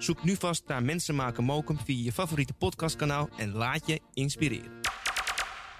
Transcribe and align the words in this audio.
Zoek 0.00 0.24
nu 0.24 0.36
vast 0.36 0.66
naar 0.66 0.82
Mensen 0.82 1.14
maken 1.14 1.44
mokum 1.44 1.78
via 1.84 2.04
je 2.04 2.12
favoriete 2.12 2.52
podcastkanaal... 2.52 3.28
en 3.36 3.52
laat 3.52 3.86
je 3.86 4.00
inspireren. 4.12 4.80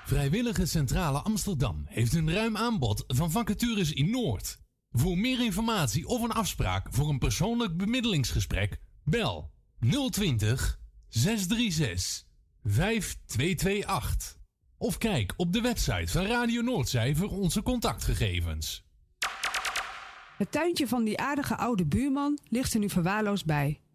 Vrijwillige 0.05 0.67
Centrale 0.67 1.19
Amsterdam 1.19 1.83
heeft 1.87 2.15
een 2.15 2.33
ruim 2.33 2.57
aanbod 2.57 3.05
van 3.07 3.31
vacatures 3.31 3.93
in 3.93 4.11
Noord. 4.11 4.59
Voor 4.91 5.19
meer 5.19 5.45
informatie 5.45 6.07
of 6.07 6.23
een 6.23 6.33
afspraak 6.33 6.87
voor 6.91 7.09
een 7.09 7.19
persoonlijk 7.19 7.77
bemiddelingsgesprek, 7.77 8.81
bel 9.05 9.51
020 10.11 10.81
636 11.09 12.25
5228. 12.65 14.37
Of 14.79 14.99
kijk 14.99 15.33
op 15.37 15.53
de 15.53 15.61
website 15.61 16.13
van 16.13 16.27
Radio 16.27 16.63
Noordzij 16.63 17.15
voor 17.15 17.31
onze 17.31 17.63
contactgegevens. 17.63 18.85
Het 20.37 20.53
tuintje 20.53 20.89
van 20.89 21.05
die 21.05 21.19
aardige 21.19 21.57
oude 21.57 21.87
buurman 21.87 22.39
ligt 22.49 22.75
er 22.75 22.81
nu 22.81 22.89
verwaarloosd 22.89 23.45
bij. 23.45 23.80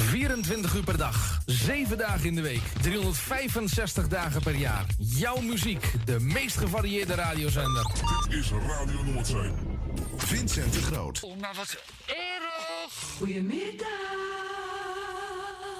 24 0.00 0.74
uur 0.74 0.84
per 0.84 0.96
dag, 0.96 1.40
7 1.46 1.98
dagen 1.98 2.26
in 2.26 2.34
de 2.34 2.42
week, 2.42 2.62
365 2.80 4.08
dagen 4.08 4.42
per 4.42 4.54
jaar. 4.54 4.86
Jouw 4.98 5.40
muziek, 5.40 5.92
de 6.04 6.20
meest 6.20 6.56
gevarieerde 6.56 7.14
radiozender. 7.14 7.86
Dit 8.28 8.38
is 8.38 8.50
Radio 8.50 9.02
Noordzee. 9.02 9.52
Vincent 10.16 10.72
de 10.72 10.82
Groot. 10.82 11.20
Oh, 11.22 11.40
maar 11.40 11.54
wat 11.56 11.76
erg. 12.06 12.92
Goedemiddag. 13.16 13.88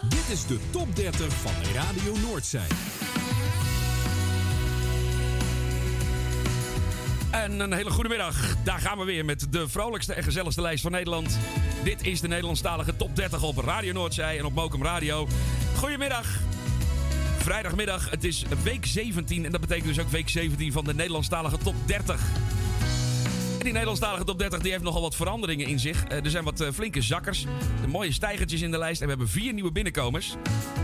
Dit 0.08 0.28
is 0.28 0.46
de 0.46 0.58
top 0.70 0.96
30 0.96 1.32
van 1.32 1.52
Radio 1.74 2.16
Noordzij. 2.16 2.68
En 7.30 7.60
een 7.60 7.72
hele 7.72 7.90
goede 7.90 8.08
middag. 8.08 8.56
Daar 8.64 8.78
gaan 8.78 8.98
we 8.98 9.04
weer 9.04 9.24
met 9.24 9.46
de 9.50 9.68
vrolijkste 9.68 10.14
en 10.14 10.22
gezelligste 10.22 10.60
lijst 10.60 10.82
van 10.82 10.92
Nederland. 10.92 11.38
Dit 11.84 12.06
is 12.06 12.20
de 12.20 12.28
Nederlandstalige 12.28 12.96
top 12.96 13.16
30 13.16 13.42
op 13.42 13.58
Radio 13.58 13.92
Noordzij 13.92 14.38
en 14.38 14.44
op 14.44 14.54
Mokum 14.54 14.82
Radio. 14.82 15.28
Goedemiddag. 15.76 16.26
Vrijdagmiddag, 17.38 18.10
het 18.10 18.24
is 18.24 18.44
week 18.62 18.86
17 18.86 19.44
en 19.44 19.50
dat 19.50 19.60
betekent 19.60 19.86
dus 19.86 19.98
ook 19.98 20.10
week 20.10 20.28
17 20.28 20.72
van 20.72 20.84
de 20.84 20.94
Nederlandstalige 20.94 21.58
top 21.58 21.74
30. 21.86 22.20
Die 23.68 23.76
Nederlandstalige 23.76 24.24
top 24.24 24.38
30 24.38 24.60
die 24.60 24.70
heeft 24.70 24.84
nogal 24.84 25.00
wat 25.00 25.14
veranderingen 25.14 25.66
in 25.66 25.78
zich. 25.78 26.04
Eh, 26.04 26.24
er 26.24 26.30
zijn 26.30 26.44
wat 26.44 26.60
eh, 26.60 26.72
flinke 26.72 27.02
zakkers, 27.02 27.46
de 27.80 27.88
mooie 27.88 28.12
stijgertjes 28.12 28.60
in 28.60 28.70
de 28.70 28.78
lijst 28.78 29.00
en 29.00 29.06
we 29.06 29.12
hebben 29.12 29.28
vier 29.28 29.52
nieuwe 29.52 29.72
binnenkomers. 29.72 30.34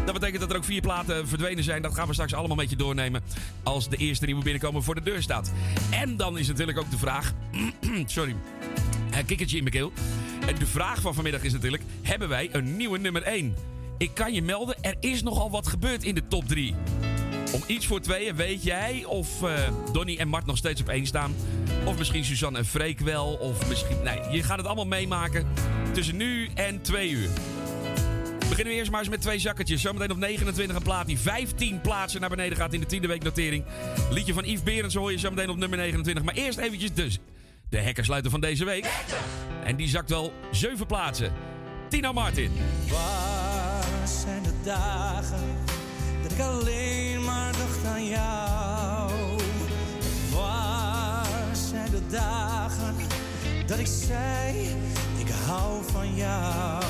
Dat 0.04 0.14
betekent 0.14 0.40
dat 0.40 0.50
er 0.50 0.56
ook 0.56 0.64
vier 0.64 0.80
platen 0.80 1.28
verdwenen 1.28 1.64
zijn. 1.64 1.82
Dat 1.82 1.94
gaan 1.94 2.06
we 2.06 2.12
straks 2.12 2.34
allemaal 2.34 2.56
met 2.56 2.70
je 2.70 2.76
doornemen 2.76 3.22
als 3.62 3.88
de 3.88 3.96
eerste 3.96 4.24
nieuwe 4.24 4.42
binnenkomer 4.42 4.82
voor 4.82 4.94
de 4.94 5.02
deur 5.02 5.22
staat. 5.22 5.52
En 5.90 6.16
dan 6.16 6.38
is 6.38 6.46
natuurlijk 6.46 6.78
ook 6.78 6.90
de 6.90 6.98
vraag... 6.98 7.32
sorry, 8.06 8.36
een 9.10 9.24
kikkertje 9.26 9.56
in 9.56 9.62
mijn 9.62 9.74
keel. 9.74 9.92
De 10.58 10.66
vraag 10.66 11.00
van 11.00 11.14
vanmiddag 11.14 11.42
is 11.42 11.52
natuurlijk... 11.52 11.82
hebben 12.02 12.28
wij 12.28 12.48
een 12.52 12.76
nieuwe 12.76 12.98
nummer 12.98 13.22
1? 13.22 13.54
Ik 13.98 14.10
kan 14.14 14.32
je 14.32 14.42
melden, 14.42 14.82
er 14.82 14.96
is 15.00 15.22
nogal 15.22 15.50
wat 15.50 15.66
gebeurd 15.66 16.04
in 16.04 16.14
de 16.14 16.28
top 16.28 16.48
3. 16.48 16.74
Om 17.54 17.62
iets 17.66 17.86
voor 17.86 18.00
tweeën 18.00 18.36
weet 18.36 18.62
jij 18.62 19.04
of 19.04 19.42
uh, 19.42 19.58
Donny 19.92 20.16
en 20.16 20.28
Mart 20.28 20.46
nog 20.46 20.56
steeds 20.56 20.80
op 20.80 20.88
één 20.88 21.06
staan. 21.06 21.34
Of 21.84 21.98
misschien 21.98 22.24
Suzanne 22.24 22.58
en 22.58 22.66
Freek 22.66 23.00
wel. 23.00 23.34
Of 23.34 23.68
misschien... 23.68 24.02
Nee, 24.02 24.18
je 24.30 24.42
gaat 24.42 24.56
het 24.56 24.66
allemaal 24.66 24.86
meemaken 24.86 25.46
tussen 25.92 26.16
nu 26.16 26.48
en 26.54 26.82
twee 26.82 27.10
uur. 27.10 27.28
Beginnen 28.38 28.72
we 28.72 28.78
eerst 28.78 28.90
maar 28.90 29.00
eens 29.00 29.08
met 29.08 29.20
twee 29.20 29.38
zakketjes. 29.38 29.80
Zometeen 29.80 30.10
op 30.10 30.16
29 30.16 30.76
een 30.76 30.82
plaat 30.82 31.06
die 31.06 31.18
15 31.18 31.80
plaatsen 31.80 32.20
naar 32.20 32.30
beneden 32.30 32.56
gaat 32.56 32.72
in 32.72 32.80
de 32.80 32.86
tiende 32.86 33.08
week 33.08 33.22
notering. 33.22 33.64
Liedje 34.10 34.32
van 34.32 34.44
Yves 34.44 34.62
Berends 34.62 34.94
hoor 34.94 35.12
je 35.12 35.18
zometeen 35.18 35.50
op 35.50 35.56
nummer 35.56 35.78
29. 35.78 36.24
Maar 36.24 36.34
eerst 36.34 36.58
eventjes 36.58 36.92
dus 36.92 37.18
de 37.68 37.78
hekkersluiter 37.78 38.30
van 38.30 38.40
deze 38.40 38.64
week. 38.64 38.86
En 39.64 39.76
die 39.76 39.88
zakt 39.88 40.10
wel 40.10 40.32
7 40.50 40.86
plaatsen. 40.86 41.32
Tina 41.88 42.12
Martin. 42.12 42.52
Waar 42.90 44.08
zijn 44.24 44.42
de 44.42 44.52
dagen 44.64 45.63
ik 46.34 46.40
alleen 46.40 47.24
maar 47.24 47.52
dacht 47.52 47.84
aan 47.94 48.06
jou. 48.06 49.10
Waar 50.32 51.56
zijn 51.70 51.90
de 51.90 52.06
dagen 52.06 52.94
dat 53.66 53.78
ik 53.78 53.86
zei, 53.86 54.76
ik 55.18 55.28
hou 55.46 55.82
van 55.92 56.14
jou. 56.14 56.82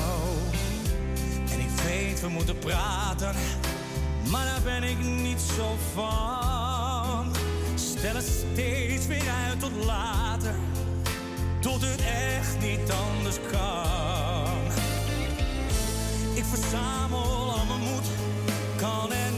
En 1.51 1.59
ik 1.59 1.69
weet, 1.83 2.21
we 2.21 2.27
moeten 2.27 2.59
praten, 2.59 3.35
maar 4.29 4.45
daar 4.45 4.61
ben 4.63 4.83
ik 4.83 4.97
niet 4.99 5.41
zo 5.55 5.75
van. 5.93 7.33
Stel 7.75 8.15
het 8.15 8.43
steeds 8.51 9.07
weer 9.07 9.29
uit 9.47 9.59
tot 9.59 9.85
later, 9.85 10.55
tot 11.59 11.81
het 11.81 12.01
echt 12.01 12.59
niet 12.59 12.91
anders 12.91 13.37
kan. 13.51 14.53
Ik 16.33 16.43
verzamel 16.43 17.51
al 17.51 17.65
mijn 17.65 17.79
moed, 17.79 18.07
kan 18.77 19.11
en 19.11 19.34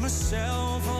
myself 0.00 0.97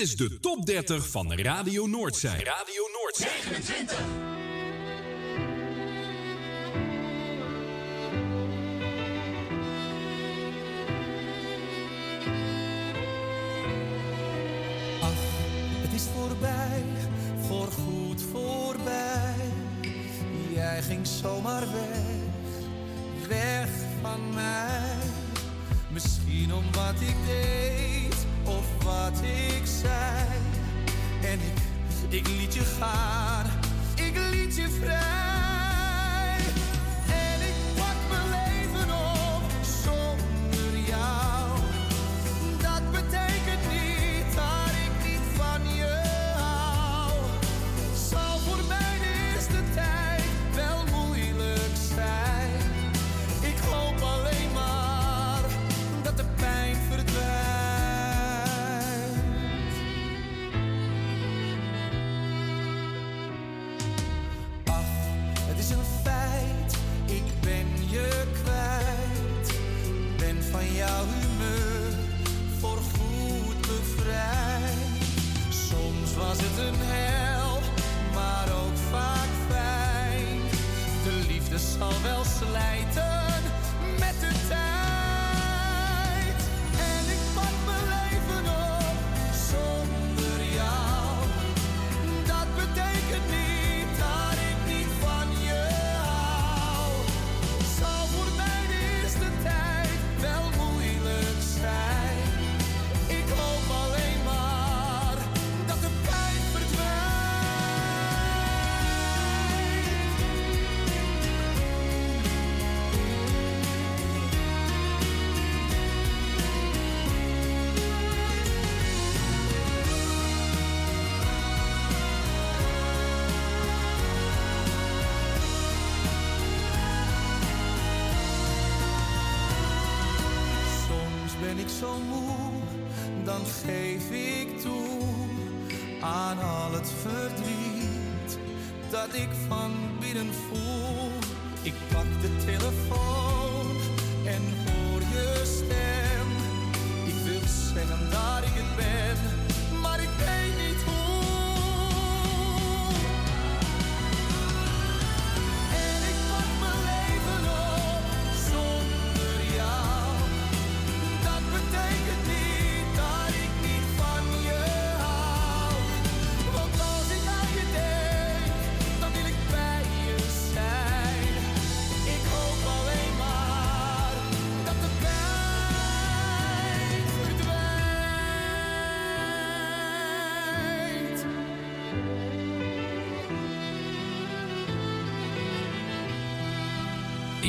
Dit 0.00 0.08
is 0.08 0.16
de 0.16 0.38
top 0.40 0.66
30 0.66 1.08
van 1.08 1.34
Radio 1.34 1.86
Noordzee. 1.86 2.44
Radio 2.44 2.82
Noordzee. 2.92 3.28
29. 3.44 4.29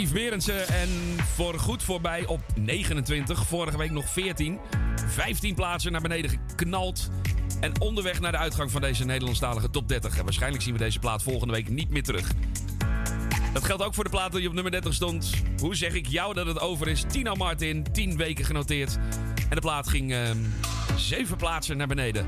Yves 0.02 0.14
Berendsen. 0.14 0.68
En 0.68 0.90
voor 1.36 1.60
goed 1.60 1.84
voorbij 1.84 2.26
op 2.26 2.42
29. 2.56 3.46
Vorige 3.48 3.78
week 3.78 3.92
nog 3.92 4.10
14. 4.10 4.60
15 5.08 5.56
plaatsen 5.56 5.92
naar 5.92 6.02
beneden 6.02 6.30
geknald. 6.30 7.10
En 7.60 7.82
onderweg 7.82 8.20
naar 8.20 8.32
de 8.32 8.38
uitgang 8.38 8.72
van 8.72 8.82
deze 8.82 9.06
Nederlandstalige 9.06 9.70
top 9.70 9.88
30. 9.88 10.18
En 10.18 10.24
waarschijnlijk 10.24 10.64
zien 10.64 10.74
we 10.74 10.80
deze 10.80 11.00
plaat 11.00 11.24
volgende 11.24 11.54
week 11.54 11.70
niet 11.70 11.90
meer 11.90 12.04
terug. 12.04 12.32
Dat 13.54 13.64
geldt 13.64 13.84
ook 13.84 13.94
voor 13.94 14.04
de 14.04 14.10
plaat 14.10 14.32
die 14.32 14.48
op 14.48 14.54
nummer 14.54 14.72
30 14.72 14.94
stond. 14.94 15.32
Hoe 15.58 15.76
zeg 15.76 15.94
ik 15.94 16.08
jou 16.08 16.34
dat 16.34 16.46
het 16.46 16.60
over 16.60 16.88
is? 16.88 17.04
Tino 17.08 17.36
Martin, 17.36 17.84
10 17.92 18.18
weken 18.18 18.46
genoteerd. 18.46 18.98
En 19.50 19.56
de 19.56 19.62
plaat 19.62 19.90
ging 19.90 20.12
ehm, 20.12 20.38
uh, 20.40 20.96
7 20.98 21.38
plaatsen 21.38 21.78
naar 21.78 21.88
beneden. 21.88 22.26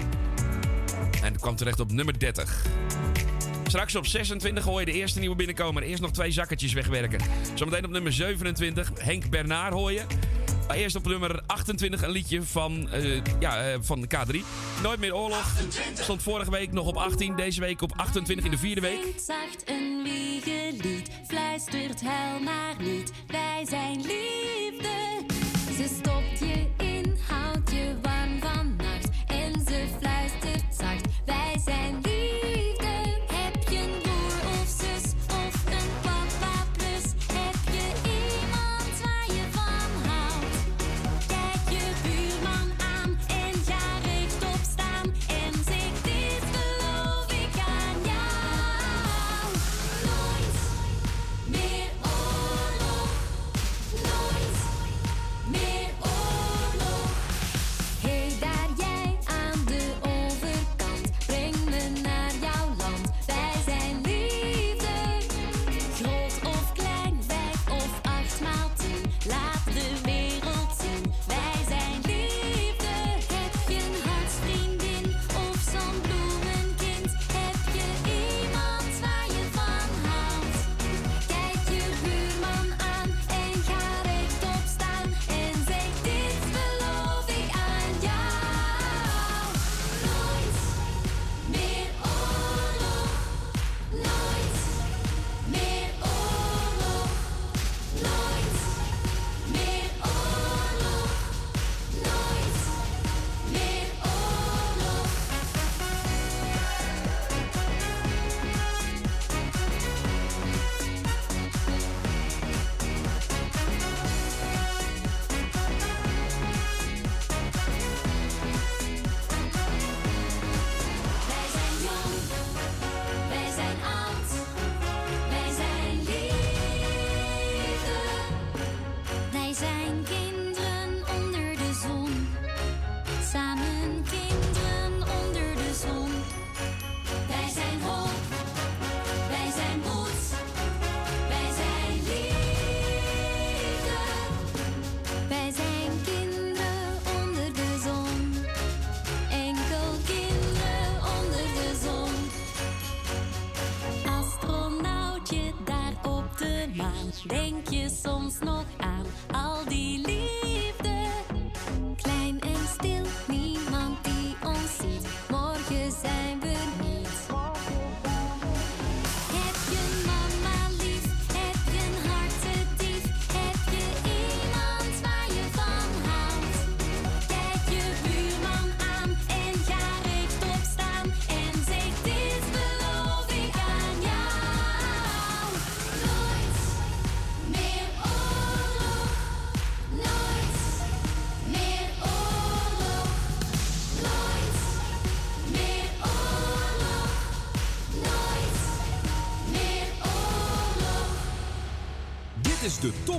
En 1.23 1.39
kwam 1.39 1.55
terecht 1.55 1.79
op 1.79 1.91
nummer 1.91 2.19
30 2.19 2.65
straks 3.73 3.95
op 3.95 4.05
26 4.05 4.63
hoor 4.63 4.79
je 4.79 4.85
de 4.85 4.91
eerste 4.91 5.19
nieuwe 5.19 5.35
binnenkomer. 5.35 5.83
Eerst 5.83 6.01
nog 6.01 6.11
twee 6.11 6.31
zakketjes 6.31 6.73
wegwerken. 6.73 7.19
Zometeen 7.53 7.85
op 7.85 7.91
nummer 7.91 8.13
27 8.13 8.91
Henk 8.95 9.29
Bernard 9.29 9.73
hoor 9.73 9.91
je. 9.91 10.01
Eerst 10.73 10.95
op 10.95 11.05
nummer 11.05 11.41
28 11.47 12.01
een 12.01 12.09
liedje 12.09 12.43
van, 12.43 12.89
uh, 12.93 13.21
ja, 13.39 13.61
eh, 13.61 13.77
van 13.81 14.07
K3. 14.07 14.37
Nooit 14.81 14.99
meer 14.99 15.15
oorlog. 15.15 15.53
Stond 15.93 16.21
vorige 16.21 16.51
week 16.51 16.71
nog 16.71 16.87
op 16.87 16.97
18. 16.97 17.35
Deze 17.35 17.59
week 17.59 17.81
op 17.81 17.91
28 17.95 18.45
in 18.45 18.51
de 18.51 18.57
vierde 18.57 18.81
week. 18.81 19.13
zacht 19.25 19.69
een 19.69 20.01
wiegelied. 20.03 21.09
Fluistert 21.27 22.01
hel 22.01 22.39
maar 22.39 22.75
niet. 22.79 23.11
Wij 23.27 23.65
zijn 23.69 23.95
liefde. 23.95 25.12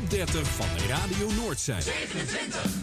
top 0.08 0.26
30 0.26 0.44
van 0.44 0.68
Radio 0.88 1.30
Noordzee. 1.34 1.82
27. 1.82 2.73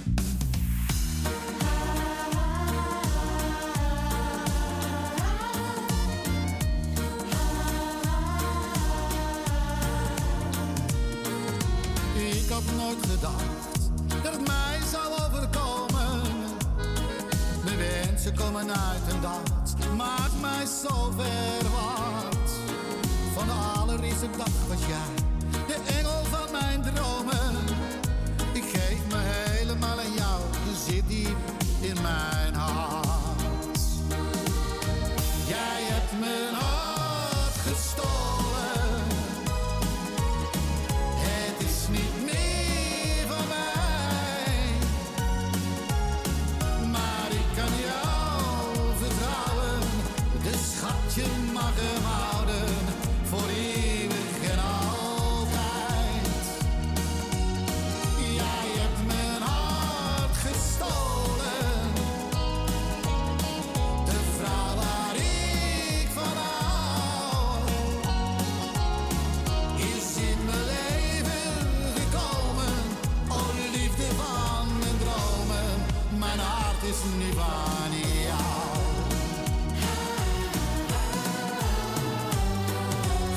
Hart 76.82 76.94
is 76.94 77.02
nu 77.18 77.34
van 77.34 77.92
jou. 78.26 78.80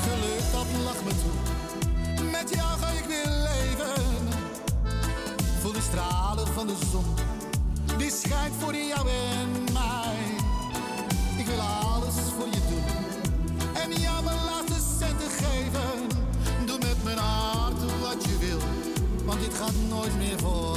Geluk 0.03 0.51
dat 0.51 0.65
lacht 0.83 1.03
me 1.03 1.11
toe. 1.21 2.31
Met 2.31 2.49
jou 2.55 2.79
ga 2.79 2.87
ik 2.87 3.05
weer 3.07 3.27
leven. 3.27 4.03
Voel 5.61 5.71
de 5.71 5.81
stralen 5.81 6.47
van 6.47 6.67
de 6.67 6.75
zon. 6.91 7.05
Die 7.97 8.11
schijnt 8.11 8.53
voor 8.59 8.75
jou 8.75 9.09
en 9.09 9.73
mij. 9.73 10.17
Ik 11.37 11.45
wil 11.45 11.59
alles 11.59 12.15
voor 12.37 12.47
je 12.47 12.61
doen. 12.69 12.83
En 13.73 14.01
jou 14.01 14.23
mijn 14.23 14.43
laatste 14.45 14.79
centen 14.99 15.29
geven. 15.29 16.07
Doe 16.65 16.77
met 16.77 17.03
mijn 17.03 17.17
hart 17.17 17.99
wat 18.01 18.23
je 18.25 18.37
wil. 18.37 18.59
Want 19.25 19.39
dit 19.39 19.53
gaat 19.53 19.73
nooit 19.89 20.17
meer 20.17 20.39
voorbij. 20.39 20.74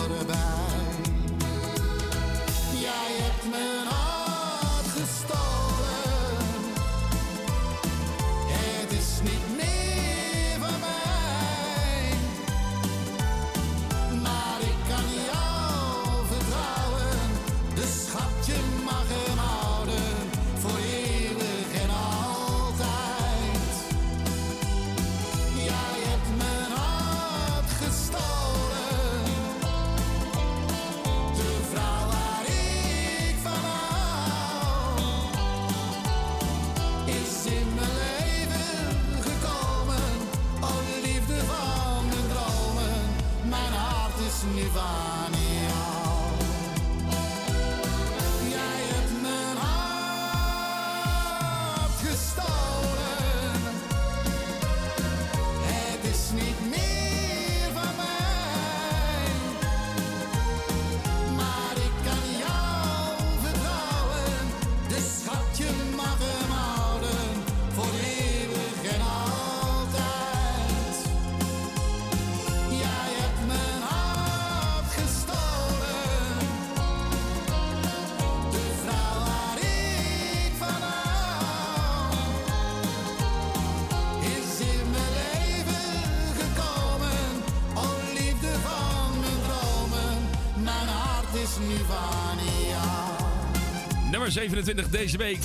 27 94.64 95.01
deze 95.01 95.16
week. 95.16 95.38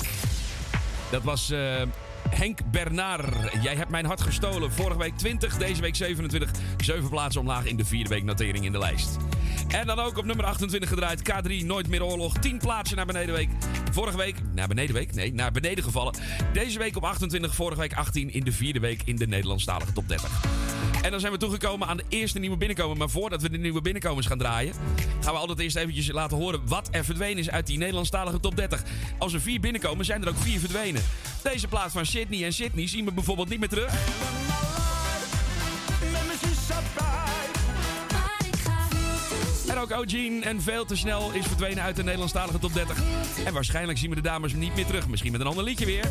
Dat 1.10 1.22
was 1.22 1.50
eh, 1.50 1.82
Henk 2.28 2.58
Bernard. 2.70 3.52
Jij 3.62 3.74
hebt 3.74 3.90
mijn 3.90 4.04
hart 4.04 4.20
gestolen. 4.20 4.72
Vorige 4.72 4.98
week 4.98 5.16
20, 5.16 5.56
deze 5.56 5.80
week 5.80 5.96
27. 5.96 6.50
Zeven 6.76 7.08
plaatsen 7.08 7.40
omlaag 7.40 7.64
in 7.64 7.76
de 7.76 7.84
vierde 7.84 8.08
week 8.08 8.24
notering 8.24 8.64
in 8.64 8.72
de 8.72 8.78
lijst. 8.78 9.16
En 9.68 9.86
dan 9.86 9.98
ook 9.98 10.18
op 10.18 10.24
nummer 10.24 10.44
28 10.44 10.88
gedraaid. 10.88 11.32
K3, 11.32 11.64
Nooit 11.64 11.88
meer 11.88 12.04
oorlog. 12.04 12.38
10 12.38 12.58
plaatsen 12.58 12.96
naar 12.96 13.06
beneden 13.06 13.34
week. 13.34 13.48
Vorige 13.92 14.16
week, 14.16 14.36
naar 14.54 14.68
beneden 14.68 14.94
week? 14.94 15.14
Nee, 15.14 15.34
naar 15.34 15.52
beneden 15.52 15.84
gevallen. 15.84 16.14
Deze 16.52 16.78
week 16.78 16.96
op 16.96 17.04
28, 17.04 17.54
vorige 17.54 17.80
week 17.80 17.94
18 17.94 18.32
in 18.32 18.44
de 18.44 18.52
vierde 18.52 18.80
week 18.80 19.02
in 19.04 19.16
de 19.16 19.26
Nederlandstalige 19.26 19.92
top 19.92 20.08
30. 20.08 20.53
En 21.04 21.10
dan 21.10 21.20
zijn 21.20 21.32
we 21.32 21.38
toegekomen 21.38 21.88
aan 21.88 21.96
de 21.96 22.04
eerste 22.08 22.38
nieuwe 22.38 22.56
binnenkomen. 22.56 22.98
Maar 22.98 23.10
voordat 23.10 23.42
we 23.42 23.50
de 23.50 23.58
nieuwe 23.58 23.80
binnenkomers 23.80 24.26
gaan 24.26 24.38
draaien, 24.38 24.74
gaan 25.20 25.32
we 25.32 25.38
altijd 25.38 25.58
eerst 25.58 25.76
eventjes 25.76 26.10
laten 26.10 26.36
horen 26.36 26.60
wat 26.66 26.88
er 26.90 27.04
verdwenen 27.04 27.38
is 27.38 27.50
uit 27.50 27.66
die 27.66 27.78
Nederlandstalige 27.78 28.40
top 28.40 28.56
30. 28.56 28.82
Als 29.18 29.32
er 29.32 29.40
vier 29.40 29.60
binnenkomen, 29.60 30.04
zijn 30.04 30.22
er 30.22 30.28
ook 30.28 30.36
vier 30.36 30.58
verdwenen. 30.58 31.02
Deze 31.42 31.68
plaat 31.68 31.92
van 31.92 32.06
Sydney 32.06 32.44
en 32.44 32.52
Sydney 32.52 32.88
zien 32.88 33.04
we 33.04 33.12
bijvoorbeeld 33.12 33.48
niet 33.48 33.60
meer 33.60 33.68
terug. 33.68 33.92
En 39.68 39.78
ook 39.78 39.90
O'Gene 39.90 40.44
en 40.44 40.62
veel 40.62 40.84
te 40.84 40.96
snel 40.96 41.32
is 41.32 41.46
verdwenen 41.46 41.82
uit 41.82 41.96
de 41.96 42.02
Nederlandstalige 42.02 42.58
top 42.58 42.74
30. 42.74 43.02
En 43.44 43.52
waarschijnlijk 43.52 43.98
zien 43.98 44.10
we 44.10 44.16
de 44.16 44.22
dames 44.22 44.52
niet 44.52 44.74
meer 44.74 44.86
terug. 44.86 45.08
Misschien 45.08 45.32
met 45.32 45.40
een 45.40 45.46
ander 45.46 45.64
liedje 45.64 45.86
weer. 45.86 46.08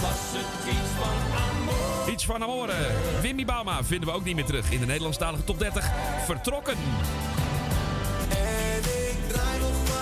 Was 0.00 0.20
het 0.32 0.68
iets 0.68 0.90
van? 0.98 1.71
Iets 2.10 2.24
van 2.24 2.42
Amore. 2.42 2.72
Wimmy 3.20 3.44
Bauma 3.44 3.84
vinden 3.84 4.08
we 4.08 4.14
ook 4.14 4.24
niet 4.24 4.34
meer 4.34 4.44
terug 4.44 4.70
in 4.70 4.80
de 4.80 4.86
Nederlandstalige 4.86 5.44
top 5.44 5.58
30. 5.58 5.90
Vertrokken. 6.24 6.76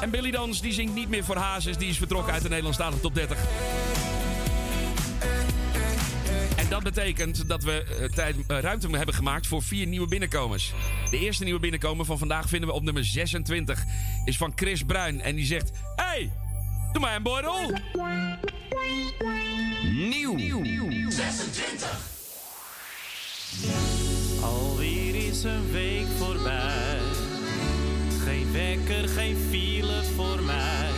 En 0.01 0.11
Billy 0.11 0.31
Dans 0.31 0.61
die 0.61 0.73
zingt 0.73 0.95
niet 0.95 1.09
meer 1.09 1.25
voor 1.25 1.37
Hazes. 1.37 1.77
Die 1.77 1.89
is 1.89 1.99
vertrokken 1.99 2.33
uit 2.33 2.43
de 2.43 2.49
Nederlandstalige 2.49 3.01
top 3.01 3.15
30. 3.15 3.39
En 6.57 6.69
dat 6.69 6.83
betekent 6.83 7.49
dat 7.49 7.63
we 7.63 7.85
eh, 7.85 8.09
tijd, 8.09 8.37
eh, 8.47 8.59
ruimte 8.59 8.97
hebben 8.97 9.15
gemaakt 9.15 9.47
voor 9.47 9.63
vier 9.63 9.87
nieuwe 9.87 10.09
binnenkomers. 10.09 10.73
De 11.11 11.19
eerste 11.19 11.45
nieuwe 11.45 11.61
binnenkomer 11.61 12.05
van 12.05 12.19
vandaag 12.19 12.49
vinden 12.49 12.69
we 12.69 12.75
op 12.75 12.83
nummer 12.83 13.05
26. 13.05 13.85
Is 14.25 14.37
van 14.37 14.53
Chris 14.55 14.85
Bruin. 14.85 15.21
En 15.21 15.35
die 15.35 15.45
zegt... 15.45 15.71
Hey, 15.97 16.33
doe 16.93 17.01
mij 17.01 17.15
een 17.17 17.23
borrel. 17.23 17.73
Nieuw. 19.83 21.11
26. 21.11 22.09
Alweer 24.43 25.15
is 25.15 25.43
een 25.43 25.71
week 25.71 26.07
voorbij. 26.19 26.99
Geen 28.25 28.53
wekker, 28.53 29.09
geen 29.09 29.37
file 29.51 30.03
voor 30.17 30.43
mij. 30.43 30.89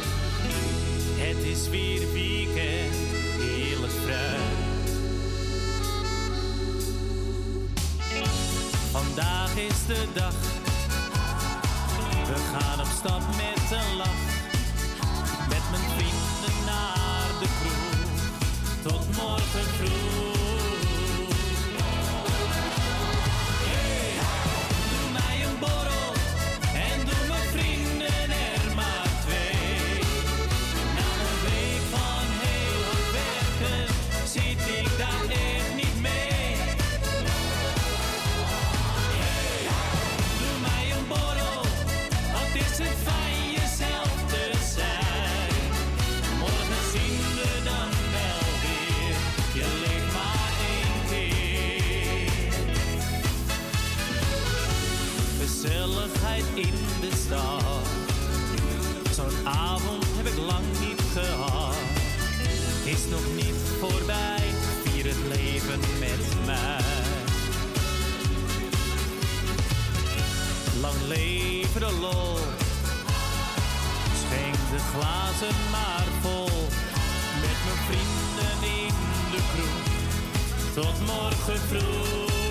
Het 1.17 1.45
is 1.45 1.69
weer 1.69 2.13
weekend, 2.13 2.95
heerlijk 3.39 3.93
vrij. 4.05 4.41
Vandaag 8.91 9.57
is 9.57 9.87
de 9.87 10.07
dag. 10.15 10.35
We 12.27 12.39
gaan 12.53 12.81
op 12.81 12.87
stap 12.87 13.21
met 13.21 13.71
een 13.71 13.97
lach. 13.97 14.42
Mijn 15.73 15.91
vrienden 15.91 16.65
naar 16.65 17.29
de 17.41 17.49
kroeg. 17.61 18.83
Tot 18.83 19.17
morgen 19.17 19.65
vroeg. 19.65 20.02
Leven 71.13 71.81
de 71.81 71.93
lol. 72.01 72.37
Schenk 74.23 74.55
de 74.71 74.79
glazen 74.93 75.57
maar 75.71 76.07
vol. 76.21 76.69
Met 77.41 77.59
mijn 77.67 77.81
vrienden 77.89 78.69
in 78.79 78.95
de 79.31 79.41
kroeg. 79.53 80.75
Tot 80.75 81.07
morgen 81.07 81.59
vroeg. 81.59 82.42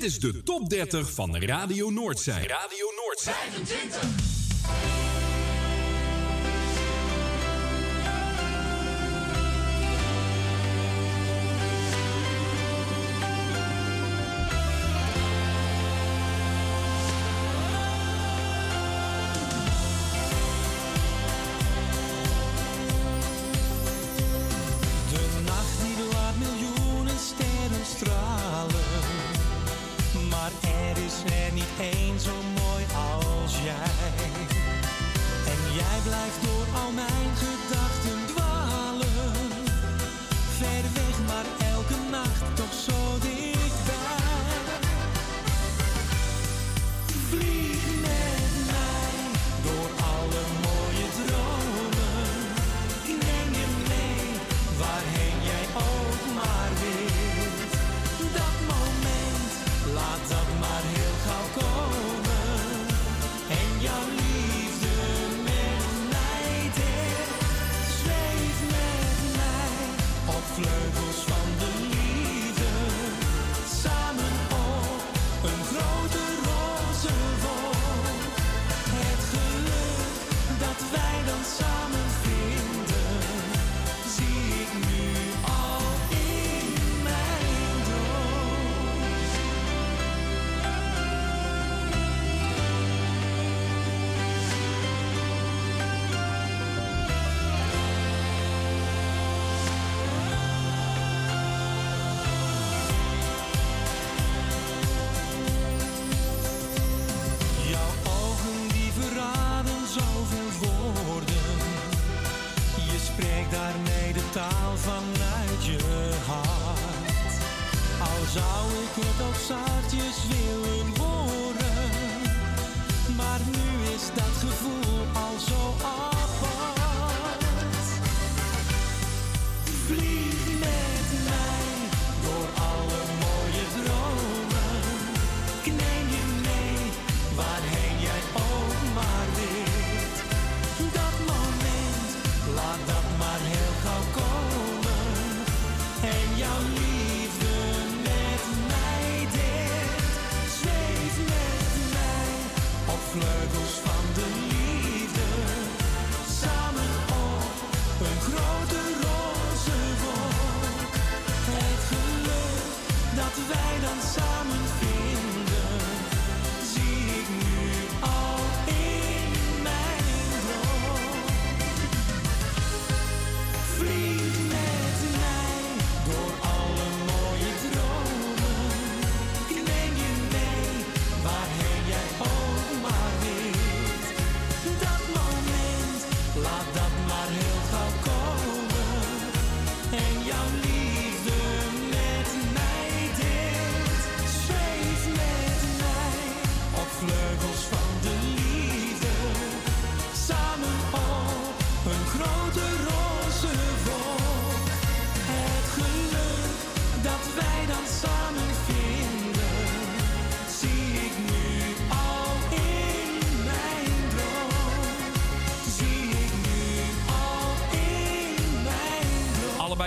Dit 0.00 0.08
is 0.10 0.18
de 0.18 0.42
top 0.42 0.68
30 0.68 1.10
van 1.10 1.36
Radio 1.36 1.90
Noordzij. 1.90 2.46
Radio 2.46 2.86
Noordzij. 2.96 3.34
25! 3.50 4.29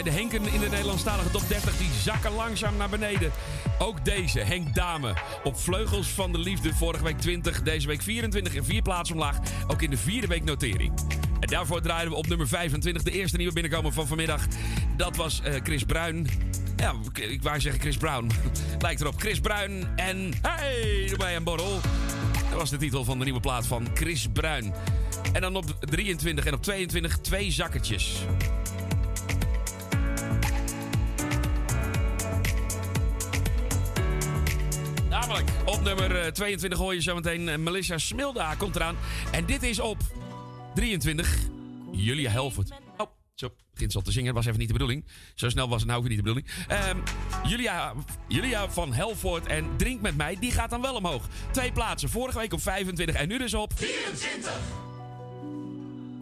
De 0.03 0.11
Henken 0.11 0.53
in 0.53 0.59
de 0.59 0.69
Nederlandstalige 0.69 1.29
top 1.31 1.47
30. 1.47 1.77
Die 1.77 1.89
zakken 2.01 2.31
langzaam 2.31 2.77
naar 2.77 2.89
beneden. 2.89 3.31
Ook 3.79 4.05
deze, 4.05 4.39
Henk 4.39 4.75
Dame. 4.75 5.13
Op 5.43 5.59
Vleugels 5.59 6.07
van 6.07 6.31
de 6.31 6.37
Liefde. 6.37 6.73
Vorige 6.73 7.03
week 7.03 7.19
20, 7.19 7.61
deze 7.61 7.87
week 7.87 8.01
24 8.01 8.55
en 8.55 8.65
vier 8.65 8.81
plaatsen 8.81 9.15
omlaag. 9.15 9.37
Ook 9.67 9.81
in 9.81 9.89
de 9.89 9.97
vierde 9.97 10.27
week 10.27 10.43
notering. 10.43 10.93
En 11.39 11.47
daarvoor 11.47 11.81
draaiden 11.81 12.11
we 12.11 12.17
op 12.17 12.27
nummer 12.27 12.47
25 12.47 13.03
de 13.03 13.11
eerste 13.11 13.37
nieuwe 13.37 13.53
binnenkomer 13.53 13.93
van 13.93 14.07
vanmiddag. 14.07 14.45
Dat 14.97 15.15
was 15.15 15.41
eh, 15.41 15.53
Chris 15.63 15.83
Bruin. 15.83 16.27
Ja, 16.75 16.93
ik 17.13 17.43
wou 17.43 17.59
zeggen 17.59 17.81
Chris 17.81 17.97
Brown. 17.97 18.31
Lijkt 18.79 19.01
erop. 19.01 19.19
Chris 19.19 19.39
Bruin 19.39 19.87
en 19.95 20.33
hey, 20.41 21.13
mij 21.17 21.35
een 21.35 21.43
borrel. 21.43 21.79
Dat 22.49 22.59
was 22.59 22.69
de 22.69 22.77
titel 22.77 23.03
van 23.03 23.17
de 23.17 23.23
nieuwe 23.23 23.39
plaat 23.39 23.67
van 23.67 23.87
Chris 23.93 24.27
Bruin. 24.33 24.73
En 25.33 25.41
dan 25.41 25.55
op 25.55 25.77
23 25.79 26.45
en 26.45 26.53
op 26.53 26.63
22 26.63 27.17
twee 27.17 27.51
zakkertjes. 27.51 28.25
22 36.33 36.79
hoor 36.79 36.93
je 36.93 37.01
zometeen 37.01 37.49
eh, 37.49 37.57
Melissa 37.57 37.97
Smilda 37.97 38.55
komt 38.55 38.75
eraan. 38.75 38.97
En 39.31 39.45
dit 39.45 39.63
is 39.63 39.79
op 39.79 39.97
23 40.75 41.37
Julia 41.91 42.29
Helvoort. 42.29 42.71
Oh, 42.97 43.07
zo 43.35 43.49
begint 43.71 43.91
ze 43.91 44.01
te 44.01 44.11
zingen. 44.11 44.33
Was 44.33 44.45
even 44.45 44.59
niet 44.59 44.67
de 44.67 44.73
bedoeling. 44.73 45.05
Zo 45.35 45.49
snel 45.49 45.69
was 45.69 45.79
het 45.79 45.89
nou 45.89 46.01
weer 46.01 46.09
niet 46.09 46.25
de 46.25 46.33
bedoeling. 46.33 46.67
Ehm, 46.67 46.97
Julia, 47.47 47.93
Julia 48.27 48.69
van 48.69 48.93
Helvoort 48.93 49.45
en 49.45 49.77
Drink 49.77 50.01
met 50.01 50.17
mij, 50.17 50.37
die 50.39 50.51
gaat 50.51 50.69
dan 50.69 50.81
wel 50.81 50.95
omhoog. 50.95 51.27
Twee 51.51 51.71
plaatsen. 51.71 52.09
Vorige 52.09 52.37
week 52.37 52.53
op 52.53 52.61
25 52.61 53.15
en 53.15 53.27
nu 53.27 53.37
dus 53.37 53.53
op 53.53 53.73
24. 53.75 54.51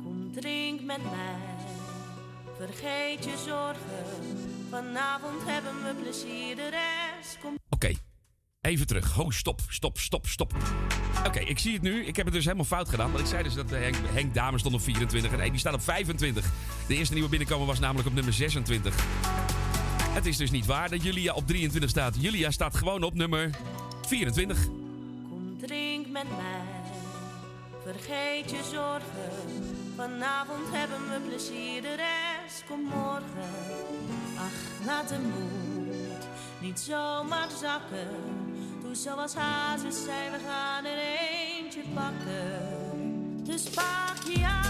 Kom, 0.04 0.32
drink 0.34 0.82
met 0.82 1.04
mij. 1.04 1.52
Vergeet 2.58 3.24
je 3.24 3.44
zorgen. 3.46 4.42
Vanavond 4.70 5.42
hebben 5.46 5.84
we 5.84 6.02
plezier. 6.02 6.56
De 6.56 6.70
rest 6.70 7.38
komt. 7.42 7.61
Even 8.62 8.88
terug. 8.88 9.20
Oh, 9.20 9.30
stop, 9.30 9.62
stop, 9.68 9.98
stop, 9.98 10.28
stop. 10.28 10.54
Oké, 11.28 11.40
ik 11.40 11.60
zie 11.60 11.74
het 11.74 11.82
nu. 11.82 12.06
Ik 12.06 12.16
heb 12.16 12.26
het 12.26 12.34
dus 12.34 12.44
helemaal 12.44 12.66
fout 12.66 12.90
gedaan. 12.90 13.12
Want 13.12 13.24
ik 13.24 13.30
zei 13.30 13.44
dus 13.44 13.54
dat 13.54 13.70
Henk, 13.70 13.96
Henk 14.14 14.34
Dame 14.34 14.60
stond 14.60 14.76
op 14.76 14.82
24. 14.82 15.32
En 15.32 15.38
nee, 15.38 15.50
die 15.50 15.60
staat 15.60 15.74
op 15.74 15.82
25. 15.82 16.46
De 16.88 16.96
eerste 16.96 17.14
nieuwe 17.14 17.30
binnenkomen 17.30 17.68
was 17.68 17.80
namelijk 17.80 18.08
op 18.08 18.14
nummer 18.14 18.34
26. 18.34 18.96
Het 20.10 20.26
is 20.26 20.38
dus 20.38 20.52
niet 20.52 20.66
waar 20.66 20.90
dat 20.90 21.04
Julia 21.04 21.34
op 21.34 21.48
23 21.48 21.90
staat. 21.90 22.16
Julia 22.20 22.52
staat 22.52 22.76
gewoon 22.76 23.04
op 23.04 23.14
nummer 23.14 23.50
24. 24.08 24.66
Kom, 25.30 25.58
drink 25.60 26.08
met 26.08 26.28
mij. 26.30 26.82
Vergeet 27.84 28.50
je 28.52 28.70
zorgen. 28.72 29.32
Vanavond 29.96 30.72
hebben 30.72 31.10
we 31.10 31.28
plezier. 31.28 31.82
De 31.82 31.96
rest 31.96 32.64
komt 32.68 32.90
morgen. 32.90 33.50
Ach, 34.38 34.86
laat 34.86 35.10
de 35.10 35.20
moed 35.20 36.28
niet 36.62 36.80
zomaar 36.80 37.50
zakken. 37.62 38.08
Zoals 38.94 39.34
hazes 39.34 40.04
zijn, 40.04 40.32
we 40.32 40.38
gaan 40.48 40.86
er 40.86 40.98
eentje 40.98 41.82
pakken. 41.94 43.44
Dus 43.44 43.64
pak 43.70 44.18
je 44.26 44.40
jas, 44.40 44.61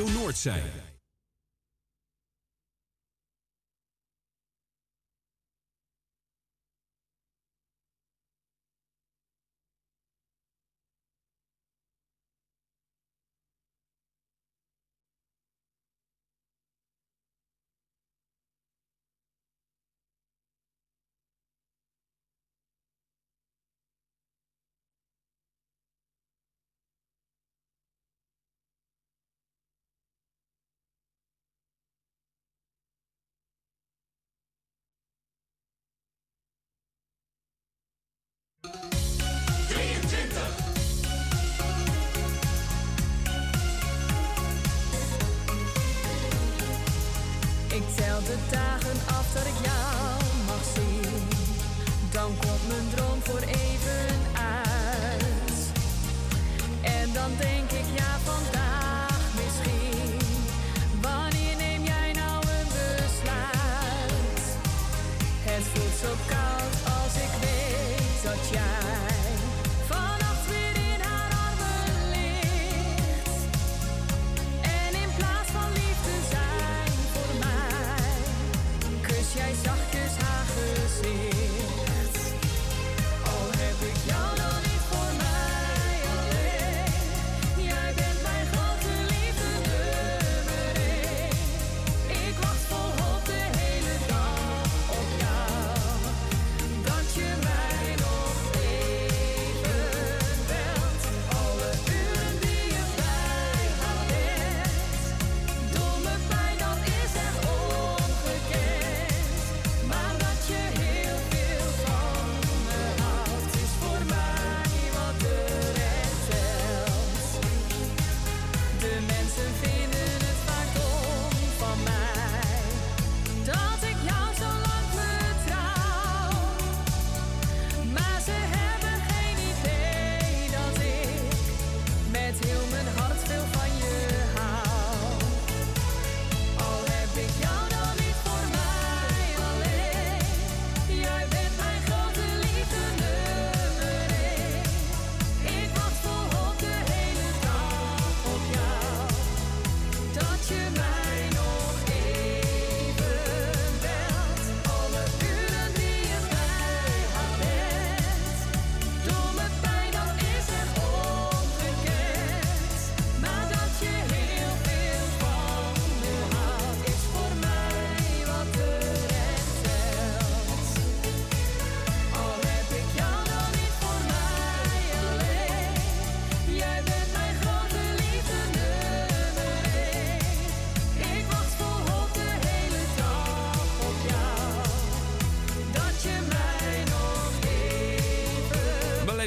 Radio 0.00 0.20
Noordzij. 0.20 0.79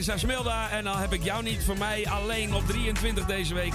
Smilda. 0.03 0.69
En 0.69 0.83
dan 0.83 0.97
heb 0.99 1.13
ik 1.13 1.23
jou 1.23 1.43
niet 1.43 1.63
voor 1.63 1.77
mij 1.77 2.07
alleen 2.07 2.53
op 2.53 2.67
23 2.67 3.25
deze 3.25 3.53
week. 3.53 3.73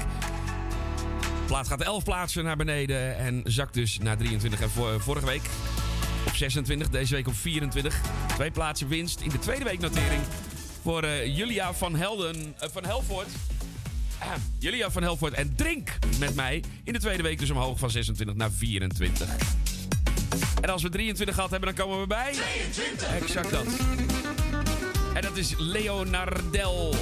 Plaat 1.47 1.69
gaat 1.69 1.81
11 1.81 2.05
plaatsen 2.05 2.45
naar 2.45 2.57
beneden 2.57 3.17
en 3.19 3.41
zakt 3.45 3.75
dus 3.75 3.99
naar 3.99 4.17
23. 4.17 4.61
En 4.61 4.71
vor- 4.71 5.01
vorige 5.01 5.27
week 5.27 5.43
op 6.27 6.35
26, 6.37 6.89
deze 6.89 7.15
week 7.15 7.27
op 7.29 7.35
24. 7.35 8.01
Twee 8.35 8.51
plaatsen 8.51 8.89
winst 8.89 9.21
in 9.21 9.29
de 9.31 9.39
tweede 9.39 9.65
week 9.65 9.79
notering 9.81 10.21
voor 10.83 11.03
eh, 11.03 11.37
Julia 11.37 11.73
van, 11.75 11.97
Helden, 11.97 12.55
eh, 12.59 12.69
van 12.73 12.85
Helvoort. 12.85 13.29
Ah, 14.19 14.29
Julia 14.59 14.91
van 14.91 15.03
Helvoort 15.03 15.33
en 15.33 15.55
Drink 15.57 15.99
met 16.19 16.35
mij 16.35 16.63
in 16.85 16.93
de 16.93 16.99
tweede 16.99 17.23
week 17.23 17.39
dus 17.39 17.51
omhoog 17.51 17.79
van 17.79 17.91
26 17.91 18.37
naar 18.37 18.51
24. 18.51 19.29
En 20.61 20.71
als 20.71 20.83
we 20.83 20.89
23 20.89 21.35
gehad 21.35 21.51
hebben, 21.51 21.75
dan 21.75 21.85
komen 21.87 22.01
we 22.01 22.07
bij... 22.07 22.33
22! 22.33 23.09
Exact 23.21 23.51
dat. 23.51 23.67
En 25.19 25.25
dat 25.25 25.37
is 25.37 25.55
Leonardel. 25.57 26.95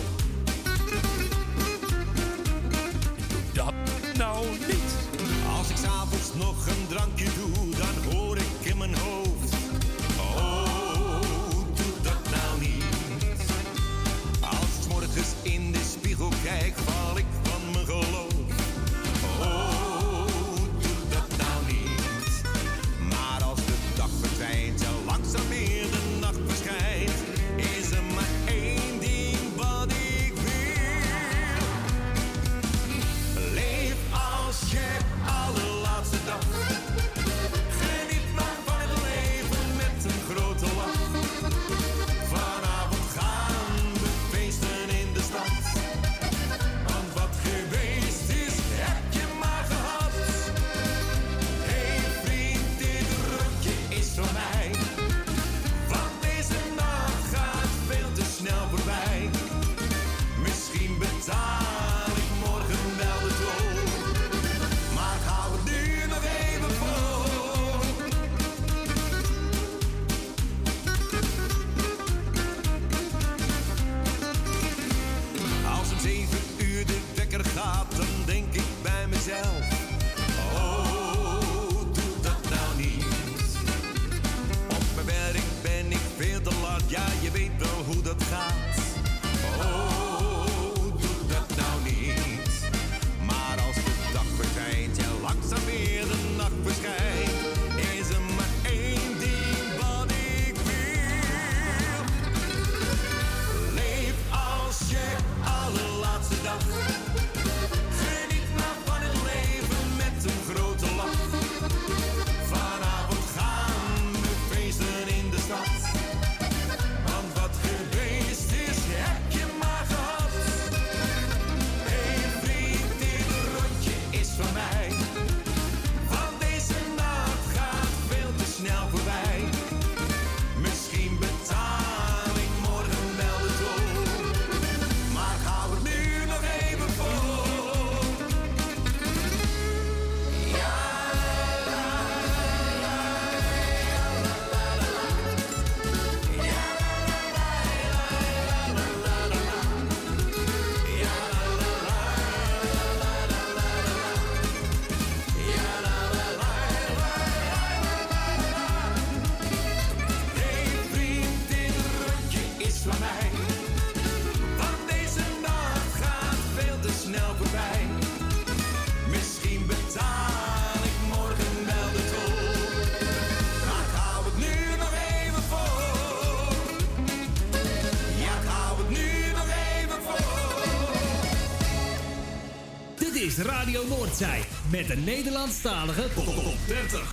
Noordzij 184.19 184.45
met 184.71 184.91
een 184.91 185.05
Nederlandstalige 185.05 186.09
top 186.15 186.55
30. 186.67 187.13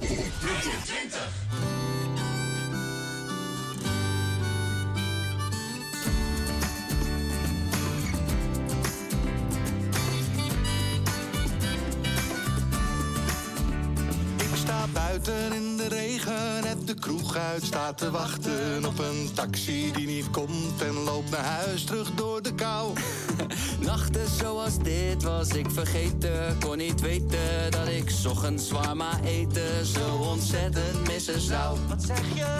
Ik 14.37 14.49
sta 14.53 14.87
buiten 14.93 15.53
in 15.53 15.77
de 15.77 15.87
regen, 15.87 16.63
net 16.63 16.87
de 16.87 16.93
kroeg 16.93 17.35
uit, 17.35 17.63
staat 17.63 17.97
te 17.97 18.11
wachten 18.11 18.85
op 18.85 18.99
een 18.99 19.29
taxi 19.33 19.91
die 19.91 20.07
niet 20.07 20.29
komt 20.29 20.81
en 20.81 20.93
loopt 20.93 21.29
naar 21.29 21.45
huis 21.45 21.83
terug 21.83 22.11
door 22.11 22.41
de 22.41 22.53
kou. 22.55 22.93
Nachten 23.79 24.27
zoals 24.37 24.79
dit 24.79 25.23
was 25.23 25.49
ik 25.49 25.71
vergeten. 25.71 26.57
Weten 27.03 27.71
dat 27.71 27.87
ik 27.87 28.11
ochtends 28.27 28.67
zwaar 28.67 28.97
maar 28.97 29.19
eten 29.23 29.85
zo 29.85 30.15
ontzettend 30.15 31.07
missen 31.07 31.41
zou. 31.41 31.77
Wat 31.87 32.03
zeg 32.03 32.35
je? 32.35 32.52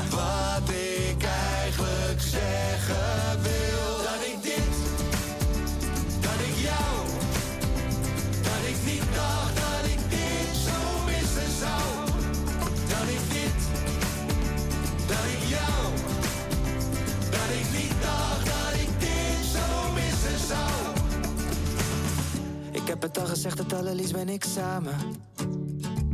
Het 23.03 23.17
al 23.17 23.25
gezegd, 23.25 23.57
het 23.57 23.73
allerliefst 23.73 24.13
ben 24.13 24.29
ik 24.29 24.43
samen. 24.43 24.95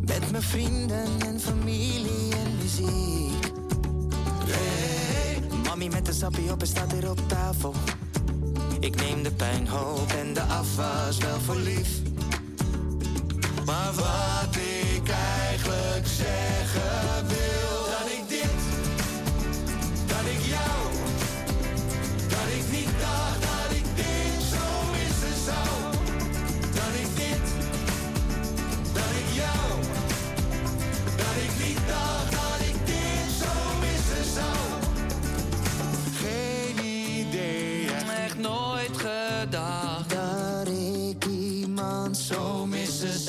Met 0.05 0.31
mijn 0.31 0.43
vrienden 0.43 1.05
en 1.25 1.39
familie 1.39 2.35
en 2.35 2.57
muziek. 2.61 3.51
Hey, 4.45 5.41
mami 5.63 5.89
met 5.89 6.05
de 6.05 6.13
sappie 6.13 6.51
op 6.51 6.61
en 6.61 6.67
staat 6.67 6.91
hier 6.91 7.09
op 7.09 7.19
tafel. 7.27 7.73
Ik 8.79 8.95
neem 8.95 9.23
de 9.23 9.31
pijn 9.31 9.67
hoop 9.67 10.11
en 10.11 10.33
de 10.33 10.41
afwas 10.41 11.17
wel 11.17 11.39
voor 11.39 11.55
lief. 11.55 12.01
Maar 13.65 13.93
wat 13.93 14.55
ik 14.55 15.09
eigenlijk 15.09 16.07
zeggen 16.07 17.08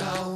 missen 0.01 0.30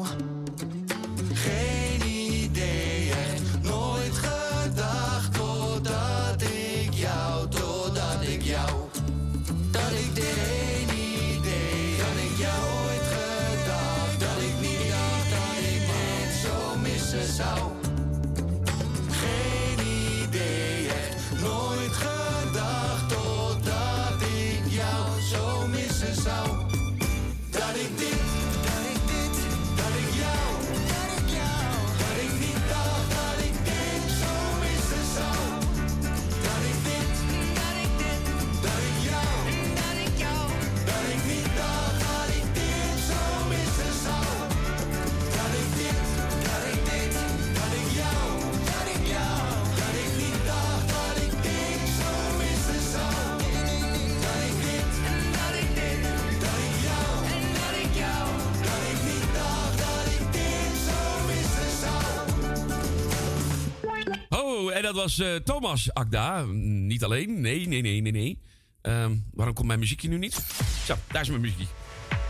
dat 64.84 64.94
was 64.94 65.18
eh, 65.18 65.34
Thomas 65.34 65.94
Akda. 65.94 66.44
Niet 66.44 67.04
alleen. 67.04 67.40
Nee, 67.40 67.68
nee, 67.68 67.82
nee, 67.82 68.00
nee, 68.00 68.12
nee. 68.12 68.38
Ehm, 68.82 69.16
waarom 69.32 69.54
komt 69.54 69.66
mijn 69.66 69.78
muziekje 69.78 70.08
nu 70.08 70.18
niet? 70.18 70.44
Zo, 70.84 70.94
daar 71.08 71.22
is 71.22 71.28
mijn 71.28 71.40
muziekje. 71.40 71.66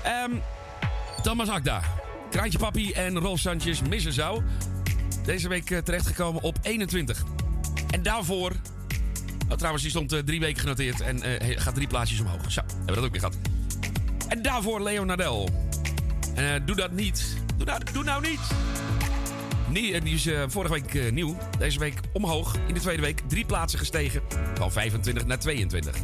Ehm, 0.02 0.30
Thomas 1.22 1.48
Akda. 1.48 1.82
Kraantje 2.30 2.58
Papi 2.58 2.92
en 2.92 3.18
Rolf 3.18 3.38
Sanchez 3.38 3.80
missen 3.80 4.12
zou. 4.12 4.42
Deze 5.24 5.48
week 5.48 5.70
eh, 5.70 5.78
terechtgekomen 5.78 6.42
op 6.42 6.58
21. 6.62 7.24
En 7.90 8.02
daarvoor... 8.02 8.52
Oh, 9.48 9.56
trouwens, 9.56 9.82
die 9.82 9.92
stond 9.92 10.12
eh, 10.12 10.18
drie 10.18 10.40
weken 10.40 10.60
genoteerd 10.60 11.00
en 11.00 11.20
gaat 11.60 11.74
drie 11.74 11.86
plaatsjes 11.86 12.20
omhoog. 12.20 12.52
Zo, 12.52 12.60
hebben 12.60 12.86
we 12.86 12.94
dat 12.94 13.04
ook 13.04 13.10
weer 13.10 13.20
gehad. 13.20 13.36
En 14.28 14.42
daarvoor 14.42 14.82
Leo 14.82 15.04
Nadel. 15.04 15.48
Doe 16.64 16.76
dat 16.76 16.92
niet. 16.92 17.36
Doe 17.56 17.66
nou, 17.66 17.80
doe 17.92 18.04
nou 18.04 18.22
niet. 18.28 18.40
Nee, 19.74 19.94
eh, 19.94 20.02
die 20.02 20.14
is 20.14 20.26
eh, 20.26 20.42
vorige 20.46 20.72
week 20.72 20.94
eh, 20.94 21.12
nieuw. 21.12 21.36
Deze 21.58 21.78
week 21.78 22.00
omhoog. 22.12 22.56
In 22.66 22.74
de 22.74 22.80
tweede 22.80 23.02
week 23.02 23.20
drie 23.28 23.44
plaatsen 23.44 23.78
gestegen. 23.78 24.22
Van 24.54 24.72
25 24.72 25.26
naar 25.26 25.38
22. 25.38 25.96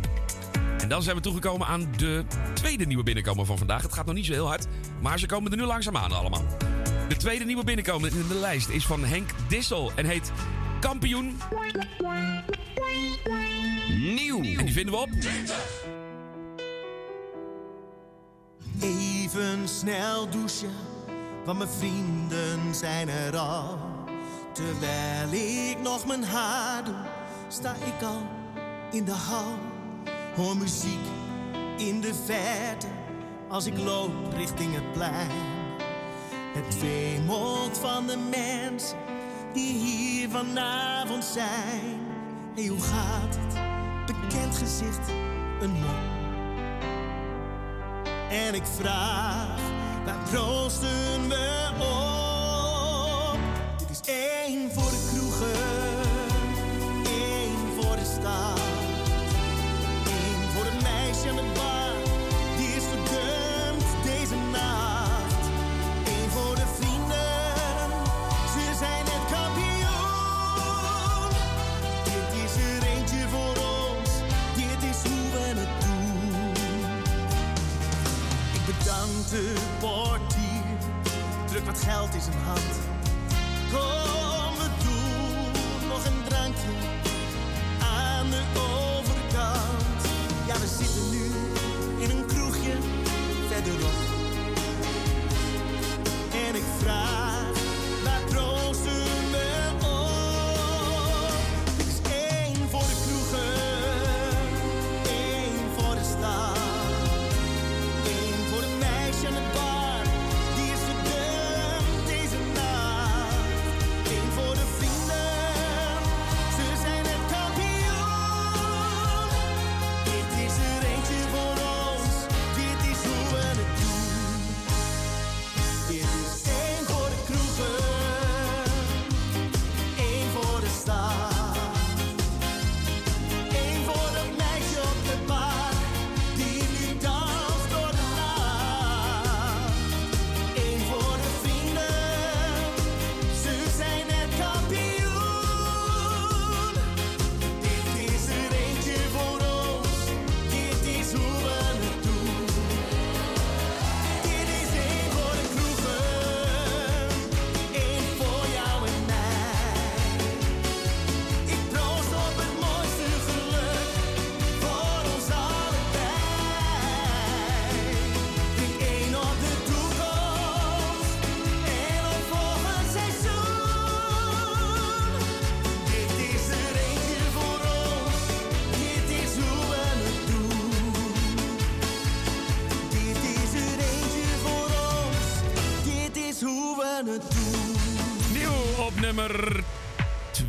En 0.78 0.88
dan 0.88 1.02
zijn 1.02 1.16
we 1.16 1.22
toegekomen 1.22 1.66
aan 1.66 1.92
de 1.96 2.24
tweede 2.52 2.86
nieuwe 2.86 3.02
binnenkomer 3.02 3.46
van 3.46 3.58
vandaag. 3.58 3.82
Het 3.82 3.92
gaat 3.92 4.06
nog 4.06 4.14
niet 4.14 4.26
zo 4.26 4.32
heel 4.32 4.46
hard. 4.46 4.66
Maar 5.00 5.18
ze 5.18 5.26
komen 5.26 5.50
er 5.50 5.56
nu 5.56 5.64
langzaam 5.64 5.96
aan 5.96 6.12
allemaal. 6.12 6.44
De 7.08 7.16
tweede 7.16 7.44
nieuwe 7.44 7.64
binnenkomer 7.64 8.10
in 8.10 8.28
de 8.28 8.34
lijst 8.34 8.68
is 8.68 8.86
van 8.86 9.04
Henk 9.04 9.30
Dissel. 9.48 9.92
En 9.94 10.06
heet 10.06 10.32
Kampioen. 10.80 11.38
Nieuw. 13.98 14.36
En 14.36 14.64
die 14.64 14.72
vinden 14.72 14.94
we 14.94 15.00
op... 15.00 15.08
Even 18.80 19.68
snel 19.68 20.30
douchen, 20.30 20.70
want 21.51 21.62
mijn 21.62 21.78
vrienden 21.78 22.74
zijn 22.74 23.09
er 23.09 23.36
al. 23.36 23.78
Terwijl 24.53 25.32
ik 25.32 25.76
nog 25.82 26.07
mijn 26.07 26.24
haar 26.24 26.84
doe, 26.84 26.94
sta 27.48 27.74
ik 27.74 28.03
al 28.03 28.22
in 28.90 29.05
de 29.05 29.12
hal. 29.12 29.59
Hoor 30.36 30.57
muziek 30.57 31.07
in 31.76 32.01
de 32.01 32.14
verte, 32.24 32.86
als 33.48 33.66
ik 33.66 33.78
loop 33.78 34.11
richting 34.36 34.74
het 34.74 34.92
plein. 34.92 35.30
Het 36.55 36.80
wemelt 36.80 37.78
van 37.78 38.07
de 38.07 38.16
mensen 38.16 38.98
die 39.53 39.72
hier 39.72 40.28
vanavond 40.28 41.24
zijn. 41.24 41.98
Hey, 42.55 42.66
hoe 42.66 42.80
gaat 42.80 43.38
het? 43.40 43.55
Bekend 44.07 44.57
gezicht, 44.57 45.09
een 45.61 45.72
mop. 45.72 46.18
En 48.30 48.55
ik 48.55 48.66
vraag, 48.66 49.61
waar 50.05 50.18
proosten 50.30 51.28
we 51.28 51.70
op? 51.78 53.38
Dit 53.78 53.90
is 53.90 54.01
één 54.12 54.70
voor 54.72 54.90
de 54.90 55.09
kroegen, 55.12 55.53
één 57.05 57.82
voor 57.82 57.96
de 57.96 58.05
stad. 58.20 58.59
Druk 81.80 81.86
wat 81.86 81.94
geld 81.94 82.14
in 82.14 82.20
zijn 82.20 82.44
hand. 82.44 82.79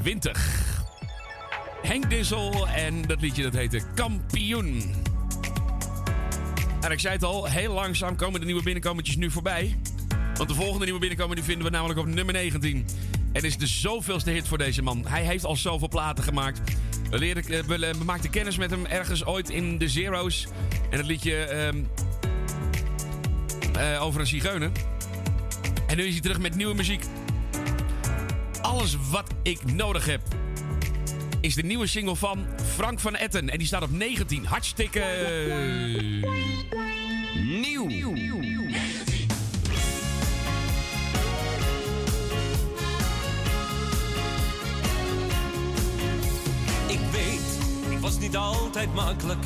20. 0.01 0.83
Henk 1.81 2.09
Dissel 2.09 2.67
en 2.67 3.01
dat 3.01 3.21
liedje 3.21 3.43
dat 3.43 3.53
heette 3.53 3.81
Kampioen. 3.95 4.95
En 6.81 6.91
ik 6.91 6.99
zei 6.99 7.13
het 7.13 7.23
al, 7.23 7.45
heel 7.45 7.73
langzaam 7.73 8.15
komen 8.15 8.39
de 8.39 8.45
nieuwe 8.45 8.63
binnenkomertjes 8.63 9.15
nu 9.15 9.31
voorbij. 9.31 9.77
Want 10.35 10.49
de 10.49 10.55
volgende 10.55 10.83
die 10.83 10.91
moet 10.91 10.99
binnenkomen, 10.99 11.35
die 11.35 11.45
vinden 11.45 11.65
we 11.65 11.71
namelijk 11.71 11.99
op 11.99 12.05
nummer 12.05 12.33
19. 12.33 12.85
En 13.31 13.43
is 13.43 13.57
de 13.57 13.67
zoveelste 13.67 14.31
hit 14.31 14.47
voor 14.47 14.57
deze 14.57 14.81
man. 14.81 15.05
Hij 15.07 15.23
heeft 15.23 15.45
al 15.45 15.55
zoveel 15.55 15.87
platen 15.87 16.23
gemaakt. 16.23 16.61
We, 17.09 17.17
leren, 17.17 17.43
eh, 17.43 17.63
we, 17.63 17.77
we 17.97 18.03
maakten 18.03 18.29
kennis 18.29 18.57
met 18.57 18.69
hem 18.69 18.85
ergens 18.85 19.25
ooit 19.25 19.49
in 19.49 19.77
de 19.77 19.89
Zero's. 19.89 20.47
En 20.89 20.97
het 20.97 21.07
liedje 21.07 21.35
ehm, 21.35 21.83
eh, 23.79 24.03
over 24.03 24.19
een 24.19 24.27
zigeuner. 24.27 24.71
En 25.87 25.97
nu 25.97 26.03
is 26.03 26.11
hij 26.11 26.21
terug 26.21 26.39
met 26.39 26.55
nieuwe 26.55 26.73
muziek. 26.73 27.03
Alles 28.81 28.97
wat 29.09 29.27
ik 29.43 29.73
nodig 29.73 30.05
heb. 30.05 30.21
Is 31.41 31.55
de 31.55 31.61
nieuwe 31.63 31.87
single 31.87 32.15
van 32.15 32.45
Frank 32.75 32.99
van 32.99 33.15
Etten. 33.15 33.49
En 33.49 33.57
die 33.57 33.67
staat 33.67 33.81
op 33.81 33.91
19. 33.91 34.45
Hartstikke 34.45 35.03
nieuw. 37.35 37.89
Ik 46.87 46.99
weet, 47.11 47.41
ik 47.89 47.99
was 47.99 48.19
niet 48.19 48.35
altijd 48.37 48.93
makkelijk, 48.93 49.45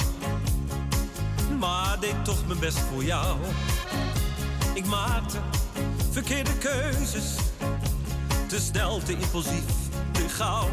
maar 1.59 1.99
deed 1.99 2.25
toch 2.25 2.47
mijn 2.47 2.59
best 2.59 2.79
voor 2.79 3.03
jou. 3.03 3.37
Ik 4.73 4.85
maakte 4.85 5.37
verkeerde 6.11 6.57
keuzes, 6.57 7.35
te 8.47 8.59
snel, 8.59 8.99
te 9.03 9.11
impulsief, 9.11 9.63
te 10.11 10.29
gauw. 10.29 10.69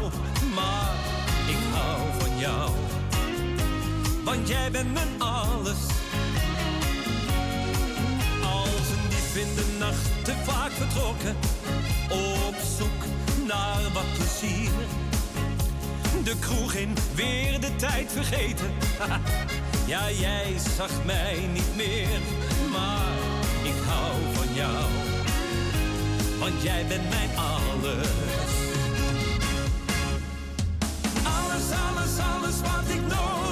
Maar 0.55 0.93
ik 1.47 1.57
hou 1.73 1.99
van 2.19 2.39
jou, 2.39 2.71
want 4.23 4.47
jij 4.47 4.71
bent 4.71 4.93
mijn 4.93 5.21
alles. 5.21 5.81
Als 8.41 8.89
een 8.89 9.09
dief 9.09 9.35
in 9.35 9.55
de 9.55 9.75
nacht, 9.79 10.23
te 10.23 10.33
vaak 10.43 10.71
vertrokken, 10.71 11.35
op 12.09 12.55
zoek 12.77 13.03
naar 13.47 13.81
wat 13.93 14.13
plezier. 14.13 14.71
De 16.23 16.35
kroeg 16.39 16.73
in, 16.73 16.95
weer 17.15 17.59
de 17.59 17.75
tijd 17.75 18.11
vergeten. 18.11 18.71
Ja, 19.85 20.11
jij 20.11 20.53
zag 20.77 20.89
mij 21.05 21.49
niet 21.53 21.75
meer, 21.75 22.19
maar 22.71 23.11
ik 23.63 23.81
hou 23.85 24.13
van 24.33 24.53
jou. 24.53 25.12
Want 26.43 26.61
jij 26.63 26.85
bent 26.87 27.09
mijn 27.09 27.29
alles. 27.35 28.07
Alles, 31.23 31.65
alles, 31.87 32.19
alles 32.35 32.61
wat 32.61 32.95
ik 32.95 33.01
nodig 33.01 33.42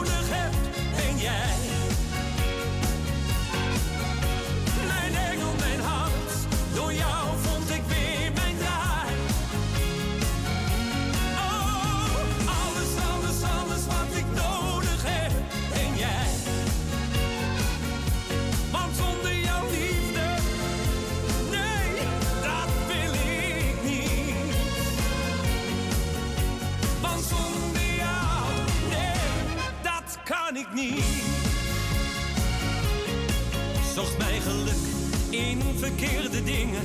Zocht 33.94 34.18
mijn 34.18 34.42
geluk 34.42 34.84
in 35.30 35.62
verkeerde 35.78 36.44
dingen. 36.44 36.84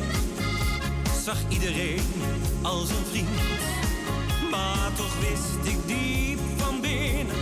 Zag 1.24 1.36
iedereen 1.48 2.02
als 2.62 2.88
een 2.88 3.04
vriend. 3.10 3.28
Maar 4.50 4.90
toch 4.96 5.18
wist 5.20 5.74
ik 5.74 5.86
diep 5.86 6.38
van 6.56 6.80
binnen 6.80 7.36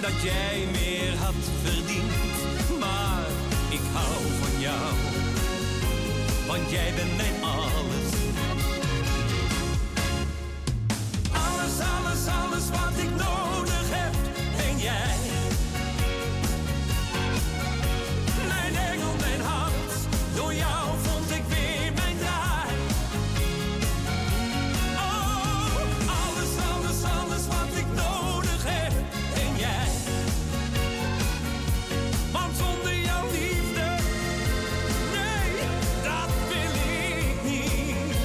dat 0.00 0.22
jij 0.22 0.66
meer 0.72 1.16
had 1.18 1.34
verdiend. 1.62 2.78
Maar 2.78 3.26
ik 3.68 3.80
hou 3.92 4.22
van 4.42 4.60
jou, 4.60 4.94
want 6.46 6.70
jij 6.70 6.92
bent 6.96 7.16
mijn 7.16 7.42
alles. 7.42 8.10
Alles, 11.32 11.76
alles, 11.94 12.26
alles 12.42 12.70
wat 12.70 12.98
ik 13.02 13.10
nodig 13.10 13.83
jij. 14.84 15.16
Mijn 18.48 18.76
engel, 18.76 19.14
mijn 19.20 19.40
hart, 19.40 19.92
door 20.34 20.54
jou 20.54 20.88
vond 21.02 21.30
ik 21.30 21.42
weer 21.48 21.92
mijn 21.94 22.16
draai. 22.18 22.74
Oh, 24.96 25.76
alles, 26.20 26.52
alles, 26.72 26.98
alles 27.18 27.46
wat 27.46 27.70
ik 27.82 27.86
nodig 27.94 28.62
heb, 28.66 28.92
ben 29.34 29.56
jij. 29.56 29.88
Want 32.32 32.56
zonder 32.56 32.96
jouw 33.08 33.24
liefde, 33.30 33.86
nee, 35.14 35.50
dat 36.02 36.32
wil 36.48 36.74
ik 37.08 37.36
niet. 37.44 38.16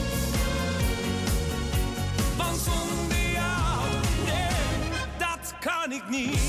Want 2.37 2.57
zonder 2.57 3.31
jou, 3.31 3.79
nee, 4.25 4.89
dat 5.17 5.53
kan 5.59 5.91
ik 5.91 6.09
niet. 6.09 6.48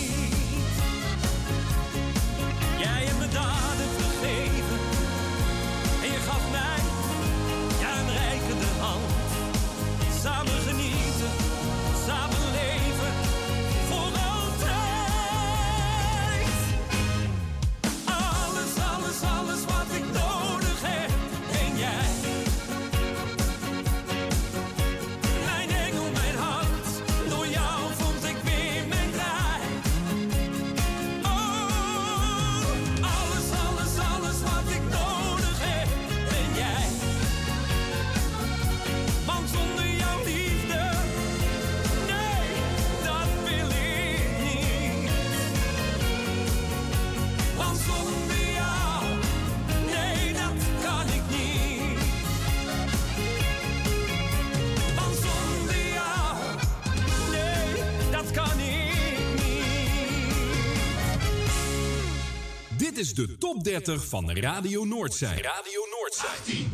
Is 63.01 63.15
de 63.15 63.39
top 63.39 63.65
30 63.65 64.07
van 64.07 64.31
Radio 64.31 64.85
Noordzij. 64.85 65.41
Radio 65.43 65.81
Noordzij. 65.91 66.67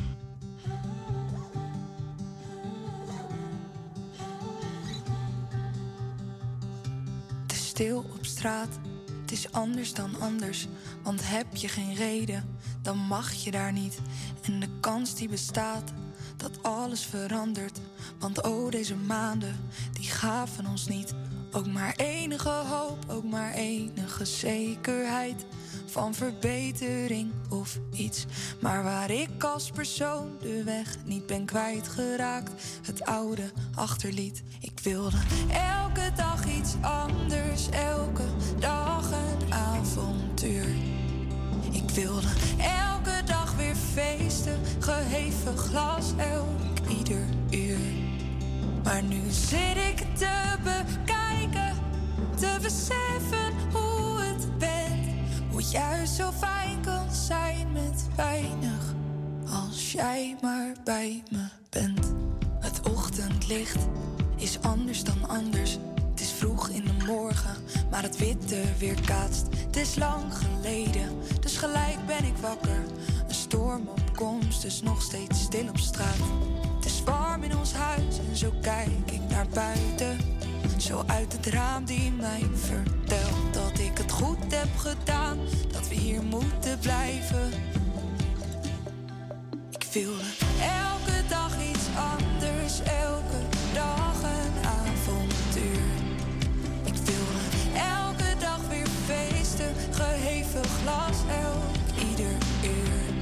Te 7.47 7.55
stil 7.55 7.99
op 7.99 8.27
straat, 8.27 8.68
het 9.20 9.33
is 9.33 9.53
anders 9.53 9.95
dan 9.95 10.20
anders. 10.20 10.66
Want 11.03 11.29
heb 11.29 11.57
je 11.57 11.68
geen 11.68 11.95
reden, 11.95 12.59
dan 12.83 12.99
mag 12.99 13.33
je 13.33 13.51
daar 13.51 13.72
niet. 13.72 13.99
En 14.43 14.61
de 14.61 14.68
kans 14.81 15.14
die 15.14 15.29
bestaat, 15.29 15.93
dat 16.37 16.62
alles 16.62 17.05
verandert. 17.05 17.81
Want 18.18 18.43
oh, 18.43 18.70
deze 18.70 18.97
maanden, 18.97 19.70
die 19.93 20.09
gaven 20.11 20.66
ons 20.66 20.87
niet. 20.87 21.14
Ook 21.53 21.66
maar 21.66 21.95
enige 21.97 22.49
hoop, 22.49 23.05
ook 23.09 23.24
maar 23.24 23.53
enige 23.53 24.24
zekerheid 24.24 25.47
van 25.97 26.14
verbetering 26.14 27.32
of 27.49 27.78
iets. 27.92 28.26
Maar 28.61 28.82
waar 28.82 29.11
ik 29.11 29.44
als 29.44 29.70
persoon 29.70 30.30
de 30.40 30.62
weg 30.64 30.97
niet 31.05 31.26
ben 31.26 31.44
kwijtgeraakt, 31.44 32.53
het 32.82 33.05
oude 33.05 33.51
achterliet. 33.74 34.42
Ik 34.61 34.80
wilde 34.82 35.16
elke 35.53 36.12
dag 36.16 36.47
iets 36.47 36.74
anders, 36.80 37.68
elke 37.70 38.24
dag 38.59 39.11
een 39.11 39.53
avontuur. 39.53 40.68
Ik 41.70 41.90
wilde 41.90 42.28
elke 42.59 43.22
dag 43.24 43.57
weer 43.57 43.76
feesten, 43.94 44.61
geheven 44.78 45.59
glas 45.59 46.12
elk 46.16 46.99
ieder 46.99 47.24
uur. 47.51 47.78
Maar 48.84 49.03
nu 49.03 49.20
zit 49.30 49.76
ik 49.76 50.16
te 50.16 50.57
maar 60.43 60.74
bij 60.84 61.22
me 61.30 61.49
bent. 61.70 62.12
Het 62.61 62.80
ochtendlicht 62.91 63.87
is 64.37 64.59
anders 64.61 65.05
dan 65.05 65.28
anders. 65.28 65.78
Het 66.11 66.20
is 66.20 66.30
vroeg 66.30 66.68
in 66.68 66.84
de 66.84 67.05
morgen, 67.07 67.57
maar 67.91 68.03
het 68.03 68.18
witte 68.18 68.62
weerkaatst. 68.78 69.47
Het 69.66 69.76
is 69.76 69.97
lang 69.97 70.34
geleden, 70.34 71.09
dus 71.41 71.57
gelijk 71.57 72.07
ben 72.07 72.24
ik 72.24 72.37
wakker. 72.37 72.82
Een 73.28 73.34
storm 73.34 73.89
op 73.89 74.16
komst, 74.16 74.62
dus 74.62 74.82
nog 74.82 75.03
steeds 75.03 75.43
stil 75.43 75.68
op 75.68 75.78
straat. 75.78 76.16
Het 76.76 76.84
is 76.84 77.03
warm 77.03 77.43
in 77.43 77.57
ons 77.57 77.72
huis 77.72 78.18
en 78.28 78.37
zo 78.37 78.53
kijk 78.61 79.11
ik 79.11 79.20
naar 79.28 79.47
buiten. 79.49 80.18
Zo 80.76 81.03
uit 81.07 81.32
het 81.32 81.47
raam 81.47 81.84
die 81.84 82.12
mij 82.12 82.47
vertelt 82.55 83.55
dat 83.55 83.78
ik 83.78 83.99
het 83.99 84.12
goed 84.12 84.55
heb 84.55 84.76
gedaan. 84.76 85.39
Dat 85.72 85.89
we 85.89 85.95
hier 85.95 86.22
moeten 86.22 86.78
blijven. 86.78 87.53
Wilde 89.97 90.30
elke 90.61 91.28
dag 91.28 91.53
iets 91.70 91.86
anders, 92.14 92.80
elke 92.82 93.40
dag 93.74 94.22
een 94.22 94.55
avontuur. 94.64 95.88
Ik 96.84 96.94
wilde 96.94 97.44
elke 97.74 98.38
dag 98.38 98.61
weer 98.68 98.86
feesten, 99.07 99.74
geheven 99.90 100.64
glas, 100.64 101.18
elk 101.44 102.09
ieder 102.11 102.36
uur. 102.64 103.14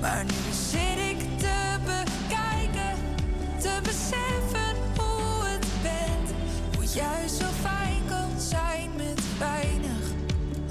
Maar 0.00 0.24
nu 0.24 0.52
zit 0.70 0.98
ik 1.10 1.38
te 1.38 1.76
bekijken, 1.84 2.94
te 3.58 3.78
beseffen 3.82 4.76
hoe 4.96 5.44
het 5.44 5.66
bent. 5.82 6.28
Hoe 6.74 6.84
juist 6.94 7.34
zo 7.36 7.46
fijn 7.62 8.02
kan 8.08 8.40
zijn 8.40 8.90
met 8.96 9.20
weinig, 9.38 10.04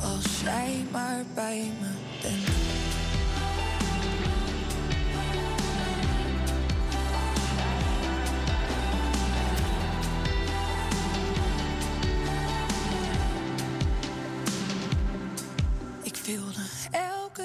als 0.01 0.41
jij 0.43 0.85
maar 0.91 1.23
bij 1.33 1.71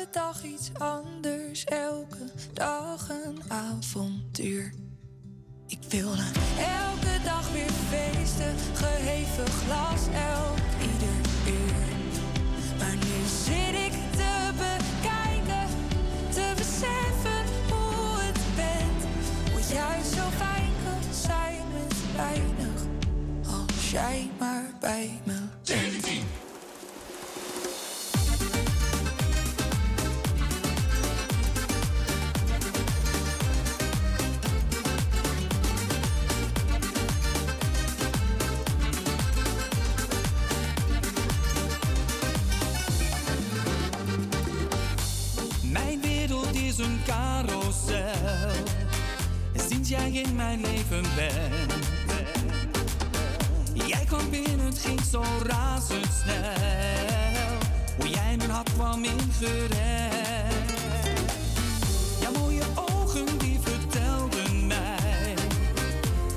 elke 0.00 0.12
dag 0.12 0.42
iets 0.44 0.70
anders, 0.78 1.64
elke 1.64 2.24
dag 2.52 3.08
een 3.08 3.42
avontuur. 3.48 4.72
Ik 5.66 5.78
wilde 5.88 6.22
elke 6.58 7.24
dag 7.24 7.52
weer 7.52 7.70
feesten, 7.70 8.54
geheven 8.74 9.46
glas, 9.46 10.00
elk 10.14 10.58
ieder 10.80 11.18
uur. 11.46 11.88
Maar 12.78 12.94
nu 12.94 13.26
zit 13.44 13.74
ik 13.74 13.92
te 14.12 14.50
bekijken, 14.52 15.68
te 16.30 16.52
beseffen 16.56 17.44
hoe 17.68 18.20
het 18.20 18.40
bent. 18.56 19.04
Hoe 19.52 19.74
juist 19.74 20.12
zo 20.12 20.28
fijn 20.36 20.72
kan 20.84 21.14
zijn 21.14 21.62
met 21.72 22.16
weinig, 22.16 22.82
als 23.46 23.90
jij 23.90 24.30
maar 24.38 24.70
bij 24.80 25.20
me 25.24 25.38
bent. 25.64 26.39
Jij 49.90 50.10
in 50.10 50.34
mijn 50.34 50.60
leven 50.60 51.04
bent. 51.16 51.72
Jij 53.72 54.04
kwam 54.06 54.30
binnen, 54.30 54.58
het 54.66 54.78
ging 54.78 55.00
zo 55.10 55.24
razendsnel. 55.46 56.34
Hoe 57.96 58.08
jij 58.08 58.36
mijn 58.36 58.50
hart 58.50 58.72
kwam 58.72 59.04
ingerend. 59.04 60.70
Jouw 62.20 62.32
mooie 62.38 62.62
ogen 62.74 63.38
die 63.38 63.58
vertelden 63.62 64.66
mij. 64.66 65.34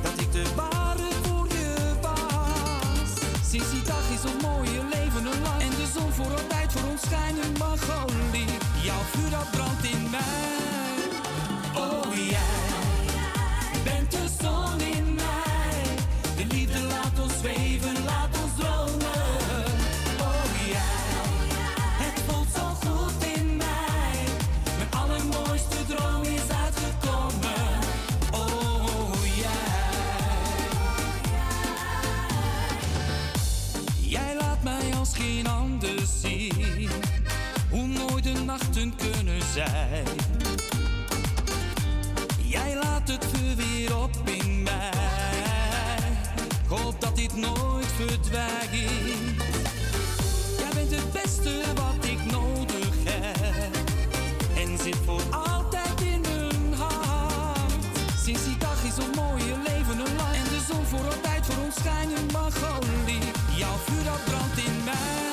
Dat 0.02 0.20
ik 0.20 0.32
de 0.32 0.44
ware 0.56 1.10
voor 1.22 1.48
je 1.48 1.76
was. 2.02 3.10
Sinds 3.50 3.72
die 3.72 3.84
dag 3.84 4.10
is 4.14 4.32
ons 4.32 4.44
mooie 4.44 4.84
leven 4.94 5.24
lang. 5.24 5.62
En 5.62 5.70
de 5.70 5.88
zon 5.94 6.12
voor 6.12 6.32
altijd 6.32 6.72
voor 6.72 6.90
ons 6.90 7.02
schijnen 7.02 7.52
mag 7.58 8.04
olie. 8.04 8.46
Jouw 8.84 9.02
vuur 9.12 9.30
dat 9.30 9.52
brandt 9.52 9.84
in 9.84 10.10
mij. 10.10 10.22
Oh 11.76 12.16
jij 12.16 12.73
Jij 39.54 40.04
laat 42.76 43.08
het 43.08 43.26
vuur 43.34 43.56
weer 43.56 43.98
op 43.98 44.12
in 44.24 44.64
mij. 44.64 44.92
Ik 46.64 46.70
dat 47.00 47.16
dit 47.16 47.36
nooit 47.36 47.86
verdwijnt. 47.86 48.70
Jij 50.58 50.70
bent 50.74 50.92
het 50.92 51.12
beste 51.12 51.62
wat 51.76 52.06
ik 52.06 52.26
nodig 52.32 52.96
heb. 53.04 53.76
En 54.56 54.78
zit 54.78 54.98
voor 55.06 55.22
altijd 55.32 56.02
in 56.02 56.22
mijn 56.22 56.74
hart. 56.74 57.72
Sinds 58.24 58.44
die 58.44 58.58
dag 58.58 58.84
is 58.84 58.98
ons 59.06 59.16
mooie 59.16 59.58
leven 59.68 60.00
een 60.00 60.16
lang. 60.16 60.36
En 60.36 60.44
de 60.44 60.62
zon 60.70 60.86
voor 60.86 61.06
altijd 61.06 61.46
voor 61.46 61.64
ons 61.64 61.76
schijnen 61.76 62.26
mag 62.32 62.56
olie. 62.78 63.22
Jouw 63.56 63.78
vuur 63.86 64.04
dat 64.04 64.24
brandt 64.26 64.58
in 64.58 64.84
mij. 64.84 65.33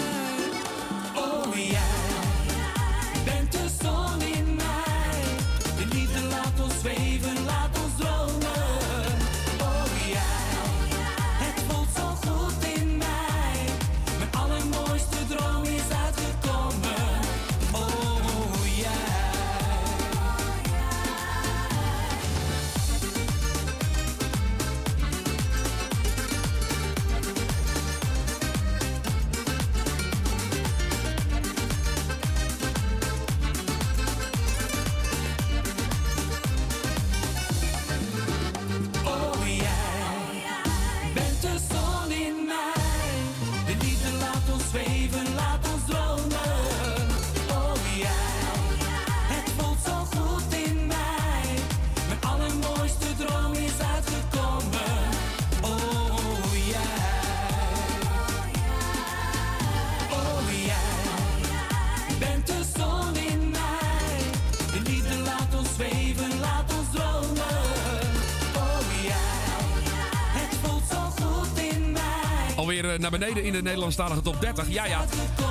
Eh, 72.93 72.99
naar 72.99 73.11
beneden 73.11 73.45
in 73.45 73.53
de 73.53 73.63
Nederlandstalige 73.63 74.21
top 74.21 74.41
30. 74.41 74.69
Ja, 74.69 74.87
ja, 74.87 75.05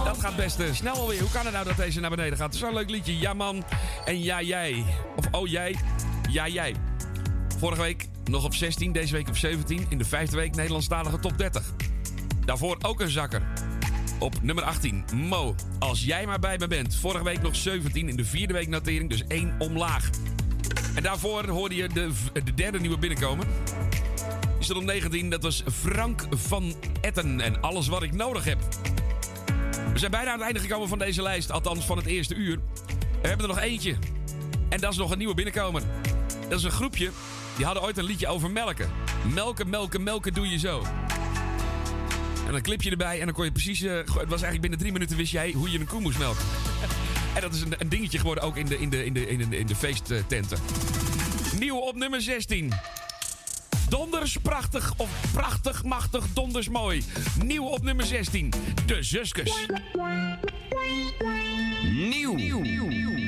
dat 0.03 0.19
gaat 0.19 0.35
best 0.35 0.59
eh, 0.59 0.73
snel 0.73 0.93
alweer. 0.93 1.19
Hoe 1.19 1.31
kan 1.31 1.43
het 1.43 1.53
nou 1.53 1.65
dat 1.65 1.77
deze 1.77 1.99
naar 1.99 2.09
beneden 2.09 2.37
gaat? 2.37 2.55
Zo'n 2.55 2.73
leuk 2.73 2.89
liedje. 2.89 3.19
Ja, 3.19 3.33
man. 3.33 3.63
En 4.05 4.23
ja, 4.23 4.41
jij. 4.41 4.83
Of 5.15 5.25
oh, 5.31 5.47
jij. 5.47 5.75
Ja, 6.29 6.47
jij. 6.47 6.75
Vorige 7.57 7.81
week 7.81 8.07
nog 8.25 8.43
op 8.43 8.53
16, 8.53 8.91
deze 8.91 9.13
week 9.13 9.27
op 9.27 9.37
17. 9.37 9.85
In 9.89 9.97
de 9.97 10.05
vijfde 10.05 10.35
week 10.35 10.55
Nederlandstalige 10.55 11.19
top 11.19 11.37
30. 11.37 11.73
Daarvoor 12.45 12.77
ook 12.81 12.99
een 12.99 13.09
zakker. 13.09 13.41
Op 14.19 14.41
nummer 14.41 14.63
18, 14.63 15.03
Mo. 15.15 15.55
Als 15.79 16.03
jij 16.03 16.25
maar 16.25 16.39
bij 16.39 16.57
me 16.57 16.67
bent. 16.67 16.95
Vorige 16.95 17.23
week 17.23 17.41
nog 17.41 17.55
17 17.55 18.09
in 18.09 18.15
de 18.15 18.25
vierde 18.25 18.53
week 18.53 18.67
notering, 18.67 19.09
dus 19.09 19.23
één 19.27 19.55
omlaag. 19.59 20.09
En 20.95 21.03
daarvoor 21.03 21.47
hoorde 21.47 21.75
je 21.75 21.87
de, 21.87 22.11
de 22.43 22.53
derde 22.53 22.79
nieuwe 22.79 22.97
binnenkomen. 22.97 23.47
Die 24.60 24.68
stond 24.68 24.80
op 24.80 24.91
19, 24.91 25.30
dat 25.30 25.43
was 25.43 25.64
Frank 25.72 26.28
van 26.30 26.76
Etten. 27.01 27.41
En 27.41 27.62
alles 27.62 27.88
wat 27.88 28.03
ik 28.03 28.14
nodig 28.14 28.43
heb. 28.43 28.57
We 29.93 29.99
zijn 29.99 30.12
bijna 30.12 30.28
aan 30.28 30.38
het 30.38 30.45
einde 30.45 30.60
gekomen 30.60 30.88
van 30.88 30.97
deze 30.97 31.22
lijst, 31.22 31.51
althans 31.51 31.86
van 31.86 31.97
het 31.97 32.05
eerste 32.05 32.36
uur. 32.36 32.60
We 33.22 33.28
hebben 33.28 33.49
er 33.49 33.53
nog 33.53 33.64
eentje. 33.64 33.95
En 34.70 34.80
dat 34.80 34.91
is 34.91 34.97
nog 34.97 35.12
een 35.12 35.18
nieuwe 35.18 35.34
binnenkomer. 35.34 35.82
Dat 36.49 36.57
is 36.57 36.64
een 36.64 36.72
groepje, 36.72 37.10
die 37.55 37.66
hadden 37.66 37.84
ooit 37.84 37.97
een 37.97 38.03
liedje 38.03 38.28
over 38.28 38.51
melken. 38.51 38.89
Melken, 39.34 39.70
melken, 39.70 40.03
melken 40.03 40.34
doe 40.34 40.49
je 40.49 40.57
zo. 40.57 40.84
En 42.45 42.51
dan 42.51 42.62
clip 42.62 42.82
je 42.82 42.91
erbij 42.91 43.20
en 43.20 43.26
dan 43.26 43.36
kon 43.36 43.45
je 43.45 43.51
precies... 43.51 43.82
eh, 43.82 43.95
het 43.95 44.14
was 44.14 44.30
eigenlijk 44.30 44.62
binnen 44.62 44.80
drie 44.80 44.91
minuten 44.91 45.18
wist 45.18 45.32
jij 45.32 45.51
hoe 45.51 45.72
je 45.72 45.80
een 45.80 45.88
koe 45.88 46.01
moest 46.01 46.18
melken. 46.18 46.45
en 47.36 47.41
dat 47.41 47.53
is 47.53 47.62
een, 47.62 47.74
een 47.78 47.89
dingetje 47.89 48.18
geworden 48.18 48.43
ook 48.43 48.57
in 48.57 48.66
de, 48.66 48.80
in 48.80 48.89
de, 48.89 49.05
in 49.05 49.14
de, 49.14 49.28
in 49.28 49.49
de, 49.49 49.57
in 49.57 49.68
de 49.68 49.76
feesttenten. 49.76 50.60
Nieuw 51.60 51.78
op 51.78 51.95
nummer 51.95 52.22
16. 52.22 52.74
Donders 53.89 54.37
prachtig 54.41 54.93
of 54.97 55.09
prachtig 55.33 55.83
machtig 55.83 56.25
donders 56.33 56.69
mooi. 56.69 57.03
Nieuw 57.43 57.65
op 57.65 57.83
nummer 57.83 58.05
16. 58.05 58.53
De 58.85 59.03
Zuskus. 59.03 59.67
Nieuw. 61.91 62.37
16. 62.37 63.18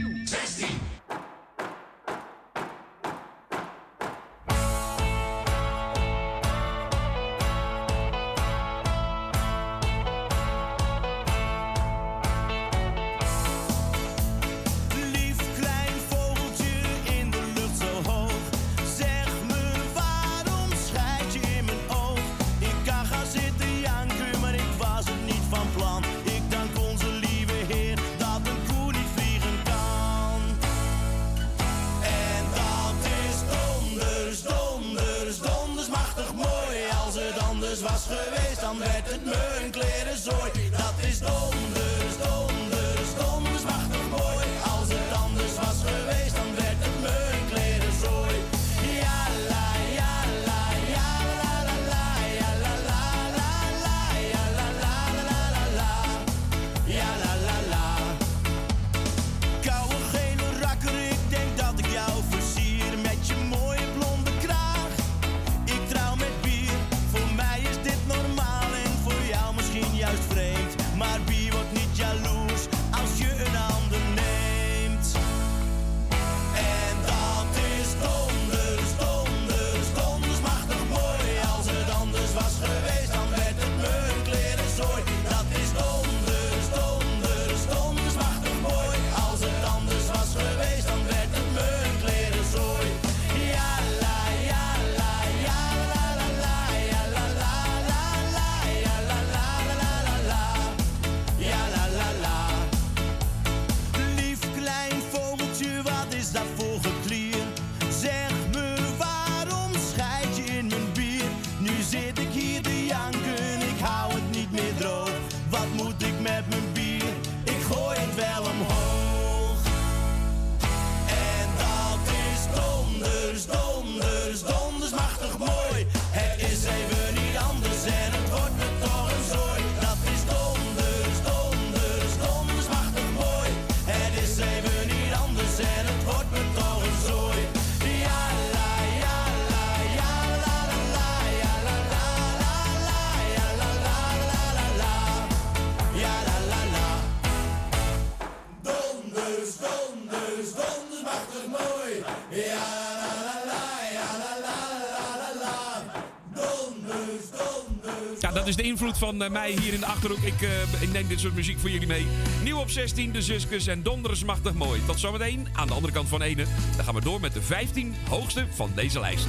Invloed 158.82 159.00
van 159.10 159.24
eh, 159.24 159.30
mij 159.30 159.52
hier 159.52 159.74
in 159.74 159.80
de 159.80 159.86
Achterhoek. 159.86 160.22
Ik, 160.22 160.42
eh, 160.42 160.82
ik 160.82 160.92
neem 160.92 161.08
dit 161.08 161.20
soort 161.20 161.36
muziek 161.36 161.60
voor 161.60 161.70
jullie 161.70 161.88
mee. 161.88 162.08
Nieuw 162.44 162.58
op 162.58 162.70
16, 162.70 163.12
de 163.12 163.22
Zuskus 163.22 163.68
en 163.68 163.84
donders 163.84 164.24
machtig 164.24 164.54
mooi. 164.54 164.82
Tot 164.86 165.00
zometeen 165.00 165.48
aan 165.54 165.68
de 165.68 165.74
andere 165.74 165.94
kant 165.94 166.08
van 166.08 166.22
Ene. 166.22 166.46
Dan 166.76 166.86
gaan 166.86 166.96
we 166.96 167.02
door 167.02 167.20
met 167.20 167.34
de 167.34 167.42
15 167.42 167.96
hoogste 168.10 168.46
van 168.56 168.72
deze 168.76 169.00
lijst. 169.00 169.28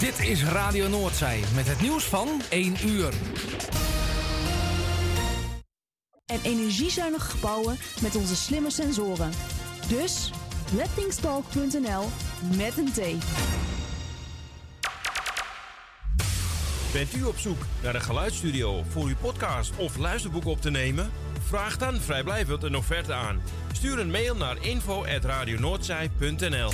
Dit 0.00 0.28
is 0.28 0.44
Radio 0.44 0.88
Noordzij 0.88 1.40
met 1.54 1.68
het 1.68 1.80
nieuws 1.80 2.04
van 2.04 2.28
1 2.50 2.74
uur. 2.86 3.12
En 6.26 6.40
energiezuinige 6.42 7.30
gebouwen 7.30 7.78
met 8.00 8.16
onze 8.16 8.36
slimme 8.36 8.70
sensoren. 8.70 9.30
Dus 9.88 10.30
lettingstalk.nl 10.74 12.04
met 12.56 12.78
een 12.78 12.92
T. 12.92 13.00
Bent 16.96 17.14
u 17.14 17.24
op 17.24 17.38
zoek 17.38 17.58
naar 17.82 17.94
een 17.94 18.02
geluidsstudio 18.02 18.84
voor 18.88 19.06
uw 19.06 19.16
podcast 19.20 19.76
of 19.76 19.96
luisterboek 19.96 20.44
op 20.44 20.60
te 20.60 20.70
nemen? 20.70 21.10
Vraag 21.46 21.76
dan 21.76 22.00
vrijblijvend 22.00 22.62
een 22.62 22.76
offerte 22.76 23.12
aan. 23.12 23.42
Stuur 23.72 23.98
een 23.98 24.10
mail 24.10 24.36
naar 24.36 24.64
info.radionoordzij.nl 24.64 26.70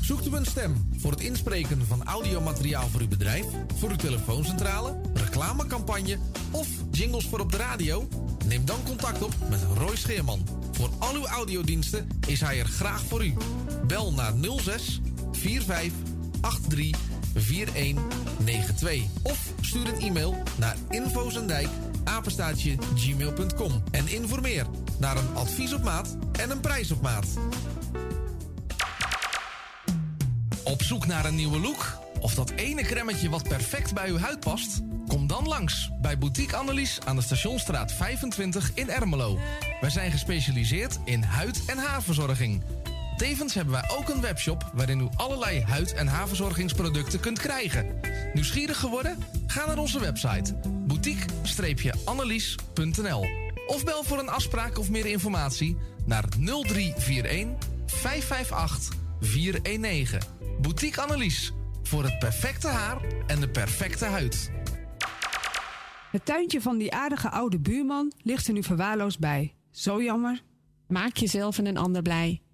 Zoekt 0.00 0.26
u 0.26 0.36
een 0.36 0.46
stem 0.46 0.88
voor 0.98 1.10
het 1.10 1.20
inspreken 1.20 1.86
van 1.86 2.04
audiomateriaal 2.04 2.88
voor 2.88 3.00
uw 3.00 3.08
bedrijf, 3.08 3.46
voor 3.78 3.90
uw 3.90 3.96
telefooncentrale, 3.96 5.00
reclamecampagne 5.14 6.18
of 6.50 6.68
jingles 6.90 7.26
voor 7.26 7.40
op 7.40 7.50
de 7.50 7.56
radio? 7.56 8.08
Neem 8.46 8.64
dan 8.64 8.82
contact 8.86 9.22
op 9.22 9.34
met 9.50 9.60
Roy 9.76 9.96
Scheerman. 9.96 10.46
Voor 10.72 10.90
al 10.98 11.14
uw 11.14 11.26
audiodiensten 11.26 12.08
is 12.26 12.40
hij 12.40 12.58
er 12.58 12.66
graag 12.66 13.02
voor 13.02 13.24
u. 13.24 13.34
Bel 13.86 14.12
naar 14.12 14.32
06 14.60 15.00
45 15.32 15.92
83 16.68 17.11
4192 17.34 19.02
of 19.22 19.52
stuur 19.60 19.88
een 19.88 20.00
e-mail 20.00 20.42
naar 20.58 20.76
infozendijk 20.88 21.68
apenstaatje 22.04 22.76
gmail.com 22.94 23.82
en 23.90 24.08
informeer 24.08 24.66
naar 24.98 25.16
een 25.16 25.34
advies 25.34 25.72
op 25.72 25.82
maat 25.82 26.16
en 26.32 26.50
een 26.50 26.60
prijs 26.60 26.90
op 26.90 27.02
maat. 27.02 27.26
Op 30.64 30.82
zoek 30.82 31.06
naar 31.06 31.24
een 31.24 31.34
nieuwe 31.34 31.60
look? 31.60 31.98
Of 32.20 32.34
dat 32.34 32.50
ene 32.50 32.82
cremmetje 32.82 33.28
wat 33.28 33.48
perfect 33.48 33.94
bij 33.94 34.08
uw 34.08 34.18
huid 34.18 34.40
past? 34.40 34.80
Kom 35.06 35.26
dan 35.26 35.48
langs 35.48 35.90
bij 36.00 36.18
Boutique 36.18 36.56
Annelies 36.56 36.98
aan 37.04 37.16
de 37.16 37.22
Stationstraat 37.22 37.92
25 37.92 38.70
in 38.74 38.90
Ermelo. 38.90 39.38
Wij 39.80 39.90
zijn 39.90 40.10
gespecialiseerd 40.10 40.98
in 41.04 41.22
huid- 41.22 41.64
en 41.66 41.78
haarverzorging. 41.78 42.62
Tevens 43.16 43.54
hebben 43.54 43.74
wij 43.74 43.90
ook 43.96 44.08
een 44.08 44.20
webshop 44.20 44.70
waarin 44.74 45.00
u 45.00 45.08
allerlei 45.16 45.62
huid- 45.62 45.94
en 45.94 46.06
haarverzorgingsproducten 46.06 47.20
kunt 47.20 47.38
krijgen. 47.38 48.00
Nieuwsgierig 48.34 48.78
geworden? 48.78 49.18
Ga 49.46 49.66
naar 49.66 49.78
onze 49.78 50.00
website 50.00 50.54
boutique-annelies.nl 50.86 53.26
Of 53.66 53.84
bel 53.84 54.04
voor 54.04 54.18
een 54.18 54.28
afspraak 54.28 54.78
of 54.78 54.90
meer 54.90 55.06
informatie 55.06 55.76
naar 56.06 56.24
0341 56.38 57.68
558 57.86 58.96
419. 59.20 60.20
Boutique 60.60 61.02
Annelies. 61.02 61.52
Voor 61.82 62.04
het 62.04 62.18
perfecte 62.18 62.68
haar 62.68 63.00
en 63.26 63.40
de 63.40 63.48
perfecte 63.48 64.04
huid. 64.04 64.50
Het 66.10 66.24
tuintje 66.24 66.60
van 66.60 66.78
die 66.78 66.92
aardige 66.92 67.30
oude 67.30 67.60
buurman 67.60 68.12
ligt 68.22 68.46
er 68.46 68.52
nu 68.52 68.62
verwaarloosd 68.62 69.18
bij. 69.18 69.54
Zo 69.70 70.02
jammer. 70.02 70.42
Maak 70.88 71.16
jezelf 71.16 71.58
en 71.58 71.66
een 71.66 71.76
ander 71.76 72.02
blij. 72.02 72.40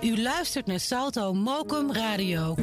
U 0.00 0.22
luistert 0.22 0.66
naar 0.66 0.80
Salto 0.80 1.32
Mokum 1.32 1.92
Radio. 1.92 2.54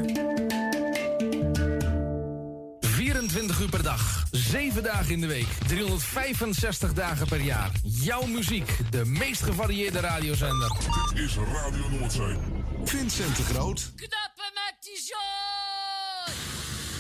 24 2.79 3.59
uur 3.59 3.69
per 3.69 3.83
dag, 3.83 4.25
7 4.31 4.83
dagen 4.83 5.11
in 5.11 5.21
de 5.21 5.27
week, 5.27 5.47
365 5.67 6.93
dagen 6.93 7.27
per 7.27 7.41
jaar. 7.41 7.71
Jouw 7.83 8.25
muziek, 8.25 8.77
de 8.91 9.05
meest 9.05 9.41
gevarieerde 9.43 9.99
radiozender. 9.99 10.77
Dit 11.13 11.23
is 11.23 11.35
Radio 11.35 11.89
Noordzee. 11.89 12.37
Vincent 12.83 13.35
de 13.35 13.43
Groot. 13.43 13.91
Knappen 13.95 14.51
met 14.53 14.75
die! 14.79 15.13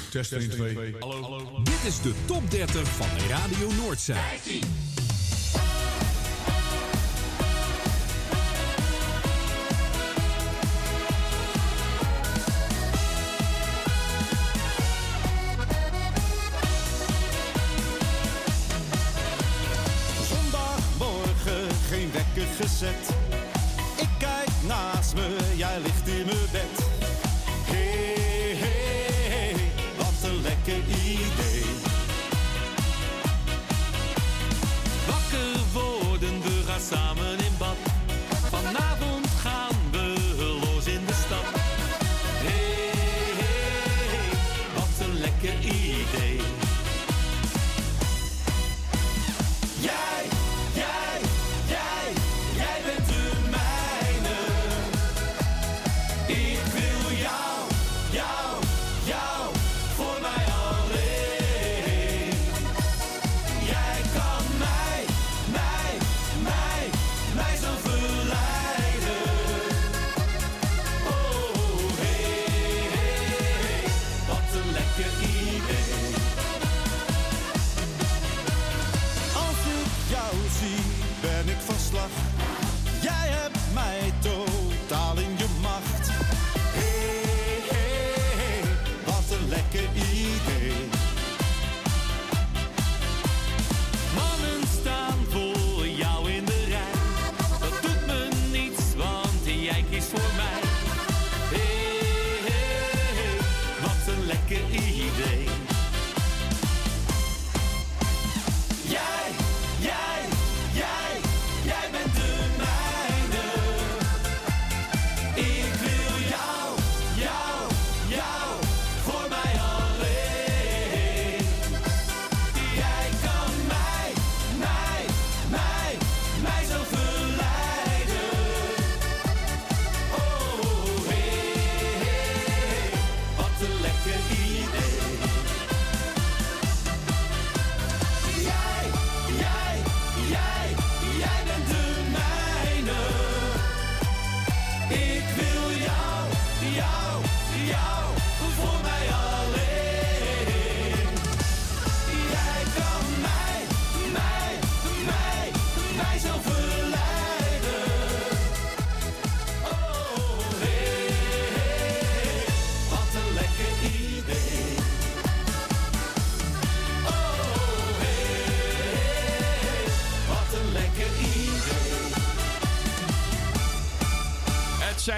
Test 0.09 0.29
2. 0.29 0.95
Dit 1.63 1.83
is 1.85 2.01
de 2.01 2.13
top 2.25 2.51
30 2.51 2.87
van 2.87 3.07
Radio 3.29 3.71
Noordzee. 3.71 4.15
15. 4.15 4.94
Gezet. 22.55 23.15
Ik 23.97 24.09
kijk 24.19 24.49
naast 24.67 25.13
me, 25.13 25.37
jij 25.55 25.79
ligt 25.79 26.07
in 26.07 26.25
mijn 26.25 26.37
bed. 26.51 26.74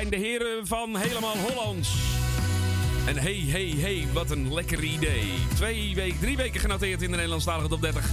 De 0.09 0.15
heren 0.15 0.67
van 0.67 0.97
Helemaal 0.97 1.37
Hollands. 1.37 1.89
En 3.05 3.17
hey, 3.17 3.43
hey, 3.47 3.73
hey, 3.77 4.07
wat 4.13 4.31
een 4.31 4.53
lekker 4.53 4.83
idee. 4.83 5.33
Twee 5.55 5.95
weken, 5.95 6.19
drie 6.19 6.37
weken 6.37 6.59
genoteerd 6.59 7.01
in 7.01 7.09
de 7.09 7.15
Nederlandstalige 7.15 7.67
top 7.67 7.81
30. 7.81 8.09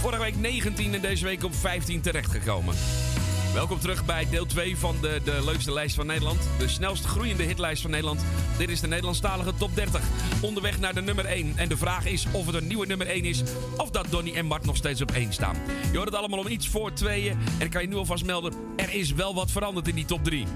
Vorige 0.00 0.22
week 0.22 0.36
19 0.36 0.94
en 0.94 1.00
deze 1.00 1.24
week 1.24 1.44
op 1.44 1.54
15 1.54 2.00
terechtgekomen. 2.00 2.74
Welkom 3.54 3.78
terug 3.78 4.04
bij 4.04 4.26
deel 4.30 4.46
2 4.46 4.76
van 4.76 4.96
de, 5.00 5.20
de 5.24 5.44
leukste 5.44 5.72
lijst 5.72 5.94
van 5.94 6.06
Nederland. 6.06 6.48
De 6.58 6.68
snelst 6.68 7.04
groeiende 7.04 7.42
hitlijst 7.42 7.82
van 7.82 7.90
Nederland. 7.90 8.24
Dit 8.58 8.68
is 8.68 8.80
de 8.80 8.86
Nederlandstalige 8.86 9.54
top 9.54 9.74
30. 9.74 10.00
Onderweg 10.40 10.80
naar 10.80 10.94
de 10.94 11.02
nummer 11.02 11.24
1. 11.24 11.52
En 11.56 11.68
de 11.68 11.76
vraag 11.76 12.06
is 12.06 12.26
of 12.32 12.46
het 12.46 12.54
een 12.54 12.66
nieuwe 12.66 12.86
nummer 12.86 13.06
1 13.06 13.24
is. 13.24 13.42
Of 13.76 13.90
dat 13.90 14.06
Donny 14.10 14.32
en 14.34 14.48
Bart 14.48 14.64
nog 14.64 14.76
steeds 14.76 15.00
op 15.00 15.10
1 15.10 15.32
staan. 15.32 15.56
Je 15.90 15.96
hoort 15.96 16.08
het 16.08 16.18
allemaal 16.18 16.38
om 16.38 16.46
iets 16.46 16.68
voor 16.68 16.92
tweeën. 16.92 17.38
En 17.58 17.64
ik 17.64 17.70
kan 17.70 17.82
je 17.82 17.88
nu 17.88 17.96
alvast 17.96 18.24
melden. 18.24 18.52
Er 18.76 18.94
is 18.94 19.12
wel 19.12 19.34
wat 19.34 19.50
veranderd 19.50 19.88
in 19.88 19.94
die 19.94 20.04
top 20.04 20.24
3. 20.24 20.46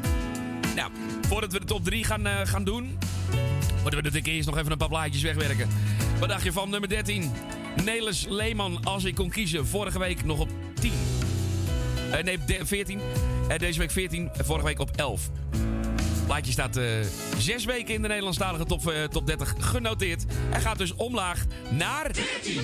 Nou, 0.77 0.91
voordat 1.29 1.53
we 1.53 1.59
de 1.59 1.65
top 1.67 1.85
3 1.85 2.05
gaan, 2.05 2.27
eh, 2.27 2.35
gaan 2.45 2.65
doen. 2.65 2.83
Moeten 3.73 3.85
we 3.85 3.97
natuurlijk 3.97 4.27
eerst 4.27 4.47
nog 4.49 4.57
even 4.59 4.73
een 4.73 4.79
paar 4.79 4.89
plaatjes 4.89 5.23
wegwerken. 5.23 5.69
Wat 6.19 6.29
dacht 6.29 6.43
je 6.45 6.53
van 6.53 6.71
nummer 6.71 6.89
13? 6.89 7.33
Nelis 7.85 8.27
Leeman, 8.29 8.85
als 8.85 9.05
ik 9.05 9.15
kon 9.15 9.31
kiezen. 9.31 9.67
Vorige 9.67 9.99
week 9.99 10.25
nog 10.25 10.39
op 10.39 10.49
10. 10.81 10.93
Eh, 12.11 12.23
nee, 12.23 12.39
de- 12.47 12.67
14. 12.67 13.01
Eh, 13.49 13.59
deze 13.59 13.79
week 13.79 13.91
14. 13.91 14.31
en 14.37 14.45
Vorige 14.45 14.67
week 14.67 14.79
op 14.79 14.91
11. 14.97 15.31
Plaatje 16.27 16.53
staat 16.53 16.81
zes 17.39 17.65
weken 17.65 17.95
in 17.95 18.03
de 18.03 18.09
Nederlandstalige 18.09 18.65
top, 18.65 18.93
top 19.11 19.27
30 19.27 19.55
genoteerd. 19.59 20.25
En 20.51 20.61
gaat 20.61 20.79
dus 20.79 20.95
omlaag 20.95 21.45
naar 21.71 22.13
13. 22.13 22.61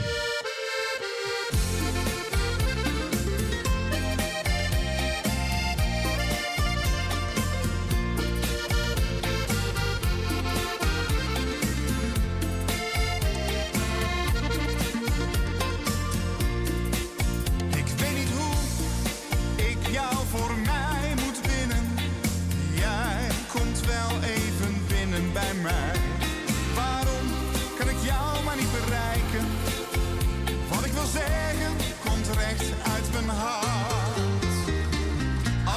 Uit 32.61 33.13
mijn 33.13 33.29
hart. 33.29 34.55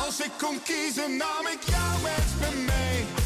Als 0.05 0.19
ik 0.19 0.31
kon 0.41 0.59
kiezen 0.63 1.17
nam 1.17 1.47
ik 1.53 1.61
jou 1.61 2.01
met 2.01 2.27
me 2.39 2.63
mee. 2.65 3.24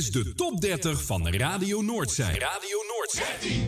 Is 0.00 0.10
de 0.10 0.34
top 0.34 0.60
30 0.60 1.02
van 1.02 1.28
Radio 1.28 1.80
Noordzij. 1.80 2.38
Radio 2.38 2.78
Noordzij. 2.96 3.66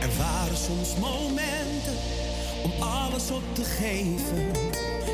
Er 0.00 0.16
waren 0.18 0.56
soms 0.56 0.96
momenten 0.96 1.96
om 2.62 2.82
alles 2.82 3.30
op 3.30 3.42
te 3.54 3.64
geven. 3.64 4.50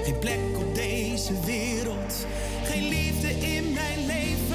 Geen 0.04 0.18
plek 0.18 0.38
op 0.56 0.74
deze 0.74 1.40
wereld, 1.44 2.26
geen 2.64 2.88
liefde 2.88 3.28
in 3.28 3.72
mijn 3.72 4.06
leven. 4.06 4.47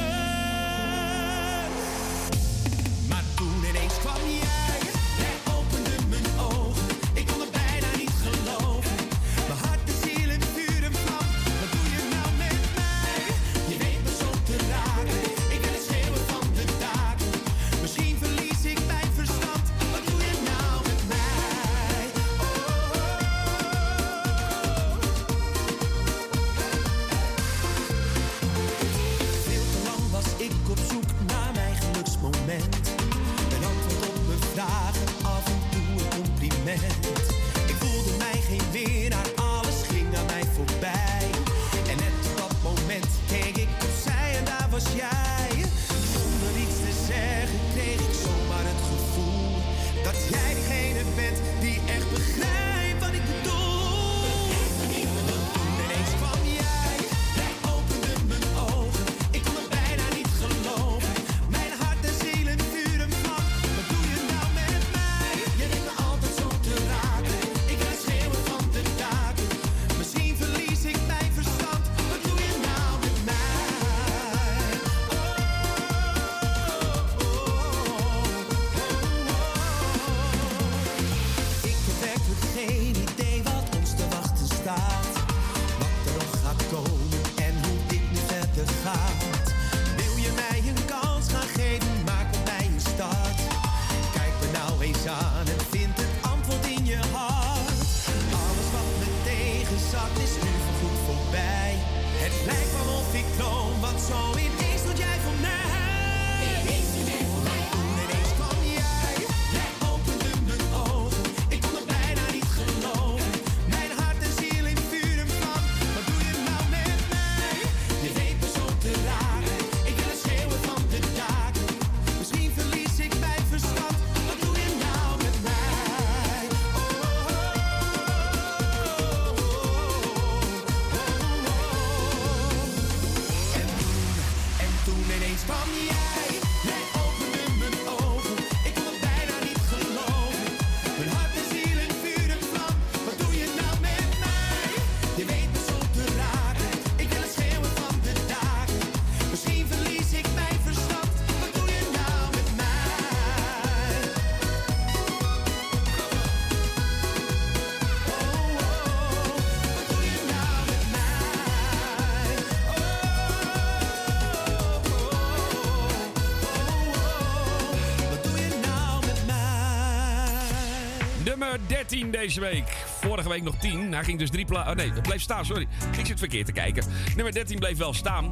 13 171.73 172.11
deze 172.11 172.39
week. 172.39 172.67
Vorige 173.01 173.29
week 173.29 173.43
nog 173.43 173.55
10. 173.55 173.93
Hij 173.93 174.03
ging 174.03 174.19
dus 174.19 174.29
drie 174.29 174.45
plaatsen. 174.45 174.71
Oh 174.71 174.77
nee, 174.77 174.91
dat 174.93 175.03
bleef 175.03 175.21
staan, 175.21 175.45
sorry. 175.45 175.67
Ik 175.97 176.05
zit 176.05 176.19
verkeerd 176.19 176.45
te 176.45 176.51
kijken. 176.51 176.83
Nummer 177.15 177.33
13 177.33 177.59
bleef 177.59 177.77
wel 177.77 177.93
staan. 177.93 178.29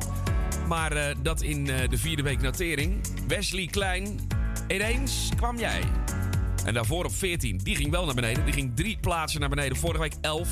Maar 0.67 0.91
eh, 0.91 1.15
dat 1.21 1.41
in 1.41 1.69
eh, 1.69 1.89
de 1.89 1.97
vierde 1.97 2.23
week 2.23 2.41
notering. 2.41 3.01
Wesley 3.27 3.67
Klein, 3.67 4.19
ineens 4.67 5.29
kwam 5.35 5.57
jij. 5.57 5.81
En 6.65 6.73
daarvoor 6.73 7.05
op 7.05 7.13
14. 7.13 7.57
Die 7.57 7.75
ging 7.75 7.91
wel 7.91 8.05
naar 8.05 8.15
beneden. 8.15 8.45
Die 8.45 8.53
ging 8.53 8.75
drie 8.75 8.97
plaatsen 9.01 9.39
naar 9.39 9.49
beneden. 9.49 9.77
Vorige 9.77 10.01
week 10.01 10.13
11. 10.21 10.49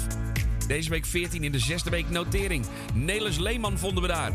Deze 0.67 0.89
week 0.89 1.05
14 1.05 1.43
in 1.43 1.51
de 1.51 1.59
zesde 1.59 1.89
week 1.89 2.09
notering. 2.09 2.65
Nelis 2.93 3.37
Leeman 3.37 3.77
vonden 3.77 4.01
we 4.01 4.07
daar. 4.07 4.31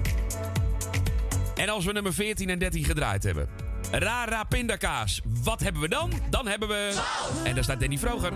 En 1.54 1.68
als 1.68 1.84
we 1.84 1.92
nummer 1.92 2.14
14 2.14 2.50
en 2.50 2.58
13 2.58 2.84
gedraaid 2.84 3.22
hebben 3.22 3.63
Rara 3.98 4.44
pindakaas. 4.44 5.20
Wat 5.42 5.60
hebben 5.60 5.82
we 5.82 5.88
dan? 5.88 6.10
Dan 6.30 6.46
hebben 6.46 6.68
we... 6.68 7.02
En 7.44 7.54
daar 7.54 7.64
staat 7.64 7.80
Danny 7.80 7.98
Vroger. 7.98 8.32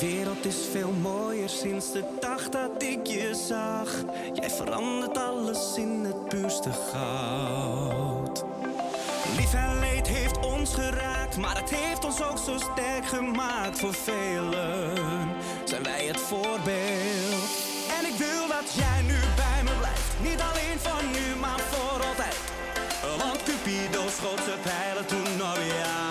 wereld 0.00 0.46
is 0.46 0.66
veel 0.70 0.92
mooier 0.92 1.48
sinds 1.48 1.92
de 1.92 2.04
dag 2.20 2.48
dat 2.48 2.82
ik 2.82 3.06
je 3.06 3.34
zag. 3.48 3.90
Jij 4.34 4.50
verandert 4.50 5.18
alles 5.18 5.76
in 5.76 6.04
het 6.04 6.28
puurste 6.28 6.70
goud. 6.72 8.44
Lief 9.36 9.54
en 9.54 9.78
leed 9.78 10.06
heeft 10.06 10.46
ons 10.46 10.74
geraakt, 10.74 11.36
maar 11.36 11.56
het 11.56 11.70
heeft 11.70 12.04
ons 12.04 12.22
ook 12.22 12.38
zo 12.38 12.58
sterk 12.58 13.06
gemaakt 13.06 13.78
voor 13.78 13.94
velen 13.94 15.28
zijn 15.70 15.82
wij 15.82 16.04
het 16.06 16.20
voorbeeld. 16.20 17.50
En 17.98 18.06
ik 18.10 18.16
wil 18.18 18.46
dat 18.48 18.72
jij 18.74 19.02
nu 19.02 19.18
bij 19.36 19.60
me 19.64 19.70
blijft. 19.78 20.12
Niet 20.20 20.40
alleen 20.40 20.78
voor 20.78 21.02
nu, 21.16 21.40
maar 21.40 21.60
voor 21.70 22.04
altijd. 22.06 22.36
Want 23.18 23.42
Cupido's 23.42 24.14
schoot 24.16 24.40
zijn 24.44 24.60
pijlen 24.60 25.06
toen 25.06 25.34
op 25.50 25.58
jou. 25.80 26.09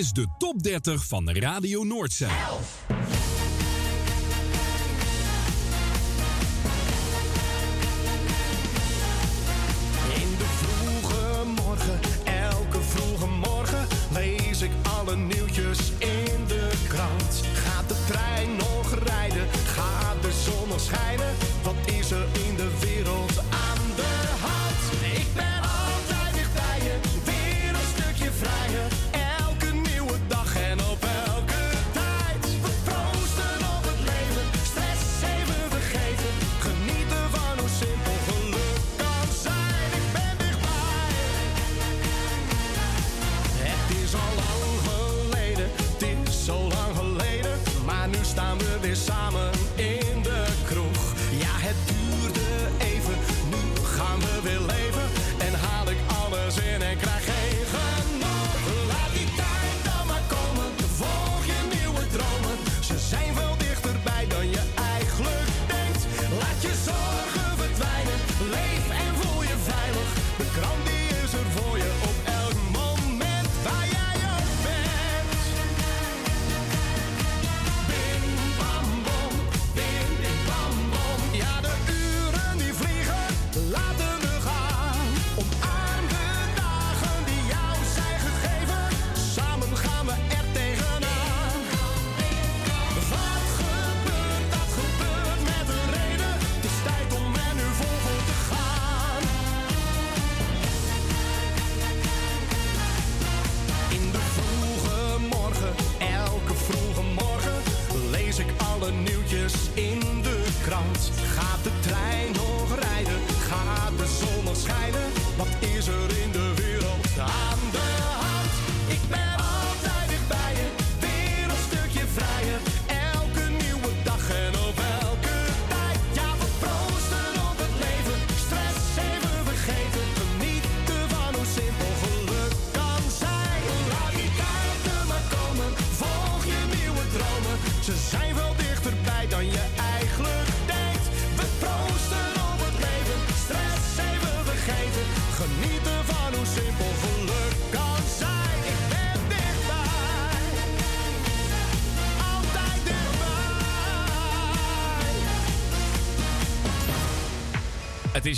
is 0.00 0.12
de 0.12 0.26
top 0.38 0.62
30 0.62 1.06
van 1.06 1.30
Radio 1.30 1.84
Noordzee. 1.84 2.89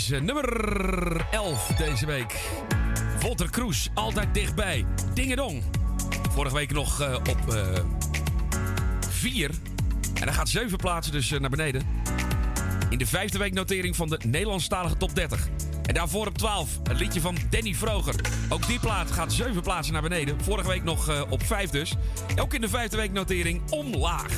Is 0.03 0.11
eh, 0.11 0.21
nummer 0.21 1.27
11 1.31 1.67
deze 1.67 2.05
week. 2.05 2.49
Volter 3.19 3.49
Kroes, 3.49 3.89
altijd 3.93 4.33
dichtbij. 4.33 4.85
Dingedong. 5.13 5.63
Vorige 6.29 6.55
week 6.55 6.71
nog 6.71 7.01
eh, 7.01 7.13
op 7.15 7.57
4. 9.09 9.49
en 10.13 10.25
dan 10.25 10.33
gaat 10.33 10.49
7 10.49 10.77
plaatsen 10.77 11.13
dus 11.13 11.31
eh, 11.31 11.39
naar 11.39 11.49
beneden. 11.49 11.83
In 12.89 12.97
de 12.97 13.05
vijfde 13.05 13.37
week 13.37 13.53
notering 13.53 13.95
van 13.95 14.09
de 14.09 14.19
Nederlandstalige 14.25 14.97
top 14.97 15.15
30. 15.15 15.47
En 15.85 15.93
daarvoor 15.93 16.27
op 16.27 16.37
12, 16.37 16.79
een 16.83 16.95
liedje 16.95 17.21
van 17.21 17.37
Danny 17.49 17.73
Vroger. 17.73 18.15
Ook 18.49 18.67
die 18.67 18.79
plaat 18.79 19.11
gaat 19.11 19.33
7 19.33 19.61
plaatsen 19.61 19.93
naar 19.93 20.01
beneden. 20.01 20.43
Vorige 20.43 20.67
week 20.67 20.83
nog 20.83 21.09
eh, 21.09 21.21
op 21.29 21.43
5 21.43 21.69
dus. 21.69 21.93
Ook 22.41 22.53
in 22.53 22.61
de 22.61 22.69
vijfde 22.69 22.97
week 22.97 23.11
notering 23.11 23.61
omlaag. 23.69 24.31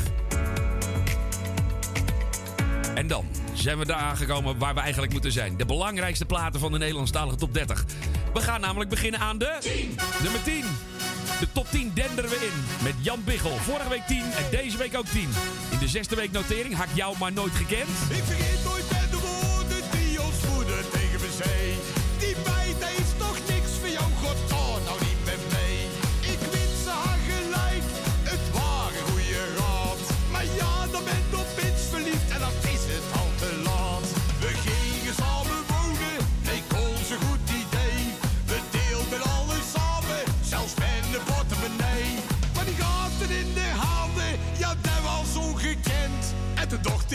En 2.96 3.08
dan 3.08 3.26
zijn 3.56 3.78
we 3.78 3.86
daar 3.86 3.98
aangekomen 3.98 4.58
waar 4.58 4.74
we 4.74 4.80
eigenlijk 4.80 5.12
moeten 5.12 5.32
zijn. 5.32 5.58
De 5.58 5.66
belangrijkste 5.66 6.26
platen 6.26 6.60
van 6.60 6.72
de 6.72 6.78
Nederlandstalige 6.78 7.38
top 7.38 7.54
30. 7.54 7.86
We 8.34 8.42
gaan 8.42 8.62
namelijk 8.62 8.90
beginnen 8.90 9.20
aan 9.20 9.38
de... 9.38 9.58
Nummer 10.24 10.44
10. 10.44 10.64
De 11.40 11.48
top 11.52 11.68
10 11.70 11.92
denderen 11.94 12.30
we 12.30 12.36
in 12.36 12.84
met 12.84 12.94
Jan 13.02 13.24
Biggel. 13.26 13.58
Vorige 13.58 13.90
week 13.90 14.08
10 14.08 14.18
en 14.18 14.44
deze 14.52 14.78
week 14.78 14.98
ook 14.98 15.06
10. 15.06 15.30
In 15.72 15.78
de 15.80 15.88
zesde 15.88 16.16
week 16.16 16.32
notering, 16.32 16.76
had 16.76 16.86
ik 16.86 16.96
jou 16.96 17.16
maar 17.20 17.34
nooit 17.34 17.54
gekend. 17.54 17.90
Ik 18.10 18.24
vergeet 18.24 18.64
nooit 18.66 18.85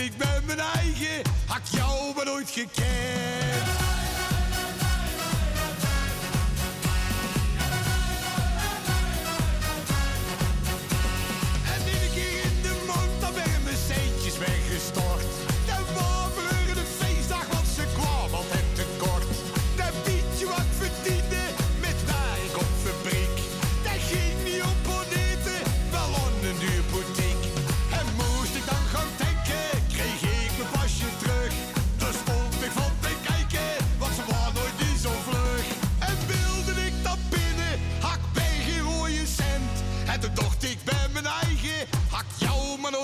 ik 0.04 0.16
bij 0.16 0.40
mijn 0.46 0.58
eigen, 0.58 1.22
had 1.46 1.70
jou 1.70 2.14
maar 2.14 2.24
nooit 2.24 2.50
gekend. 2.50 3.39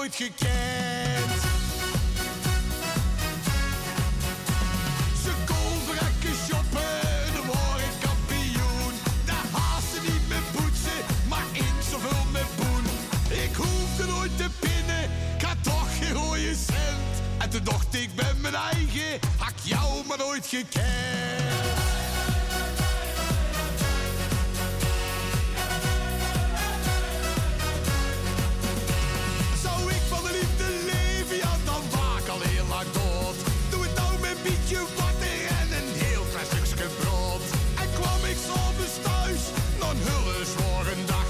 Nooit 0.07 0.15
gekend. 0.15 1.41
Ze 5.23 5.33
kon 5.47 5.81
verrekken 5.87 6.37
shoppen, 6.47 7.47
word 7.47 7.81
ik 7.81 7.97
kampioen. 8.01 8.93
Haast 9.53 9.87
ze 9.95 10.01
niet 10.03 10.28
met 10.28 10.53
poetsen, 10.53 11.01
maar 11.28 11.45
in 11.53 11.74
zoveel 11.91 12.24
met 12.33 12.57
poen. 12.57 12.85
Ik 13.45 13.55
hoefde 13.55 14.07
nooit 14.07 14.37
te 14.37 14.47
pinnen, 14.59 15.11
had 15.43 15.57
toch 15.62 15.99
geen 15.99 16.12
rode 16.12 16.55
cent. 16.55 17.15
En 17.39 17.51
toen 17.51 17.65
dacht 17.65 17.95
ik 17.95 18.15
bij 18.15 18.35
mijn 18.41 18.55
eigen, 18.55 19.20
hak 19.39 19.55
jou 19.62 20.07
maar 20.07 20.19
nooit 20.19 20.47
gekend. 20.47 21.76
Na 40.07 40.15
een 40.16 40.24
hulle 40.27 40.47
zware 40.55 40.95
dag. 41.12 41.28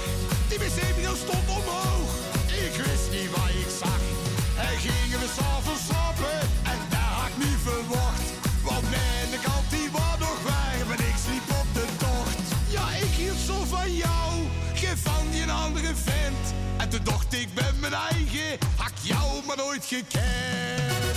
Die 0.49 0.59
wc-bril 0.59 1.15
stond 1.25 1.47
omhoog, 1.57 2.11
ik 2.65 2.75
wist 2.85 3.07
niet 3.15 3.29
wat 3.35 3.49
ik 3.63 3.71
zag. 3.81 4.01
En 4.67 4.75
gingen 4.85 5.19
we 5.23 5.29
s'avonds 5.37 5.85
slapen, 5.89 6.39
en 6.71 6.79
daar 6.93 7.13
had 7.17 7.27
ik 7.31 7.37
niet 7.43 7.61
verwacht. 7.69 8.27
Want 8.67 8.85
mijn 8.89 9.31
kant 9.47 9.67
die 9.73 9.89
was 9.91 10.17
nog 10.25 10.37
warm 10.47 10.89
en 10.95 11.01
ik 11.11 11.17
sliep 11.25 11.49
op 11.61 11.69
de 11.77 11.85
tocht. 12.03 12.45
Ja, 12.75 12.85
ik 13.05 13.13
hield 13.21 13.41
zo 13.49 13.57
van 13.75 13.89
jou, 13.95 14.29
geen 14.73 14.97
van 14.97 15.23
die 15.31 15.41
een 15.41 15.55
andere 15.65 15.91
vent. 16.09 16.45
En 16.77 16.89
toen 16.89 17.03
dacht 17.03 17.33
ik 17.33 17.53
bij 17.53 17.73
mijn 17.79 17.93
eigen, 17.93 18.57
had 18.75 18.95
jou 19.01 19.27
maar 19.47 19.57
nooit 19.57 19.85
gekend. 19.85 21.16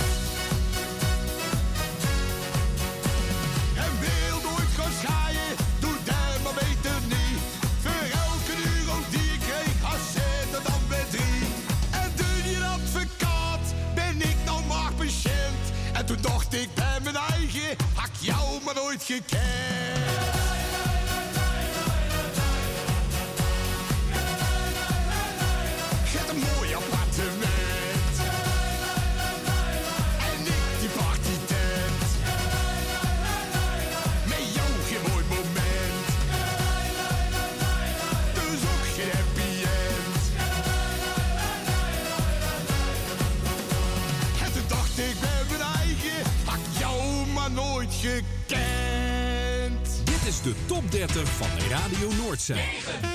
Jou 19.11 19.21
maar 19.31 20.40
de 50.43 50.53
top 50.67 50.91
30 50.91 51.27
van 51.27 51.49
Radio 51.69 52.09
Noordzee. 52.23 53.10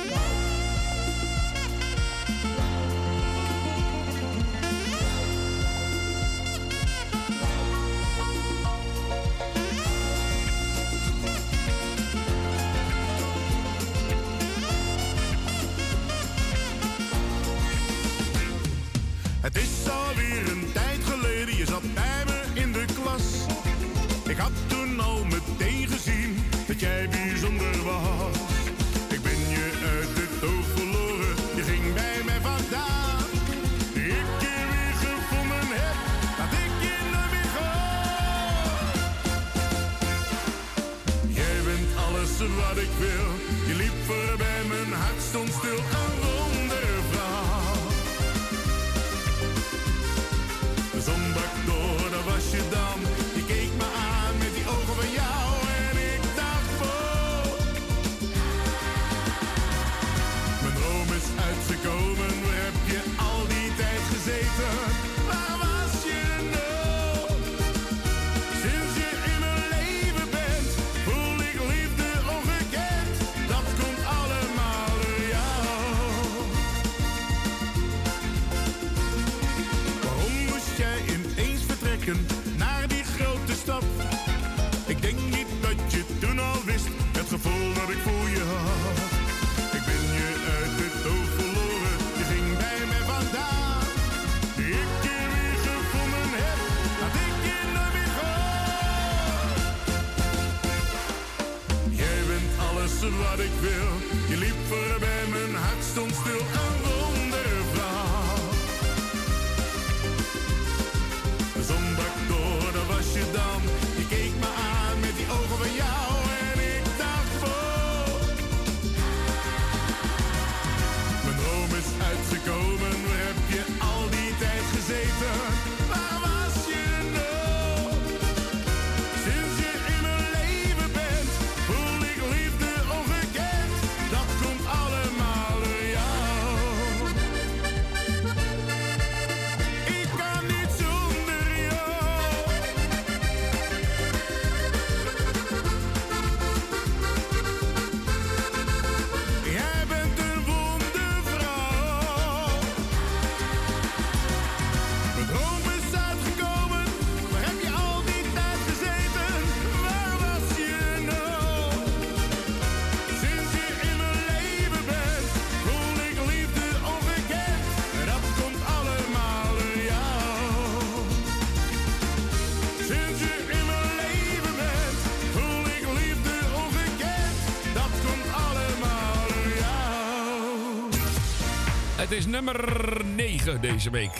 Is 182.16 182.26
nummer 182.26 183.04
9 183.14 183.60
deze 183.60 183.90
week. 183.90 184.10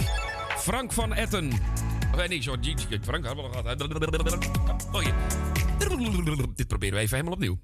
Frank 0.56 0.92
van 0.92 1.14
Etten. 1.14 1.52
Of 2.14 2.28
nee, 2.28 2.42
zo. 2.42 2.54
Frank 3.02 3.24
hadden 3.26 3.44
we 3.44 3.56
al 3.56 3.62
gehad. 3.62 3.82
Oh. 4.92 5.04
Dit 6.54 6.66
proberen 6.66 6.94
we 6.94 7.00
even 7.00 7.16
helemaal 7.16 7.32
opnieuw. 7.32 7.58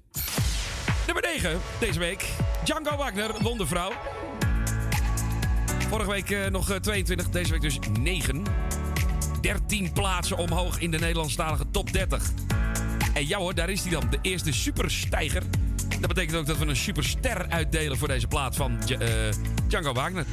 Nummer 1.05 1.23
9 1.23 1.59
deze 1.79 1.99
week. 1.99 2.29
Django 2.63 2.97
Wagner, 2.97 3.31
Wondervrouw. 3.41 3.91
Vorige 5.89 6.09
week 6.09 6.29
eh, 6.29 6.49
nog 6.49 6.69
eh, 6.69 6.77
22, 6.77 7.29
deze 7.29 7.51
week 7.51 7.61
dus 7.61 7.79
9. 7.99 8.43
13 9.41 9.91
plaatsen 9.93 10.37
omhoog 10.37 10.79
in 10.79 10.91
de 10.91 10.99
Nederlandstalige 10.99 11.65
top 11.71 11.93
30. 11.93 12.31
En 13.13 13.27
ja 13.27 13.37
hoor, 13.37 13.55
daar 13.55 13.69
is 13.69 13.81
hij 13.81 13.91
dan. 13.91 14.09
De 14.09 14.19
eerste 14.21 14.53
superstijger. 14.53 15.43
Dat 15.99 16.13
betekent 16.13 16.37
ook 16.37 16.45
dat 16.45 16.57
we 16.57 16.65
een 16.65 16.75
superster 16.75 17.45
uitdelen 17.49 17.97
voor 17.97 18.07
deze 18.07 18.27
plaat 18.27 18.55
van 18.55 18.79
eh, 18.81 18.99
Django 19.73 19.93
Wagner. 19.93 20.25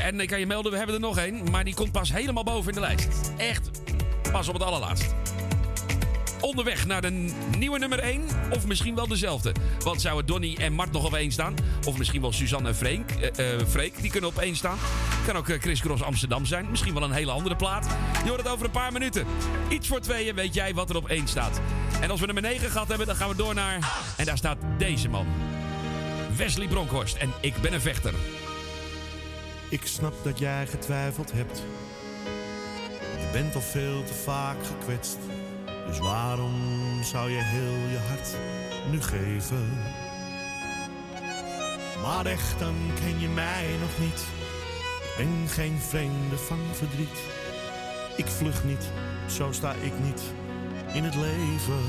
En 0.00 0.20
ik 0.20 0.28
kan 0.28 0.38
je 0.38 0.46
melden, 0.46 0.72
we 0.72 0.76
hebben 0.76 0.94
er 0.94 1.00
nog 1.00 1.18
één. 1.18 1.50
Maar 1.50 1.64
die 1.64 1.74
komt 1.74 1.92
pas 1.92 2.12
helemaal 2.12 2.44
boven 2.44 2.68
in 2.68 2.74
de 2.74 2.80
lijst. 2.80 3.32
Echt 3.36 3.70
pas 4.32 4.48
op 4.48 4.54
het 4.54 4.62
allerlaatst. 4.62 5.14
Onderweg 6.40 6.86
naar 6.86 7.00
de 7.00 7.32
nieuwe 7.56 7.78
nummer 7.78 7.98
1. 7.98 8.22
Of 8.50 8.66
misschien 8.66 8.94
wel 8.94 9.08
dezelfde. 9.08 9.52
Want 9.84 10.00
zouden 10.00 10.26
Donny 10.26 10.56
en 10.60 10.72
Mart 10.72 10.92
nog 10.92 11.04
op 11.04 11.14
één 11.14 11.32
staan? 11.32 11.54
Of 11.86 11.98
misschien 11.98 12.20
wel 12.20 12.32
Suzanne 12.32 12.68
en 12.68 12.74
Freek. 12.74 13.32
Freek 13.68 14.00
die 14.00 14.10
kunnen 14.10 14.30
op 14.30 14.38
één 14.38 14.56
staan. 14.56 14.78
Kan 15.26 15.36
ook 15.36 15.48
eh, 15.48 15.60
Chris 15.60 15.80
Cross 15.80 16.02
Amsterdam 16.02 16.46
zijn. 16.46 16.66
Misschien 16.70 16.94
wel 16.94 17.02
een 17.02 17.12
hele 17.12 17.30
andere 17.30 17.56
plaat. 17.56 17.86
Je 18.22 18.28
hoort 18.28 18.42
het 18.42 18.52
over 18.52 18.64
een 18.64 18.70
paar 18.70 18.92
minuten. 18.92 19.26
Iets 19.68 19.88
voor 19.88 20.00
tweeën 20.00 20.34
weet 20.34 20.54
jij 20.54 20.74
wat 20.74 20.90
er 20.90 20.96
op 20.96 21.08
één 21.08 21.28
staat. 21.28 21.60
En 22.00 22.10
als 22.10 22.20
we 22.20 22.26
nummer 22.26 22.44
9 22.44 22.70
gehad 22.70 22.88
hebben, 22.88 23.06
dan 23.06 23.16
gaan 23.16 23.28
we 23.28 23.36
door 23.36 23.54
naar... 23.54 23.92
En 24.16 24.24
daar 24.24 24.36
staat 24.36 24.58
deze 24.78 25.08
man. 25.08 25.26
Wesley 26.38 26.68
Bronkhorst. 26.68 27.16
En 27.16 27.32
ik 27.40 27.54
ben 27.60 27.72
een 27.72 27.80
vechter. 27.80 28.14
Ik 29.70 29.86
snap 29.86 30.14
dat 30.22 30.38
jij 30.38 30.66
getwijfeld 30.66 31.32
hebt. 31.32 31.62
Je 32.94 33.28
bent 33.32 33.54
al 33.54 33.60
veel 33.60 34.04
te 34.04 34.14
vaak 34.14 34.56
gekwetst. 34.66 35.18
Dus 35.86 35.98
waarom 35.98 36.54
zou 37.02 37.30
je 37.30 37.42
heel 37.42 37.90
je 37.90 37.98
hart 38.08 38.36
nu 38.90 39.02
geven? 39.02 39.82
Maar 42.02 42.26
echt, 42.26 42.58
dan 42.58 42.74
ken 43.00 43.20
je 43.20 43.28
mij 43.28 43.66
nog 43.80 43.98
niet. 43.98 44.20
Ik 45.00 45.14
ben 45.16 45.48
geen 45.48 45.78
vreemde 45.78 46.36
van 46.36 46.58
verdriet. 46.72 47.18
Ik 48.16 48.26
vlug 48.26 48.64
niet, 48.64 48.90
zo 49.26 49.52
sta 49.52 49.72
ik 49.72 49.92
niet 50.02 50.22
in 50.92 51.04
het 51.04 51.14
leven. 51.14 51.82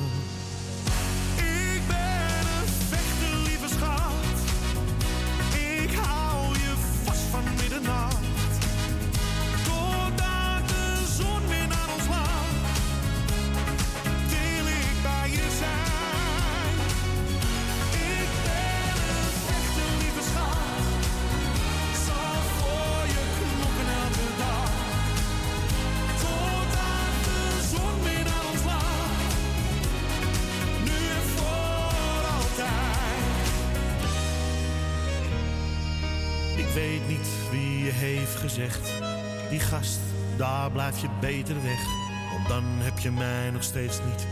Beter 41.19 41.55
weg. 41.63 41.85
Want 42.31 42.47
dan 42.47 42.63
heb 42.65 42.99
je 42.99 43.11
mij 43.11 43.49
nog 43.51 43.63
steeds 43.63 43.99
niet 44.05 44.27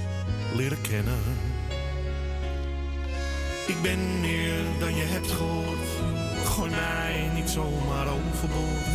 leren 0.55 0.81
kennen. 0.81 1.19
Ik 3.67 3.81
ben 3.81 4.19
meer 4.19 4.63
dan 4.79 4.95
je 4.95 5.03
hebt 5.03 5.31
gehoord. 5.31 5.87
Gooi 6.45 6.69
mij 6.69 7.29
niet 7.33 7.49
zomaar 7.49 8.07
overboord. 8.07 8.87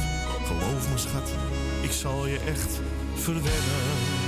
Geloof 0.46 0.90
me, 0.90 0.98
schat, 0.98 1.34
ik 1.82 1.92
zal 1.92 2.26
je 2.26 2.38
echt 2.38 2.80
verwennen. 3.14 4.21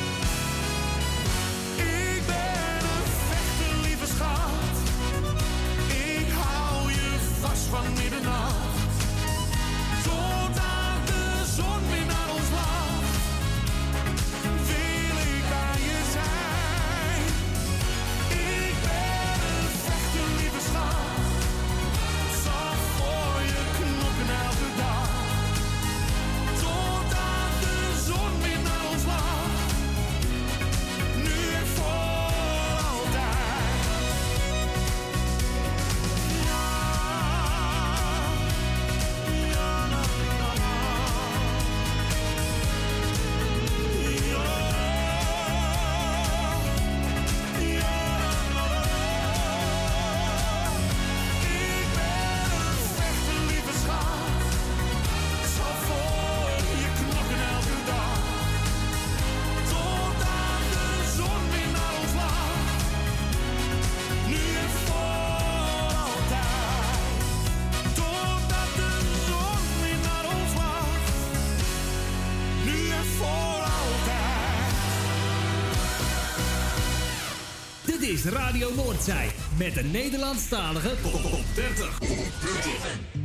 Is 78.15 78.25
Radio 78.25 78.75
Noordzij 78.75 79.31
met 79.59 79.75
de 79.75 79.83
Nederlandstalige 79.83 80.95
Top 81.03 81.45
30. 81.55 83.24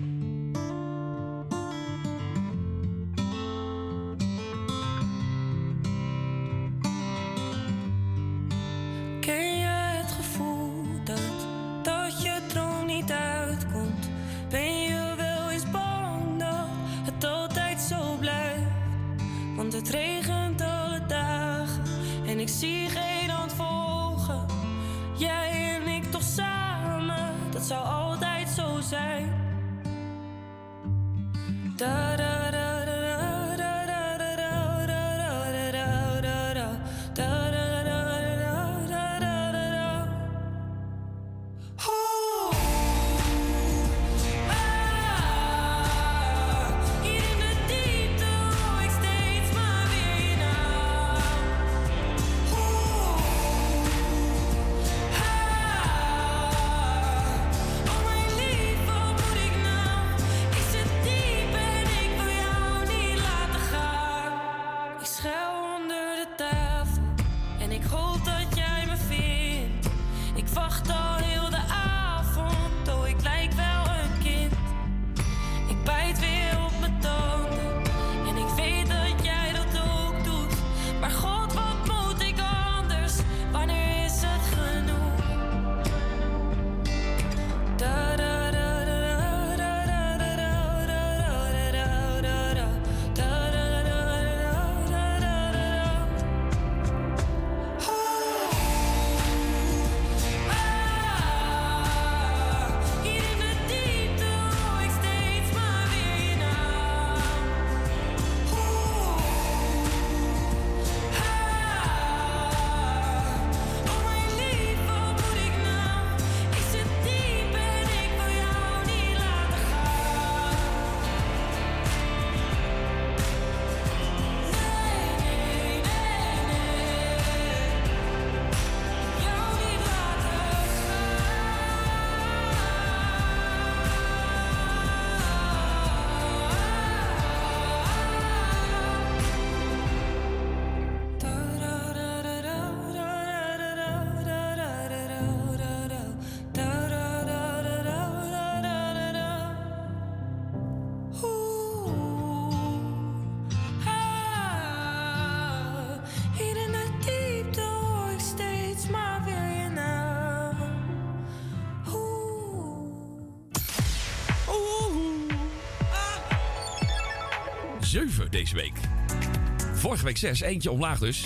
Week 170.09 170.17
6, 170.17 170.41
eentje 170.41 170.71
omlaag 170.71 170.99
dus. 170.99 171.23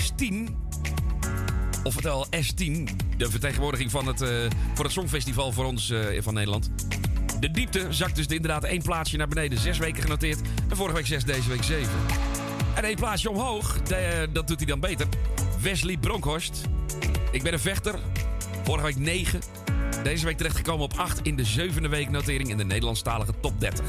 S10, 0.00 0.54
oftewel 1.82 2.26
S10, 2.26 2.84
de 3.16 3.30
vertegenwoordiging 3.30 3.90
van 3.90 4.06
het, 4.06 4.20
eh, 4.20 4.28
voor 4.74 4.84
het 4.84 4.94
Songfestival 4.94 5.52
voor 5.52 5.64
ons 5.64 5.90
eh, 5.90 6.00
van 6.20 6.34
Nederland. 6.34 6.70
De 7.40 7.50
diepte 7.50 7.86
zakt 7.90 8.16
dus 8.16 8.26
inderdaad 8.26 8.64
één 8.64 8.82
plaatsje 8.82 9.16
naar 9.16 9.28
beneden. 9.28 9.58
Zes 9.58 9.78
weken 9.78 10.02
genoteerd. 10.02 10.40
En 10.68 10.76
vorige 10.76 10.96
week 10.96 11.06
6, 11.06 11.24
deze 11.24 11.48
week 11.48 11.62
7. 11.62 11.90
En 12.74 12.84
één 12.84 12.96
plaatsje 12.96 13.30
omhoog, 13.30 13.80
eh, 13.80 13.98
dat 14.32 14.46
doet 14.46 14.58
hij 14.58 14.66
dan 14.66 14.80
beter. 14.80 15.06
Wesley 15.60 15.96
Bronkhorst. 15.96 16.60
Ik 17.30 17.42
ben 17.42 17.52
een 17.52 17.60
vechter. 17.60 17.98
Vorige 18.64 18.84
week 18.84 18.96
9. 18.96 19.40
Deze 20.02 20.24
week 20.24 20.36
terechtgekomen 20.36 20.84
op 20.84 20.92
8 20.96 21.20
in 21.22 21.36
de 21.36 21.44
zevende 21.44 21.88
week 21.88 22.10
notering 22.10 22.50
in 22.50 22.56
de 22.56 22.64
Nederlandstalige 22.64 23.32
top 23.40 23.60
30. 23.60 23.84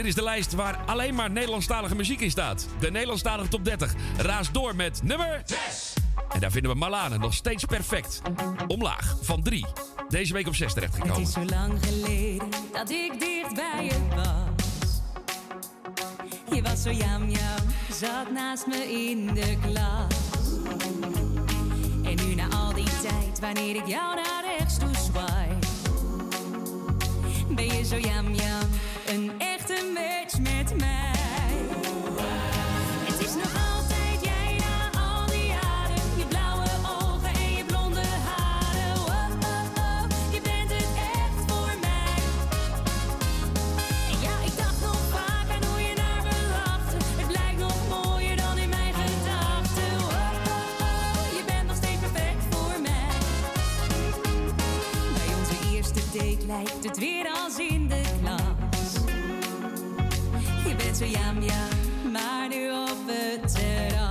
Dit 0.00 0.08
is 0.08 0.14
de 0.14 0.22
lijst 0.22 0.52
waar 0.52 0.78
alleen 0.86 1.14
maar 1.14 1.30
Nederlandstalige 1.30 1.94
muziek 1.94 2.20
in 2.20 2.30
staat. 2.30 2.68
De 2.78 2.90
Nederlandstalige 2.90 3.48
top 3.48 3.64
30 3.64 3.94
raast 4.16 4.54
door 4.54 4.76
met 4.76 5.02
nummer 5.02 5.42
6. 5.44 5.92
En 6.32 6.40
daar 6.40 6.50
vinden 6.50 6.70
we 6.70 6.78
Malane 6.78 7.18
nog 7.18 7.34
steeds 7.34 7.64
perfect. 7.64 8.22
Omlaag 8.66 9.16
van 9.22 9.42
3. 9.42 9.66
Deze 10.08 10.32
week 10.32 10.46
op 10.46 10.54
6 10.54 10.66
Het 10.66 10.74
terechtgekomen. 10.74 11.20
is 11.22 11.32
zo 11.32 11.44
lang 11.44 11.78
geleden 11.84 12.48
dat 12.72 12.90
ik 12.90 13.12
dicht 13.18 13.54
bij 13.54 13.84
je 13.84 13.98
was. 14.14 15.00
Je 16.54 16.62
was 16.62 16.82
zo 16.82 16.90
jam 16.90 17.28
jam, 17.30 17.66
zat 17.92 18.30
naast 18.32 18.66
me 18.66 18.92
in 18.92 19.34
de 19.34 19.56
klas. 19.60 20.14
En 22.04 22.26
nu 22.26 22.34
na 22.34 22.48
al 22.48 22.72
die 22.72 23.00
tijd, 23.02 23.40
wanneer 23.40 23.76
ik 23.76 23.86
jou 23.86 24.14
naar 24.14 24.44
rechts 24.58 24.78
toe 24.78 24.94
swipe, 24.94 25.66
ben 27.54 27.76
je 27.76 27.84
zo 27.84 27.98
jam 27.98 28.34
jam, 28.34 28.68
een 29.06 29.32
het 56.68 56.98
weer 56.98 57.28
als 57.44 57.58
in 57.58 57.88
de 57.88 58.00
klas. 58.22 58.92
Je 60.66 60.74
bent 60.76 60.96
zo 60.96 61.04
jam 61.04 61.42
jam, 61.42 62.12
maar 62.12 62.48
nu 62.48 62.70
op 62.70 62.98
het 63.06 63.54
terras. 63.54 64.09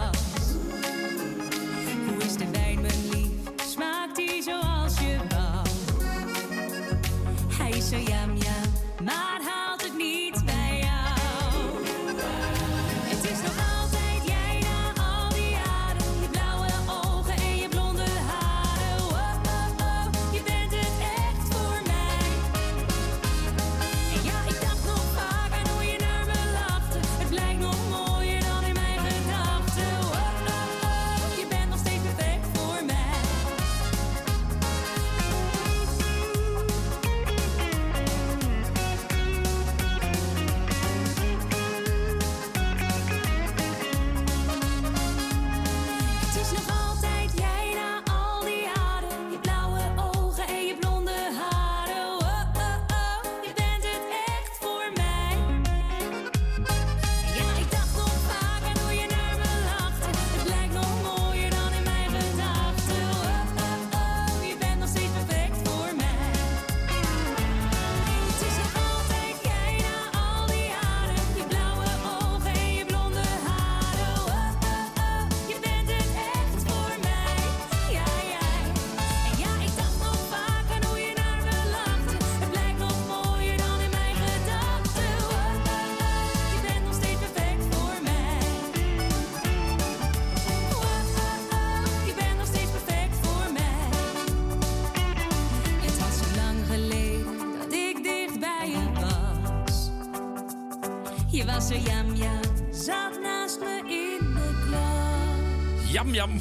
Jam 106.13 106.31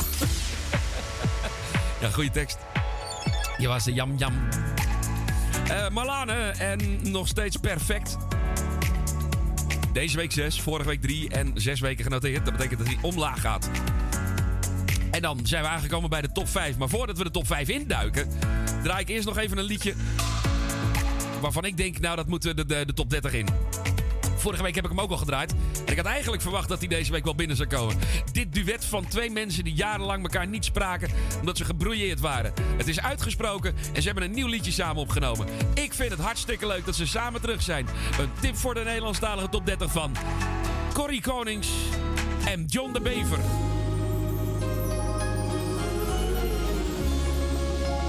ja, 2.01 2.11
goede 2.11 2.31
tekst. 2.31 2.59
Je 3.59 3.69
was 3.69 3.86
een 3.86 3.95
jam 3.95 4.16
jam. 4.16 4.32
Eh, 5.69 5.89
Marlane 5.89 6.32
en 6.59 7.11
nog 7.11 7.28
steeds 7.28 7.57
perfect. 7.57 8.16
Deze 9.93 10.16
week 10.16 10.32
6, 10.32 10.61
vorige 10.61 10.89
week 10.89 11.01
3 11.01 11.31
en 11.31 11.53
6 11.55 11.81
weken 11.81 12.05
genoteerd. 12.05 12.45
Dat 12.45 12.57
betekent 12.57 12.78
dat 12.78 12.89
hij 12.89 12.99
omlaag 13.03 13.40
gaat. 13.40 13.70
En 15.11 15.23
dan 15.23 15.40
zijn 15.43 15.62
we 15.62 15.69
aangekomen 15.69 16.11
bij 16.11 16.20
de 16.20 16.32
top 16.32 16.49
5. 16.49 16.77
Maar 16.77 16.89
voordat 16.89 17.19
we 17.19 17.24
de 17.24 17.31
top 17.31 17.47
5 17.47 17.69
induiken, 17.69 18.28
draai 18.82 19.01
ik 19.01 19.09
eerst 19.09 19.27
nog 19.27 19.39
even 19.39 19.59
een 19.59 19.65
liedje. 19.65 19.95
Waarvan 21.40 21.65
ik 21.65 21.77
denk, 21.77 22.01
nou, 22.01 22.16
dat 22.16 22.27
moet 22.27 22.43
de, 22.43 22.55
de, 22.55 22.85
de 22.85 22.93
top 22.95 23.11
30 23.11 23.32
in. 23.32 23.49
Vorige 24.36 24.62
week 24.62 24.74
heb 24.74 24.85
ik 24.85 24.90
hem 24.90 25.01
ook 25.01 25.11
al 25.11 25.16
gedraaid. 25.16 25.55
Ik 25.90 25.97
had 25.97 26.06
eigenlijk 26.06 26.43
verwacht 26.43 26.69
dat 26.69 26.78
hij 26.78 26.89
deze 26.89 27.12
week 27.12 27.24
wel 27.24 27.35
binnen 27.35 27.56
zou 27.56 27.69
komen. 27.69 27.97
Dit 28.32 28.55
duet 28.55 28.85
van 28.85 29.06
twee 29.06 29.31
mensen 29.31 29.65
die 29.65 29.74
jarenlang 29.74 30.23
elkaar 30.23 30.47
niet 30.47 30.65
spraken. 30.65 31.10
omdat 31.40 31.56
ze 31.56 31.65
gebrouilleerd 31.65 32.20
waren. 32.20 32.52
Het 32.77 32.89
is 32.89 33.01
uitgesproken 33.01 33.74
en 33.93 34.02
ze 34.02 34.09
hebben 34.09 34.24
een 34.24 34.35
nieuw 34.35 34.47
liedje 34.47 34.73
samen 34.73 35.02
opgenomen. 35.02 35.47
Ik 35.74 35.94
vind 35.94 36.10
het 36.10 36.20
hartstikke 36.20 36.66
leuk 36.66 36.85
dat 36.85 36.94
ze 36.94 37.06
samen 37.06 37.40
terug 37.40 37.62
zijn. 37.62 37.86
Een 38.19 38.31
tip 38.40 38.56
voor 38.56 38.74
de 38.74 38.82
Nederlandstalige 38.85 39.48
top 39.48 39.66
30 39.66 39.93
van 39.93 40.16
Corrie 40.93 41.23
Konings 41.23 41.69
en 42.47 42.65
John 42.65 42.93
de 42.93 43.01
Bever. 43.01 43.39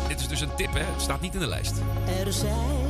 Dit 0.08 0.20
is 0.20 0.28
dus 0.28 0.42
een 0.42 0.56
tip, 0.56 0.74
hè? 0.74 0.84
Het 0.84 1.02
staat 1.02 1.22
niet 1.22 1.34
in 1.34 1.40
de 1.40 1.48
lijst. 1.48 1.82
Er 2.26 2.34
zijn 2.34 2.90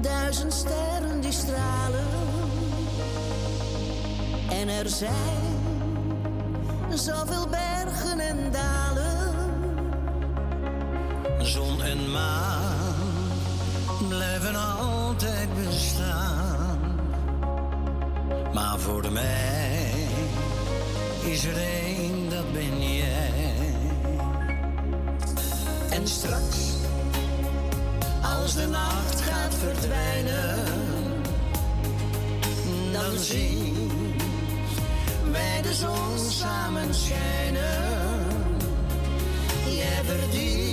duizend 0.00 0.52
sterren 0.52 1.20
die 1.20 1.32
stralen. 1.32 2.09
En 4.60 4.68
er 4.68 4.88
zijn 4.88 5.58
zoveel 6.94 7.48
bergen 7.48 8.20
en 8.20 8.50
dalen. 8.52 9.34
Zon 11.42 11.82
en 11.82 12.10
maan 12.10 13.28
blijven 14.08 14.54
altijd 14.54 15.48
bestaan. 15.54 16.78
Maar 18.54 18.78
voor 18.78 19.12
mij 19.12 20.06
is 21.24 21.44
er 21.44 21.56
één, 21.56 22.30
dat 22.30 22.52
ben 22.52 22.94
jij. 22.96 23.74
En 25.90 26.08
straks, 26.08 26.58
als 28.22 28.54
de 28.54 28.66
nacht 28.66 29.20
gaat 29.20 29.54
verdwijnen, 29.54 30.64
dan 32.92 33.18
zien 33.18 33.79
wij 35.32 35.62
de 35.62 35.74
zon 35.74 36.18
samen 36.30 36.94
schijnen. 36.94 38.28
Jij 39.66 40.04
verdient 40.04 40.69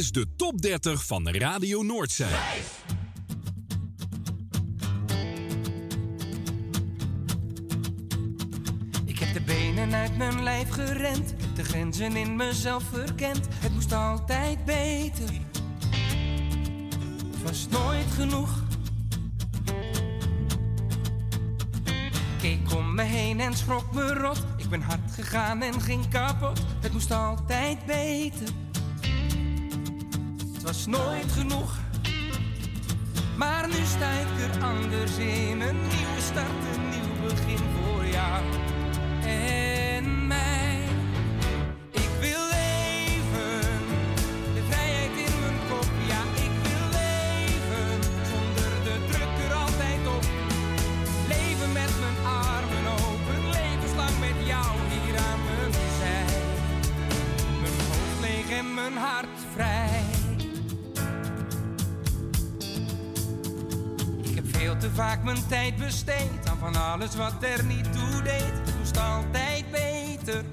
is 0.00 0.12
de 0.12 0.26
top 0.36 0.62
30 0.62 1.06
van 1.06 1.28
Radio 1.28 1.82
Noordzee. 1.82 2.26
Ik 9.04 9.18
heb 9.18 9.32
de 9.32 9.40
benen 9.46 9.94
uit 9.94 10.16
mijn 10.16 10.42
lijf 10.42 10.70
gerend, 10.70 11.34
de 11.54 11.64
grenzen 11.64 12.16
in 12.16 12.36
mezelf 12.36 12.82
verkend. 12.92 13.48
Het 13.50 13.72
moest 13.72 13.92
altijd 13.92 14.64
beter. 14.64 15.30
Het 17.30 17.42
was 17.42 17.68
nooit 17.68 18.10
genoeg. 18.14 18.62
Keek 22.40 22.74
om 22.74 22.94
me 22.94 23.02
heen 23.02 23.40
en 23.40 23.56
schrok 23.56 23.94
me 23.94 24.14
rot. 24.14 24.44
Ik 24.56 24.68
ben 24.68 24.82
hard 24.82 25.10
gegaan 25.10 25.62
en 25.62 25.80
ging 25.80 26.08
kapot. 26.08 26.60
Het 26.80 26.92
moest 26.92 27.10
altijd 27.10 27.86
beter. 27.86 28.48
Was 30.70 30.86
nooit 30.86 31.32
genoeg. 31.32 31.78
Maar 33.36 33.68
nu 33.68 33.84
sta 33.96 34.10
ik 34.10 34.54
er 34.54 34.64
anders 34.64 35.16
in. 35.16 35.60
Een 35.60 35.80
nieuwe 35.80 36.20
start, 36.20 36.76
een 36.76 36.88
nieuw 36.88 37.28
begin 37.28 37.58
voor 37.58 38.06
jou 38.06 38.59
vaak 65.20 65.34
mijn 65.34 65.46
tijd 65.46 65.76
besteed 65.76 66.48
aan 66.48 66.58
van 66.58 66.76
alles 66.76 67.16
wat 67.16 67.34
er 67.40 67.64
niet 67.64 67.92
toe 67.92 68.22
deed. 68.22 68.52
Het 68.64 68.78
moest 68.78 68.98
altijd 68.98 69.64
beter. 69.70 70.44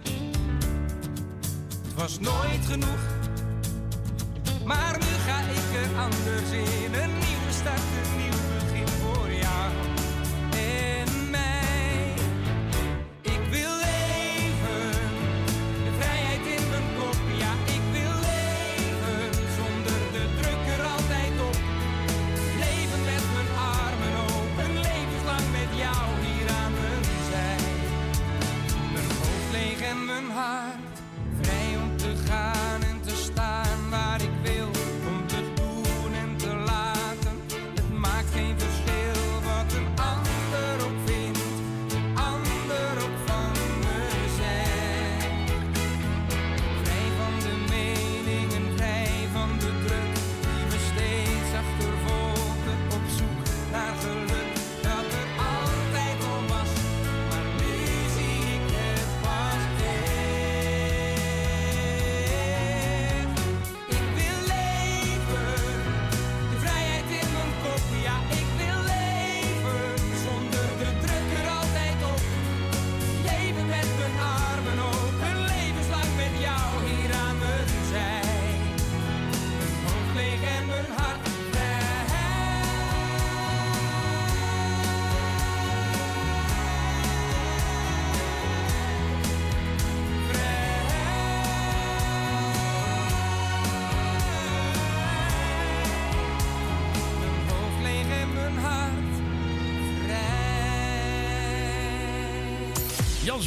Het 1.84 1.94
was 1.96 2.20
nooit 2.20 2.66
genoeg. 2.66 3.00
Maar 4.66 4.98
nu 5.00 5.14
ga 5.26 5.40
ik 5.40 5.86
er 5.86 6.00
anders 6.00 6.52
in. 6.52 6.94
Een 6.94 7.14
nieuwe 7.14 7.52
start, 7.52 7.80
een 8.04 8.18
nieuw 8.18 8.37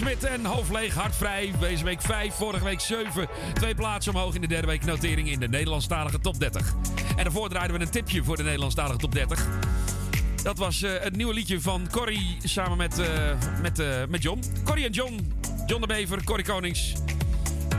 Smit 0.01 0.25
en 0.25 0.45
hoofdleeg, 0.45 0.95
hartvrij. 0.95 1.53
Deze 1.61 1.85
week 1.85 2.01
5, 2.01 2.35
vorige 2.35 2.65
week 2.65 2.81
7. 2.81 3.29
Twee 3.55 3.75
plaatsen 3.75 4.15
omhoog 4.15 4.35
in 4.35 4.41
de 4.41 4.47
derde 4.47 4.67
week 4.67 4.85
notering 4.85 5.31
in 5.31 5.41
de 5.41 5.49
Nederlandstalige 5.49 6.21
top 6.21 6.39
30. 6.39 6.75
En 7.17 7.25
daarvoor 7.25 7.49
draaiden 7.49 7.79
we 7.79 7.85
een 7.85 7.91
tipje 7.91 8.25
voor 8.25 8.37
de 8.37 8.43
Nederlandstalige 8.43 8.99
top 8.99 9.13
30. 9.13 9.47
Dat 10.43 10.59
was 10.59 10.83
eh, 10.83 10.93
het 11.01 11.17
nieuwe 11.17 11.35
liedje 11.35 11.61
van 11.61 11.89
Corrie 11.91 12.37
samen 12.43 12.77
met, 12.77 12.99
eh, 12.99 13.09
met, 13.63 13.79
eh, 13.79 13.87
met 14.09 14.23
John. 14.23 14.43
Corrie 14.65 14.85
en 14.85 14.93
John. 14.93 15.33
John 15.67 15.81
de 15.81 15.87
Bever, 15.87 16.25
Corrie 16.25 16.47
Konings. 16.47 16.93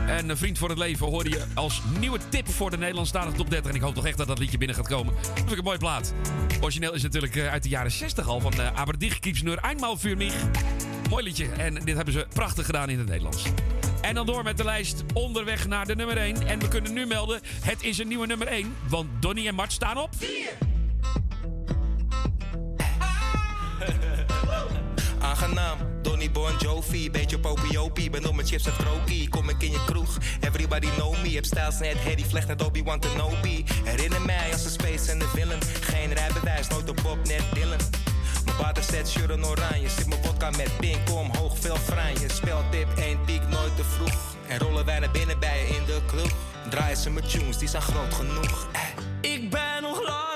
En 0.06 0.28
een 0.28 0.36
vriend 0.36 0.58
voor 0.58 0.68
het 0.68 0.78
leven 0.78 1.06
hoorde 1.06 1.30
je 1.30 1.44
als 1.54 1.82
nieuwe 1.98 2.18
tip 2.28 2.48
voor 2.48 2.70
de 2.70 2.78
Nederlandstalige 2.78 3.36
top 3.36 3.50
30. 3.50 3.70
En 3.70 3.76
ik 3.76 3.82
hoop 3.82 3.94
toch 3.94 4.06
echt 4.06 4.18
dat 4.18 4.26
dat 4.26 4.38
liedje 4.38 4.58
binnen 4.58 4.76
gaat 4.76 4.88
komen. 4.88 5.14
Dat 5.34 5.52
ik 5.52 5.58
een 5.58 5.64
mooie 5.64 5.78
plaat. 5.78 6.14
Origineel 6.60 6.94
is 6.94 7.02
natuurlijk 7.02 7.38
uit 7.38 7.62
de 7.62 7.68
jaren 7.68 7.90
60 7.90 8.28
al 8.28 8.40
van 8.40 8.52
uh, 8.58 8.80
Aber 8.80 8.98
dich 8.98 9.42
nur 9.42 9.58
einmal 9.58 9.96
für 9.96 10.16
mich. 10.16 10.34
Mooi 11.12 11.24
liedje. 11.24 11.46
En 11.46 11.74
dit 11.74 11.96
hebben 11.96 12.14
ze 12.14 12.26
prachtig 12.34 12.66
gedaan 12.66 12.88
in 12.88 12.98
het 12.98 13.06
Nederlands. 13.08 13.44
En 14.00 14.14
dan 14.14 14.26
door 14.26 14.42
met 14.42 14.56
de 14.56 14.64
lijst 14.64 15.04
onderweg 15.14 15.66
naar 15.66 15.86
de 15.86 15.94
nummer 15.94 16.16
1. 16.16 16.46
En 16.46 16.58
we 16.58 16.68
kunnen 16.68 16.92
nu 16.92 17.06
melden, 17.06 17.40
het 17.60 17.82
is 17.82 17.98
een 17.98 18.08
nieuwe 18.08 18.26
nummer 18.26 18.46
1. 18.46 18.76
Want 18.88 19.08
Donny 19.20 19.46
en 19.46 19.54
Mart 19.54 19.72
staan 19.72 19.98
op... 19.98 20.10
Aangenaam, 25.20 25.78
Donny 26.02 26.30
Bon 26.30 26.52
Jovi, 26.58 27.10
beetje 27.10 27.38
popiopie. 27.38 28.10
Ben 28.10 28.28
op 28.28 28.34
mijn 28.34 28.46
chips 28.46 28.66
en 28.66 28.76
krokie, 28.76 29.28
kom 29.28 29.48
ik 29.48 29.62
in 29.62 29.70
je 29.70 29.84
kroeg. 29.86 30.18
Everybody 30.40 30.86
know 30.86 31.22
me, 31.22 31.28
heb 31.28 31.44
stijls 31.44 31.78
net 31.78 31.96
Harry 32.04 32.24
Vlecht 32.24 32.48
net 32.48 32.62
Obi-Wan 32.62 33.00
Kenobi. 33.00 33.64
Herinner 33.84 34.22
mij 34.22 34.52
als 34.52 34.64
een 34.64 34.70
space 34.70 35.10
en 35.10 35.18
de 35.18 35.28
villain. 35.28 35.60
Geen 35.80 36.12
rijbewijs, 36.12 36.68
nooit 36.68 36.88
op 36.88 37.00
Bob, 37.02 37.26
net 37.26 37.42
Dylan. 37.54 37.80
Shirt 39.06 39.30
en 39.30 39.44
oranje. 39.44 39.88
Zit 39.88 40.06
mijn 40.06 40.24
vodka 40.24 40.50
met 40.50 40.76
pink 40.78 41.10
omhoog, 41.10 41.58
veel 41.58 41.76
franje. 41.76 42.28
Speltip, 42.28 42.88
één 42.96 43.24
piek, 43.24 43.48
nooit 43.48 43.76
te 43.76 43.84
vroeg. 43.84 44.36
En 44.48 44.58
rollen 44.58 44.84
wij 44.84 44.98
naar 44.98 45.10
binnen 45.10 45.38
bij 45.38 45.58
je 45.58 45.76
in 45.76 45.84
de 45.84 46.00
kroeg. 46.06 46.32
Draaien 46.70 46.96
ze 46.96 47.10
mijn 47.10 47.26
tunes, 47.26 47.58
die 47.58 47.68
zijn 47.68 47.82
groot 47.82 48.14
genoeg. 48.14 48.68
Eh. 48.72 49.30
Ik 49.32 49.50
ben 49.50 49.82
nog 49.82 50.02
lang 50.06 50.31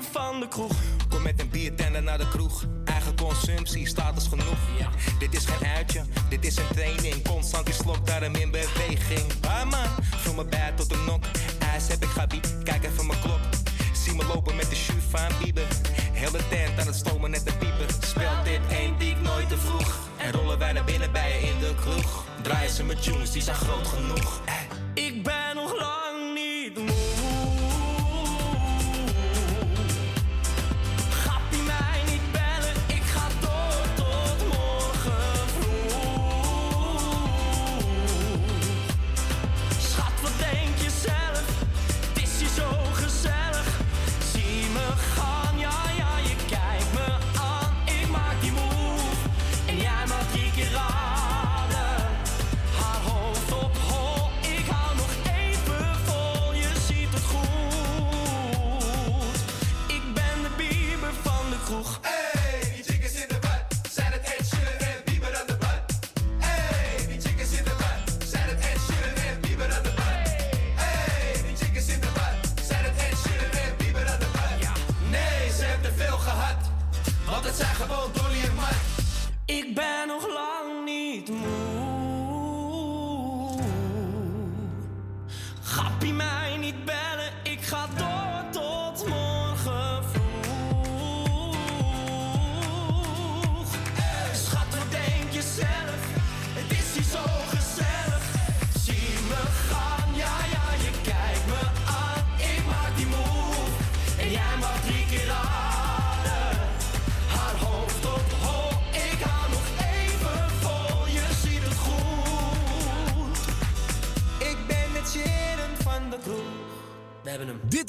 de 0.00 0.08
van 0.12 0.40
de 0.40 0.48
kroeg. 0.48 0.72
Kom 1.08 1.22
met 1.22 1.40
een 1.40 1.48
biertender 1.48 2.02
naar 2.02 2.18
de 2.18 2.28
kroeg. 2.28 2.64
Eigen 2.84 3.16
consumptie, 3.16 3.86
status 3.86 4.26
genoeg. 4.26 4.58
Dit 5.18 5.34
is 5.34 5.44
geen 5.44 5.68
uitje, 5.68 6.04
dit 6.28 6.44
is 6.44 6.56
een 6.56 6.68
training. 6.74 7.28
Constant 7.28 7.66
die 7.66 7.74
slok, 7.74 8.06
daarom 8.06 8.34
in 8.34 8.50
beweging. 8.50 9.40
Barman, 9.40 9.88
vul 10.16 10.34
me 10.34 10.44
bij 10.44 10.72
tot 10.76 10.92
een 10.92 11.04
nok. 11.04 11.24
IJs 11.58 11.88
heb 11.88 12.02
ik 12.02 12.08
gabi, 12.08 12.40
kijk 12.64 12.84
even 12.84 13.06
mijn 13.06 13.20
klok. 13.20 13.40
Zie 13.94 14.14
me 14.14 14.24
lopen 14.24 14.56
met 14.56 14.70
de 14.70 14.76
shoe 14.76 15.00
van 15.08 15.28
Bieber. 15.42 15.66
Hele 16.12 16.48
tent 16.48 16.80
aan 16.80 16.86
het 16.86 16.96
stomen 16.96 17.30
net 17.30 17.44
de 17.44 17.52
pieper. 17.52 17.86
Spel 18.00 18.42
dit 18.44 18.60
één 18.70 18.96
piek 18.96 19.20
nooit 19.20 19.48
te 19.48 19.56
vroeg. 19.58 19.98
En 20.16 20.32
rollen 20.32 20.58
wij 20.58 20.72
naar 20.72 20.84
binnen 20.84 21.12
bij 21.12 21.28
je 21.40 21.48
in 21.48 21.58
de 21.58 21.74
kroeg. 21.80 22.24
Draaien 22.42 22.70
ze 22.70 22.84
met 22.84 23.02
tunes, 23.02 23.32
die 23.32 23.42
zijn 23.42 23.56
groot 23.56 23.86
genoeg. 23.86 24.40
Ik 24.94 25.22
ben 25.22 25.54
nog 25.54 25.78
lang 25.78 26.05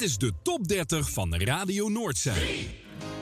is 0.08 0.18
de 0.18 0.32
top 0.42 0.68
30 0.68 1.10
van 1.10 1.34
Radio 1.34 1.88
Noordzij. 1.88 2.68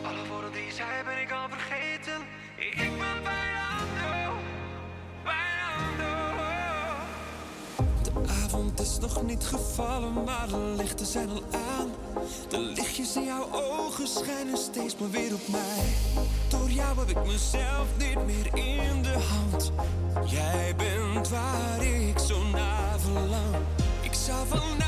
Alle 0.02 0.26
woorden 0.28 0.52
die 0.52 0.72
zei 0.72 1.04
ben 1.04 1.20
ik 1.20 1.32
al 1.32 1.48
vergeten. 1.48 2.20
Ik 2.56 2.76
ben 2.98 3.22
bijna 3.22 3.78
dood, 4.00 4.42
bijna 5.24 5.96
dood. 5.98 6.14
De 8.04 8.12
avond 8.44 8.80
is 8.80 8.98
nog 9.00 9.22
niet 9.22 9.44
gevallen, 9.44 10.24
maar 10.24 10.48
de 10.48 10.74
lichten 10.76 11.06
zijn 11.06 11.28
al 11.28 11.42
aan. 11.52 11.90
De 12.48 12.58
lichtjes 12.58 13.16
in 13.16 13.24
jouw 13.24 13.48
ogen 13.52 14.08
schijnen 14.08 14.56
steeds 14.56 14.96
maar 14.96 15.10
weer 15.10 15.34
op 15.34 15.48
mij. 15.48 15.84
Door 16.48 16.70
jou 16.70 16.98
heb 16.98 17.08
ik 17.08 17.26
mezelf 17.26 17.86
niet 17.98 18.26
meer 18.26 18.46
in 18.54 19.02
de 19.02 19.18
hand. 19.32 19.72
Jij 20.26 20.74
bent 20.76 21.28
waar 21.28 21.82
ik 21.82 22.18
zo 22.18 22.48
naar 22.48 23.00
verlang. 23.00 23.56
Ik 24.02 24.12
zou 24.12 24.46
vanavond 24.46 24.85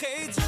vergeten, 0.00 0.39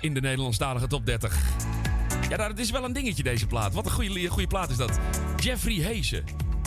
in 0.00 0.14
de 0.14 0.20
Nederlandstalige 0.20 0.86
top 0.86 1.06
30. 1.06 1.38
Ja, 2.28 2.36
dat 2.36 2.58
is 2.58 2.70
wel 2.70 2.84
een 2.84 2.92
dingetje 2.92 3.22
deze 3.22 3.46
plaat. 3.46 3.74
Wat 3.74 3.84
een 3.84 3.90
goede, 3.90 4.28
goede 4.28 4.46
plaat 4.46 4.70
is 4.70 4.76
dat. 4.76 4.98
Jeffrey 5.36 5.74
Heesen. 5.74 6.24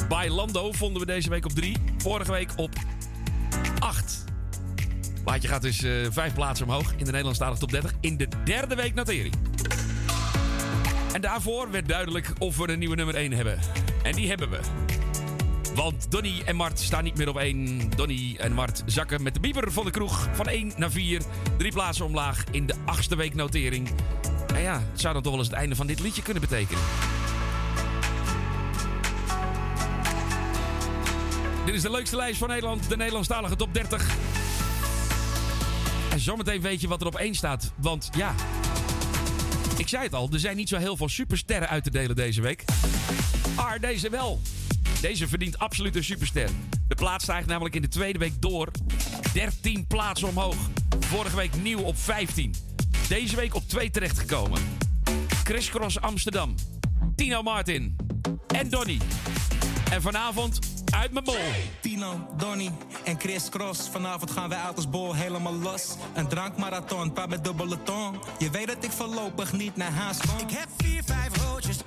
By 0.07 0.27
Lando 0.30 0.72
vonden 0.72 0.99
we 0.99 1.07
deze 1.07 1.30
week 1.30 1.45
op 1.45 1.51
3. 1.51 1.77
Vorige 1.97 2.31
week 2.31 2.51
op 2.55 2.72
8. 3.80 4.23
Plaatje 5.23 5.47
gaat 5.47 5.61
dus 5.61 5.84
eh, 5.84 5.91
vijf 6.10 6.34
plaatsen 6.34 6.65
omhoog 6.65 6.91
in 6.91 7.05
de 7.05 7.11
Nederlandstalige 7.11 7.60
top 7.60 7.72
30. 7.72 7.93
In 7.99 8.18
de 8.18 8.27
derde 8.43 8.76
week 8.76 8.93
notering. 8.93 9.34
En 11.14 11.22
daarvoor 11.22 11.72
werd 11.72 11.88
duidelijk 11.88 12.34
of 12.39 12.57
we 12.57 12.69
een 12.69 12.80
nieuwe 12.80 12.95
nummer 12.95 13.15
1 13.15 13.31
hebben. 13.31 13.60
En 14.03 14.14
die 14.14 14.27
hebben 14.27 14.49
we. 14.49 14.60
Want 15.76 16.11
Donny 16.11 16.41
en 16.45 16.55
Mart 16.55 16.80
staan 16.80 17.03
niet 17.03 17.18
meer 17.18 17.30
op 17.30 17.38
1. 17.38 17.89
Donny 17.95 18.35
en 18.39 18.53
Mart 18.53 18.84
zakken 18.85 19.23
met 19.23 19.34
de 19.34 19.39
bieber 19.39 19.72
van 19.72 19.85
de 19.85 19.91
kroeg 19.91 20.30
van 20.34 20.47
1 20.47 20.72
naar 20.77 20.91
4. 20.91 21.22
Drie 21.64 21.76
plaatsen 21.76 22.06
omlaag 22.06 22.44
in 22.52 22.65
de 22.65 22.76
achtste 22.85 23.15
week 23.15 23.34
notering. 23.34 23.90
En 24.53 24.61
ja, 24.61 24.84
het 24.91 24.99
zou 25.02 25.14
dan 25.14 25.23
toch 25.23 25.31
wel 25.31 25.41
eens 25.41 25.49
het 25.49 25.60
einde 25.60 25.76
van 25.76 25.88
dit 25.88 25.99
liedje 25.99 26.22
kunnen 26.22 26.41
betekenen. 26.41 26.81
Dit 31.65 31.76
is 31.76 31.81
de 31.81 31.91
leukste 31.91 32.15
lijst 32.15 32.38
van 32.38 32.48
Nederland, 32.48 32.90
de 32.90 32.98
Nederlandstalige 32.98 33.56
top 33.56 33.73
30. 33.73 34.15
En 36.11 36.19
zometeen 36.19 36.61
weet 36.61 36.81
je 36.81 36.88
wat 36.88 37.02
er 37.02 37.07
op 37.07 37.15
1 37.15 37.35
staat. 37.35 37.72
Want 37.76 38.10
ja, 38.15 38.35
ik 39.77 39.88
zei 39.88 40.03
het 40.03 40.14
al, 40.14 40.30
er 40.31 40.40
zijn 40.40 40.56
niet 40.56 40.69
zo 40.69 40.77
heel 40.77 40.98
veel 40.98 41.10
supersterren 41.10 41.69
uit 41.69 41.84
te 41.84 41.91
delen 41.91 42.15
deze 42.15 42.41
week. 42.41 42.64
Maar 43.56 43.80
deze 43.80 44.10
wel. 44.10 44.41
Deze 45.02 45.27
verdient 45.27 45.60
absoluut 45.60 45.95
een 45.95 46.03
superster. 46.03 46.49
De 46.88 46.95
plaats 46.95 47.23
stijgt 47.23 47.48
namelijk 47.48 47.76
in 47.76 47.81
de 47.81 47.88
tweede 47.88 48.19
week 48.19 48.41
door 48.41 48.72
13 49.34 49.88
plaatsen 49.88 50.27
omhoog. 50.27 50.56
Vorige 50.99 51.35
week 51.35 51.55
nieuw 51.61 51.79
op 51.79 51.97
15. 51.97 52.55
Deze 53.07 53.35
week 53.35 53.55
op 53.55 53.63
2 53.67 53.89
terechtgekomen. 53.89 54.61
Chris 55.43 55.69
Cross 55.69 56.01
Amsterdam. 56.01 56.55
Tino 57.15 57.41
Martin. 57.41 57.95
En 58.47 58.69
Donny. 58.69 58.97
En 59.91 60.01
vanavond 60.01 60.59
uit 60.93 61.11
mijn 61.11 61.25
bol. 61.25 61.35
Tino, 61.81 62.27
Donny 62.37 62.71
en 63.03 63.19
Chris 63.19 63.49
Cross. 63.49 63.89
Vanavond 63.89 64.31
gaan 64.31 64.49
wij 64.49 64.57
uit 64.57 64.75
als 64.75 64.89
bol 64.89 65.13
helemaal 65.13 65.53
los. 65.53 65.95
Een 66.13 66.27
drankmarathon, 66.27 67.13
paar 67.13 67.29
met 67.29 67.43
dubbele 67.43 67.83
tong. 67.83 68.19
Je 68.39 68.49
weet 68.49 68.67
dat 68.67 68.83
ik 68.83 68.91
voorlopig 68.91 69.53
niet 69.53 69.75
naar 69.75 69.91
huis 69.91 70.17
kom. 70.17 70.47
Ik 70.47 70.55
heb 70.55 70.67
vier, 70.77 71.03
vijf 71.03 71.37
roodjes 71.43 71.77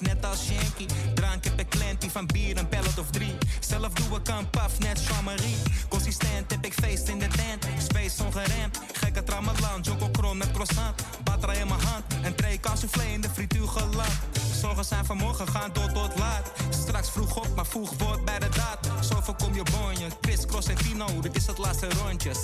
net 0.00 0.26
als 0.26 0.44
Shanky. 0.44 0.86
Drank 1.14 1.44
heb 1.44 1.60
ik 1.60 1.68
klantie 1.68 2.10
van 2.10 2.26
bier, 2.26 2.56
een 2.58 2.68
pellet 2.68 2.98
of 2.98 3.10
drie. 3.10 3.34
Zelf 3.60 3.92
doe 3.92 4.18
ik 4.18 4.28
een 4.28 4.50
paf, 4.50 4.78
net 4.78 5.04
Jean-Marie. 5.08 5.56
Consistent 5.88 6.50
heb 6.50 6.64
ik 6.64 6.72
feest 6.72 7.08
in 7.08 7.18
de 7.18 7.28
tent. 7.28 7.66
Space 7.88 8.24
ongeremd, 8.24 8.80
gekke 8.92 9.22
tramalan. 9.22 9.80
Joko 9.82 10.08
kron 10.08 10.36
met 10.36 10.50
croissant. 10.50 11.02
Batra 11.24 11.52
in 11.52 11.68
mijn 11.68 11.80
hand, 11.80 12.04
een 12.22 12.34
tray 12.34 12.60
soufflé 12.74 13.04
in 13.04 13.20
de 13.20 13.28
frituur 13.28 13.68
geland. 13.68 14.12
Zorgen 14.60 14.84
zijn 14.84 15.04
vanmorgen, 15.04 15.48
gaan 15.48 15.70
door 15.72 15.92
tot 15.92 16.18
laat. 16.18 16.52
Straks 16.70 17.10
vroeg 17.10 17.36
op, 17.36 17.48
maar 17.54 17.66
vroeg 17.66 17.92
wordt 17.98 18.24
bij 18.24 18.38
de 18.38 18.48
daad. 18.48 19.04
Zo 19.04 19.20
voorkom 19.20 19.54
je 19.54 19.62
bonje, 19.62 20.06
Chris, 20.20 20.46
Cross 20.46 20.68
en 20.68 20.76
Tino. 20.76 21.20
Dit 21.20 21.36
is 21.36 21.46
het 21.46 21.58
laatste 21.58 21.88
rondje, 21.88 22.34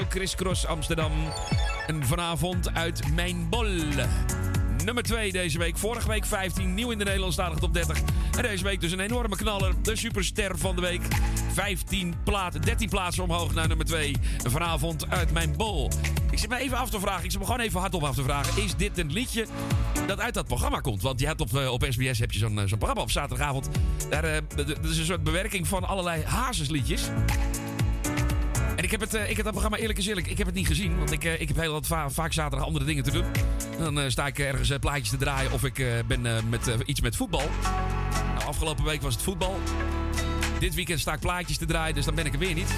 en 0.00 0.06
ook 0.06 0.12
Chris 0.12 0.34
Cross 0.34 0.66
Amsterdam. 0.66 1.12
En 1.86 2.04
vanavond 2.06 2.74
uit 2.74 3.14
Mijn 3.14 3.48
Bol. 3.48 3.66
Nummer 4.84 5.02
2 5.02 5.32
deze 5.32 5.58
week. 5.58 5.78
Vorige 5.78 6.08
week 6.08 6.24
15, 6.24 6.74
nieuw 6.74 6.90
in 6.90 6.98
de 6.98 7.04
Nederlandstalige 7.04 7.60
top 7.60 7.74
30. 7.74 7.98
En 8.36 8.42
deze 8.42 8.64
week 8.64 8.80
dus 8.80 8.92
een 8.92 9.00
enorme 9.00 9.36
knaller. 9.36 9.82
De 9.82 9.96
superster 9.96 10.58
van 10.58 10.76
de 10.76 10.82
week. 10.82 11.00
15 11.52 12.14
platen, 12.24 12.60
13 12.60 12.88
plaatsen 12.88 13.22
omhoog 13.22 13.54
naar 13.54 13.68
nummer 13.68 13.86
2. 13.86 14.16
Vanavond 14.48 15.10
uit 15.10 15.32
Mijn 15.32 15.56
Bol. 15.56 15.90
Ik 16.30 16.38
zit 16.38 16.48
me 16.48 16.56
even 16.56 16.76
af 16.76 16.90
te 16.90 17.00
vragen, 17.00 17.24
ik 17.24 17.30
zit 17.30 17.40
me 17.40 17.46
gewoon 17.46 17.60
even 17.60 17.80
hardop 17.80 18.02
af 18.02 18.14
te 18.14 18.22
vragen. 18.22 18.62
Is 18.62 18.76
dit 18.76 18.98
een 18.98 19.12
liedje 19.12 19.46
dat 20.06 20.20
uit 20.20 20.34
dat 20.34 20.46
programma 20.46 20.80
komt? 20.80 21.02
Want 21.02 21.20
je 21.20 21.26
hebt 21.26 21.40
op, 21.40 21.56
eh, 21.56 21.72
op 21.72 21.86
SBS 21.88 22.18
heb 22.18 22.32
je 22.32 22.38
zo'n 22.38 22.58
eh, 22.58 22.66
zo'n 22.66 22.78
programma 22.78 23.02
op 23.02 23.10
zaterdagavond. 23.10 23.68
Daar 24.08 24.24
eh, 24.24 24.42
dat 24.56 24.84
is 24.84 24.98
een 24.98 25.04
soort 25.04 25.22
bewerking 25.22 25.68
van 25.68 25.84
allerlei 25.84 26.24
hazesliedjes. 26.24 27.02
En 28.90 28.96
ik 28.96 29.00
heb, 29.00 29.10
het, 29.10 29.20
eh, 29.20 29.30
ik 29.30 29.34
heb 29.36 29.44
dat 29.44 29.52
programma 29.52 29.76
eerlijk 29.78 29.98
is 29.98 30.06
eerlijk, 30.06 30.26
ik 30.26 30.38
heb 30.38 30.46
het 30.46 30.56
niet 30.56 30.66
gezien. 30.66 30.98
Want 30.98 31.12
ik, 31.12 31.24
eh, 31.24 31.40
ik 31.40 31.48
heb 31.48 31.56
heel 31.56 31.72
wat 31.72 31.86
va- 31.86 32.10
vaak 32.10 32.32
zaterdag 32.32 32.66
andere 32.66 32.84
dingen 32.84 33.04
te 33.04 33.10
doen. 33.10 33.24
En 33.78 33.84
dan 33.84 34.00
eh, 34.00 34.08
sta 34.10 34.26
ik 34.26 34.38
ergens 34.38 34.72
plaatjes 34.80 35.08
te 35.08 35.16
draaien 35.16 35.52
of 35.52 35.64
ik 35.64 35.84
ben 36.06 36.48
met 36.48 36.74
iets 36.84 37.00
met 37.00 37.16
voetbal. 37.16 37.50
Nou, 38.34 38.46
afgelopen 38.46 38.84
week 38.84 39.02
was 39.02 39.14
het 39.14 39.22
voetbal. 39.22 39.58
Dit 40.58 40.74
weekend 40.74 41.00
sta 41.00 41.12
ik 41.12 41.20
plaatjes 41.20 41.56
te 41.58 41.66
draaien, 41.66 41.94
dus 41.94 42.04
dan 42.04 42.14
ben 42.14 42.26
ik 42.26 42.32
er 42.32 42.38
weer 42.38 42.54
niet. 42.54 42.68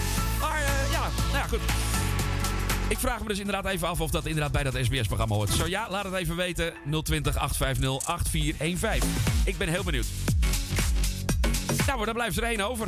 Maar 0.40 0.60
ja, 0.90 1.08
nou 1.16 1.36
ja, 1.36 1.42
goed. 1.42 1.60
Ik 2.88 2.98
vraag 2.98 3.20
me 3.22 3.28
dus 3.28 3.38
inderdaad 3.38 3.66
even 3.72 3.88
af 3.88 4.00
of 4.00 4.10
dat 4.10 4.26
inderdaad 4.26 4.52
bij 4.52 4.62
dat 4.62 4.74
SBS-programma 4.82 5.34
hoort. 5.34 5.50
Zo 5.50 5.66
ja, 5.66 5.86
laat 5.90 6.04
het 6.04 6.14
even 6.14 6.36
weten. 6.36 6.72
020 7.02 7.36
850 7.36 8.06
8415. 8.08 9.10
Ik 9.44 9.58
ben 9.58 9.68
heel 9.68 9.84
benieuwd. 9.84 10.06
Nou, 11.86 12.04
dan 12.04 12.14
blijft 12.14 12.36
er 12.36 12.42
één 12.42 12.60
over. 12.60 12.86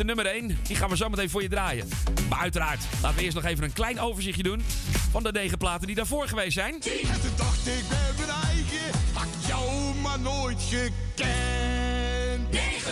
De 0.00 0.06
nummer 0.06 0.26
1, 0.26 0.58
die 0.62 0.76
gaan 0.76 0.88
we 0.88 0.96
zo 0.96 1.08
meteen 1.08 1.30
voor 1.30 1.42
je 1.42 1.48
draaien. 1.48 1.88
Maar 2.28 2.38
uiteraard, 2.38 2.84
laten 3.02 3.18
we 3.18 3.22
eerst 3.24 3.36
nog 3.36 3.44
even 3.44 3.64
een 3.64 3.72
klein 3.72 4.00
overzichtje 4.00 4.42
doen... 4.42 4.62
van 5.10 5.22
de 5.22 5.32
negen 5.32 5.58
platen 5.58 5.86
die 5.86 5.96
daarvoor 5.96 6.28
geweest 6.28 6.52
zijn. 6.52 6.74
En 6.74 6.80
toen 7.20 7.36
dacht 7.36 7.66
ik 7.66 7.88
bij 7.88 8.10
mijn 8.16 8.28
eigen, 8.28 8.98
had 9.12 9.24
ik 9.24 9.46
jou 9.46 9.94
maar 10.02 10.20
nooit 10.20 10.62
gekend. 10.62 11.28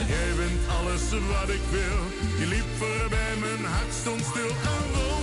Jij 0.09 0.35
bent 0.37 0.69
alles 0.79 1.03
wat 1.11 1.49
ik 1.49 1.63
wil. 1.71 1.99
Je 2.39 2.47
liep 2.47 2.67
voorbij, 2.79 3.37
mijn 3.41 3.65
hart 3.65 3.95
stond 4.01 4.25
stil. 4.25 4.49
Een 4.49 5.18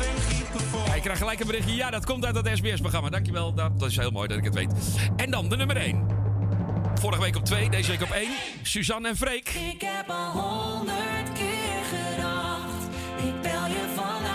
en 0.00 0.20
giet 0.20 0.52
me 0.52 0.60
vol. 0.70 0.84
Ja, 0.86 0.94
ik 0.94 1.02
krijg 1.02 1.18
gelijk 1.18 1.40
een 1.40 1.46
berichtje. 1.46 1.74
Ja, 1.74 1.90
dat 1.90 2.04
komt 2.04 2.24
uit 2.24 2.34
dat 2.34 2.48
SBS-programma. 2.54 3.08
Dankjewel, 3.08 3.54
dat, 3.54 3.80
dat 3.80 3.88
is 3.88 3.96
heel 3.96 4.10
mooi 4.10 4.28
dat 4.28 4.38
ik 4.38 4.44
het 4.44 4.54
weet. 4.54 4.72
En 5.16 5.30
dan 5.30 5.48
de 5.48 5.56
nummer 5.56 5.76
1. 5.76 6.06
Vorige 6.94 7.20
week 7.20 7.36
op 7.36 7.44
2, 7.44 7.70
deze 7.70 7.90
week 7.90 8.02
op 8.02 8.10
1. 8.10 8.28
Suzanne 8.62 9.08
en 9.08 9.16
Freek. 9.16 9.48
Ik 9.48 9.80
heb 9.80 10.10
al 10.10 10.30
honderd 10.30 11.32
keer 11.34 11.82
gedacht, 11.90 12.84
ik 13.16 13.40
bel 13.42 13.66
je 13.66 13.92
vanavond. 13.94 14.31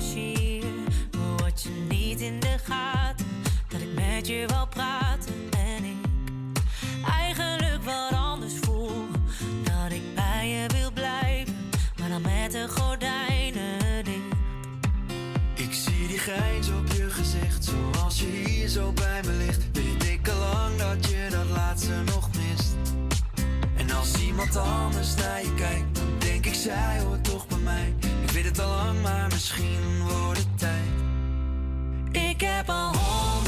Gisteravond 0.00 1.40
was 1.40 1.62
je 1.62 1.86
niet 1.88 2.20
in 2.20 2.40
de 2.40 2.56
gaten 2.64 3.26
dat 3.68 3.80
ik 3.80 3.94
met 3.94 4.26
je 4.26 4.44
wou 4.46 4.68
praten 4.68 5.34
en 5.50 5.84
ik 5.84 6.06
eigenlijk 7.18 7.84
wat 7.84 8.12
anders 8.12 8.54
voel. 8.60 9.06
Dat 9.62 9.92
ik 9.92 10.14
bij 10.14 10.48
je 10.48 10.66
wil 10.68 10.92
blijven, 10.92 11.54
maar 11.98 12.08
dan 12.08 12.22
met 12.22 12.52
de 12.52 12.68
gordijnen 12.68 14.04
dicht. 14.04 14.34
Ik 15.54 15.72
zie 15.72 16.08
die 16.08 16.18
grijns 16.18 16.68
op 16.68 16.86
je 16.92 17.10
gezicht, 17.10 17.64
zoals 17.64 18.20
je 18.20 18.26
hier 18.26 18.68
zo 18.68 18.92
bij 18.92 19.20
me 19.24 19.32
ligt. 19.32 19.62
Weet 19.72 20.04
ik 20.04 20.28
al 20.28 20.38
lang 20.38 20.76
dat 20.76 21.06
je 21.10 21.28
dat 21.30 21.48
laatste 21.56 22.02
nog 22.04 22.28
mist. 22.28 22.74
En 23.76 23.90
als 23.90 24.20
iemand 24.20 24.56
anders 24.56 25.14
naar 25.14 25.42
je 25.42 25.54
kijkt, 25.54 25.94
dan 25.94 26.18
denk 26.18 26.46
ik 26.46 26.54
zij 26.54 27.00
hoort 27.00 27.24
toch 27.24 27.46
bij 27.46 27.58
mij. 27.58 27.95
Maar 29.02 29.26
misschien 29.30 30.02
wordt 30.08 30.38
het 30.38 30.58
tijd. 30.58 30.90
Ik 32.12 32.40
heb 32.40 32.68
al 32.68 32.94
honderd 32.96 33.45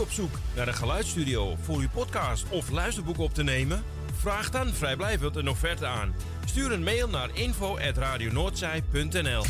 op 0.00 0.10
zoek 0.10 0.38
naar 0.56 0.68
een 0.68 0.74
geluidsstudio 0.74 1.56
voor 1.62 1.78
uw 1.78 1.88
podcast 1.88 2.44
of 2.50 2.70
luisterboek 2.70 3.18
op 3.18 3.34
te 3.34 3.42
nemen? 3.42 3.82
Vraag 4.12 4.50
dan 4.50 4.68
vrijblijvend 4.68 5.36
een 5.36 5.48
offerte 5.48 5.86
aan. 5.86 6.14
Stuur 6.44 6.72
een 6.72 6.82
mail 6.82 7.08
naar 7.08 7.30
info.radionoordzij.nl 7.32 9.44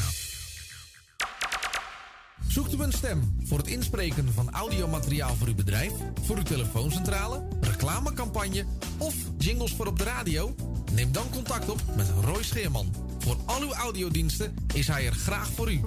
Zoekt 2.48 2.74
u 2.74 2.82
een 2.82 2.93
stem 2.93 3.36
voor 3.44 3.59
het 3.59 3.66
inspreken 3.66 4.32
van 4.32 4.51
audiomateriaal 4.51 5.35
voor 5.35 5.47
uw 5.47 5.55
bedrijf, 5.55 5.93
voor 6.23 6.36
uw 6.36 6.43
telefooncentrale, 6.43 7.48
reclamecampagne 7.60 8.64
of 8.98 9.14
jingles 9.39 9.74
voor 9.74 9.86
op 9.86 9.98
de 9.98 10.05
radio? 10.05 10.55
Neem 10.93 11.12
dan 11.12 11.31
contact 11.31 11.68
op 11.68 11.81
met 11.97 12.12
Roy 12.20 12.43
Scheerman. 12.43 12.94
Voor 13.18 13.36
al 13.47 13.60
uw 13.60 13.73
audiodiensten 13.73 14.55
is 14.74 14.89
hij 14.89 15.06
er 15.06 15.14
graag 15.14 15.51
voor 15.51 15.73
u. 15.73 15.81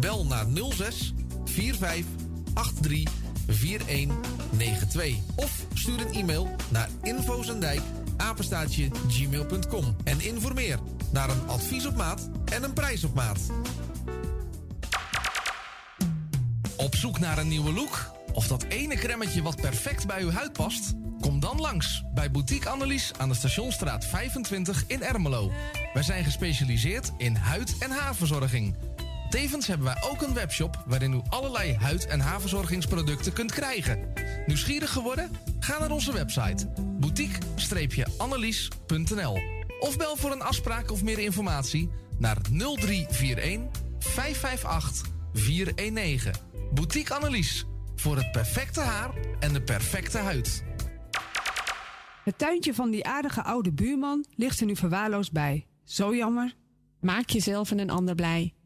Bel 0.00 0.26
naar 0.26 0.46
06 0.70 1.14
45 1.44 2.04
83 2.80 3.21
4192 3.48 5.16
of 5.34 5.66
stuur 5.74 6.00
een 6.00 6.12
e-mail 6.12 6.50
naar 6.68 6.88
infozendijk 7.02 7.80
apenstaatje 8.16 8.88
gmail.com 9.08 9.96
en 10.04 10.20
informeer 10.20 10.78
naar 11.10 11.30
een 11.30 11.48
advies 11.48 11.86
op 11.86 11.96
maat 11.96 12.30
en 12.44 12.62
een 12.62 12.72
prijs 12.72 13.04
op 13.04 13.14
maat. 13.14 13.40
Op 16.76 16.94
zoek 16.94 17.18
naar 17.18 17.38
een 17.38 17.48
nieuwe 17.48 17.72
look? 17.72 18.10
Of 18.32 18.46
dat 18.46 18.62
ene 18.62 18.94
cremmetje 18.94 19.42
wat 19.42 19.60
perfect 19.60 20.06
bij 20.06 20.22
uw 20.22 20.30
huid 20.30 20.52
past? 20.52 20.92
Kom 21.20 21.40
dan 21.40 21.60
langs 21.60 22.02
bij 22.14 22.30
Boutique 22.30 22.68
Annelies 22.68 23.12
aan 23.18 23.28
de 23.28 23.34
Stationstraat 23.34 24.04
25 24.04 24.84
in 24.86 25.02
Ermelo. 25.02 25.52
Wij 25.92 26.02
zijn 26.02 26.24
gespecialiseerd 26.24 27.12
in 27.16 27.34
huid- 27.34 27.78
en 27.78 27.90
haarverzorging. 27.90 28.74
Tevens 29.32 29.66
hebben 29.66 29.86
wij 29.86 30.02
ook 30.10 30.22
een 30.22 30.34
webshop 30.34 30.82
waarin 30.86 31.12
u 31.12 31.20
allerlei 31.28 31.74
huid- 31.74 32.06
en 32.06 32.20
haarverzorgingsproducten 32.20 33.32
kunt 33.32 33.52
krijgen. 33.52 34.12
Nieuwsgierig 34.46 34.90
geworden? 34.90 35.30
Ga 35.60 35.78
naar 35.78 35.90
onze 35.90 36.12
website 36.12 36.66
boutique-annelies.nl 36.76 39.40
of 39.80 39.96
bel 39.96 40.16
voor 40.16 40.32
een 40.32 40.42
afspraak 40.42 40.90
of 40.90 41.02
meer 41.02 41.18
informatie 41.18 41.90
naar 42.18 42.36
0341 42.50 43.82
558 43.98 45.08
419. 45.32 46.32
Boutique 46.74 47.14
Annelies. 47.14 47.66
Voor 47.96 48.16
het 48.16 48.32
perfecte 48.32 48.80
haar 48.80 49.10
en 49.40 49.52
de 49.52 49.62
perfecte 49.62 50.18
huid. 50.18 50.64
Het 52.24 52.38
tuintje 52.38 52.74
van 52.74 52.90
die 52.90 53.06
aardige 53.06 53.42
oude 53.42 53.72
buurman 53.72 54.24
ligt 54.34 54.60
er 54.60 54.66
nu 54.66 54.76
verwaarloosd 54.76 55.32
bij. 55.32 55.66
Zo 55.84 56.14
jammer. 56.14 56.54
Maak 57.00 57.30
jezelf 57.30 57.70
en 57.70 57.78
een 57.78 57.90
ander 57.90 58.14
blij. 58.14 58.54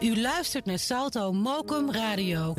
U 0.00 0.20
luistert 0.20 0.64
naar 0.64 0.78
Salto 0.78 1.32
Mokum 1.32 1.92
Radio. 1.92 2.54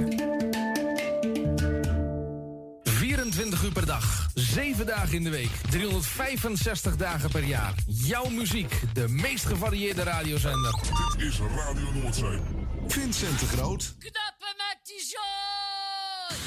24 2.83 3.63
uur 3.63 3.71
per 3.71 3.85
dag, 3.85 4.27
7 4.33 4.85
dagen 4.85 5.13
in 5.13 5.23
de 5.23 5.29
week, 5.29 5.51
365 5.69 6.95
dagen 6.95 7.29
per 7.29 7.43
jaar. 7.43 7.73
Jouw 7.87 8.29
muziek, 8.29 8.81
de 8.93 9.07
meest 9.07 9.45
gevarieerde 9.45 10.03
radiozender. 10.03 10.73
Dit 11.17 11.27
is 11.27 11.39
Radio 11.39 11.91
Noordzee. 11.91 12.39
Vincent 12.87 13.39
de 13.39 13.45
Groot. 13.45 13.95
Knappen 13.99 14.55
met 14.57 14.79
die 14.83 15.05
zooi! 15.05 16.39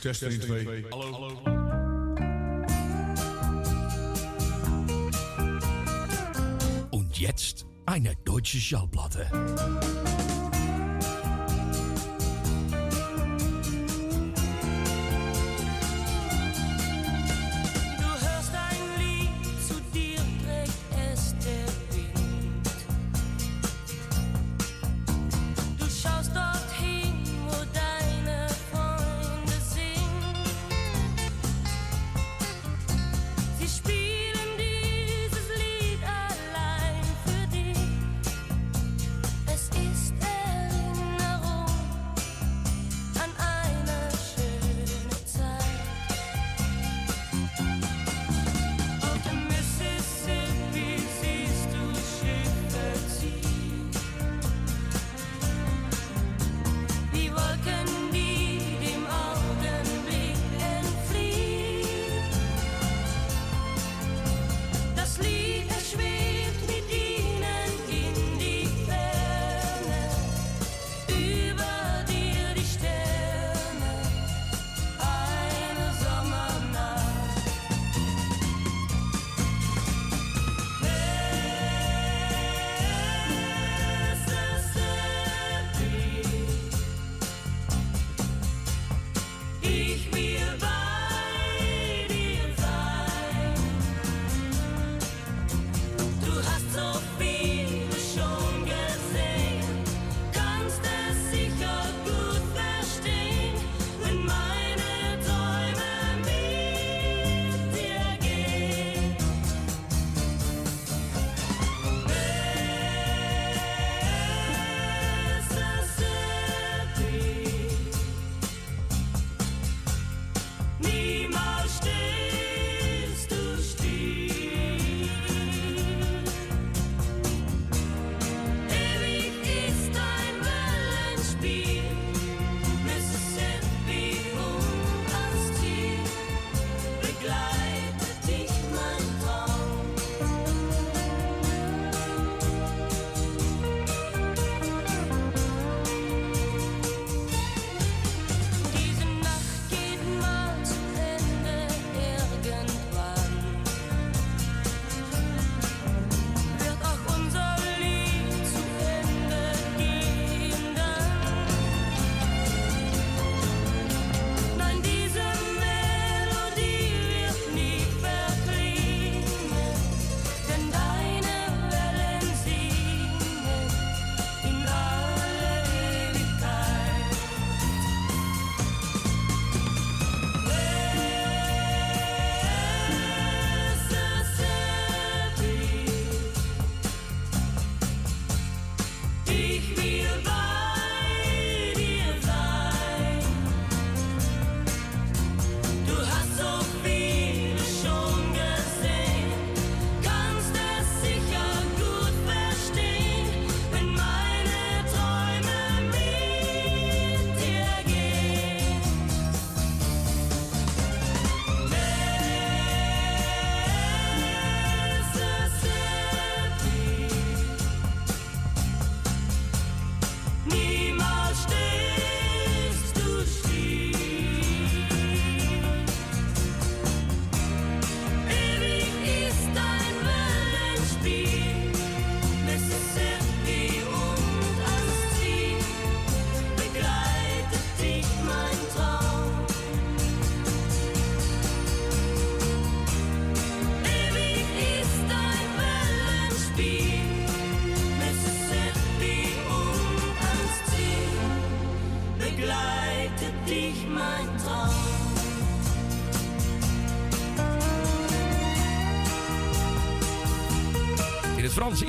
Test 0.00 0.22
1, 0.22 0.40
2. 0.40 0.86
Hallo. 0.88 1.42
Und 6.90 7.18
jetzt 7.18 7.67
eine 7.88 8.14
deutsche 8.16 8.58
Schallplatte. 8.58 9.30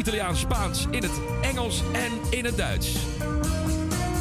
Italiaans, 0.10 0.40
Spaans, 0.40 0.86
in 0.92 1.04
het 1.04 1.12
Engels 1.42 1.82
en 1.94 2.12
in 2.30 2.46
het 2.46 2.58
Duits. 2.58 2.96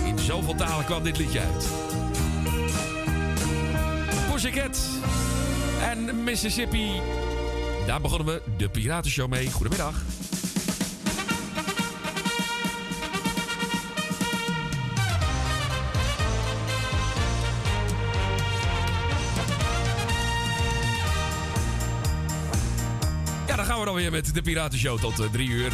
In 0.04 0.18
zoveel 0.18 0.54
talen 0.54 0.84
kwam 0.84 1.02
dit 1.02 1.18
liedje 1.18 1.40
uit. 1.40 1.68
Pussycat 4.30 4.78
en 5.82 6.24
Mississippi. 6.24 6.90
Daar 7.86 8.00
begonnen 8.00 8.26
we 8.26 8.42
de 8.56 8.68
Piratenshow 8.68 9.28
mee. 9.28 9.50
Goedemiddag. 9.50 10.02
Met 24.24 24.34
de 24.34 24.42
Piratenshow 24.42 24.98
tot 24.98 25.20
eh, 25.20 25.26
drie 25.32 25.48
uur. 25.48 25.72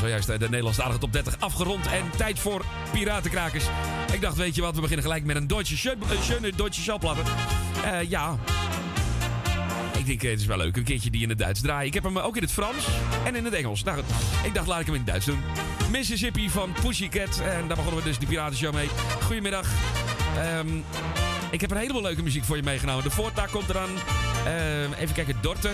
Zojuist 0.00 0.28
eh, 0.28 0.38
de 0.38 0.48
Nederlandstalige 0.48 0.98
top 0.98 1.12
30 1.12 1.36
afgerond. 1.38 1.86
En 1.86 2.10
tijd 2.16 2.38
voor 2.38 2.64
Piratenkrakers. 2.92 3.64
Ik 4.12 4.20
dacht, 4.20 4.36
weet 4.36 4.54
je 4.54 4.60
wat, 4.60 4.74
we 4.74 4.80
beginnen 4.80 5.04
gelijk 5.04 5.24
met 5.24 5.36
een 5.36 5.46
Deutsche, 5.46 5.76
Schö- 5.76 6.10
eh, 6.10 6.20
schöne 6.20 6.52
Deutsche 6.56 6.82
Schallplatte. 6.82 7.22
Eh, 7.84 8.10
ja, 8.10 8.36
ik 9.98 10.06
denk, 10.06 10.22
eh, 10.22 10.30
het 10.30 10.40
is 10.40 10.46
wel 10.46 10.56
leuk. 10.56 10.76
Een 10.76 10.84
keertje 10.84 11.10
die 11.10 11.22
in 11.22 11.28
het 11.28 11.38
Duits 11.38 11.60
draaien. 11.60 11.86
Ik 11.86 11.94
heb 11.94 12.02
hem 12.02 12.18
ook 12.18 12.36
in 12.36 12.42
het 12.42 12.52
Frans 12.52 12.86
en 13.24 13.34
in 13.36 13.44
het 13.44 13.54
Engels. 13.54 13.82
Nou, 13.82 14.02
ik 14.44 14.54
dacht, 14.54 14.66
laat 14.66 14.80
ik 14.80 14.86
hem 14.86 14.94
in 14.94 15.00
het 15.00 15.10
Duits 15.10 15.26
doen. 15.26 15.40
Mississippi 15.90 16.50
van 16.50 16.72
Pussycat. 16.82 17.40
En 17.40 17.66
daar 17.66 17.76
begonnen 17.76 17.96
we 17.96 18.08
dus 18.08 18.18
die 18.18 18.28
Piratenshow 18.28 18.74
mee. 18.74 18.88
Goedemiddag. 19.22 19.66
Ehm, 20.36 20.68
ik 21.50 21.60
heb 21.60 21.70
een 21.70 21.76
heleboel 21.76 22.02
leuke 22.02 22.22
muziek 22.22 22.44
voor 22.44 22.56
je 22.56 22.62
meegenomen. 22.62 23.04
De 23.04 23.10
Voortaak 23.10 23.50
komt 23.50 23.68
eraan. 23.68 23.90
Ehm, 24.46 24.92
even 24.98 25.14
kijken, 25.14 25.36
Dorte. 25.40 25.70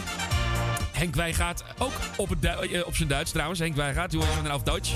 Henk 0.99 1.15
Wijngaard, 1.15 1.65
ook 1.79 1.93
op, 2.17 2.31
eh, 2.41 2.87
op 2.87 2.97
zijn 2.97 3.09
Duits 3.09 3.31
trouwens. 3.31 3.59
Henk 3.59 3.77
Wijngaard, 3.77 4.13
hoe 4.13 4.23
is 4.23 4.29
het 4.43 4.49
auf 4.49 4.63
Duits? 4.63 4.93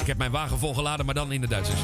Ik 0.00 0.06
heb 0.06 0.18
mijn 0.18 0.30
wagen 0.30 0.58
volgeladen, 0.58 1.06
maar 1.06 1.14
dan 1.14 1.32
in 1.32 1.40
het 1.40 1.50
Duits 1.50 1.70
dus. 1.70 1.78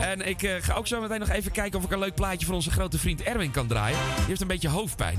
En 0.00 0.28
ik 0.28 0.42
eh, 0.42 0.54
ga 0.60 0.74
ook 0.74 0.86
zo 0.86 1.00
meteen 1.00 1.18
nog 1.18 1.28
even 1.28 1.52
kijken 1.52 1.78
of 1.78 1.84
ik 1.84 1.90
een 1.90 1.98
leuk 1.98 2.14
plaatje 2.14 2.46
voor 2.46 2.54
onze 2.54 2.70
grote 2.70 2.98
vriend 2.98 3.22
Erwin 3.22 3.50
kan 3.50 3.66
draaien. 3.66 3.98
Die 4.16 4.26
heeft 4.26 4.40
een 4.40 4.46
beetje 4.46 4.68
hoofdpijn. 4.68 5.18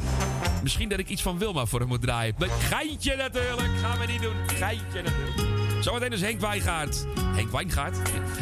Misschien 0.63 0.89
dat 0.89 0.99
ik 0.99 1.09
iets 1.09 1.21
van 1.21 1.37
Wilma 1.37 1.65
voor 1.65 1.79
hem 1.79 1.87
moet 1.87 2.01
draaien. 2.01 2.35
Geintje 2.59 3.15
natuurlijk, 3.15 3.69
gaan 3.81 3.99
we 3.99 4.05
niet 4.05 4.21
doen. 4.21 4.35
Geintje 4.47 5.01
natuurlijk. 5.01 5.83
Zometeen 5.83 6.09
dus 6.09 6.21
Henk 6.21 6.39
Wijngaard. 6.39 7.05
Henk 7.35 7.51
Wijngaard? 7.51 7.97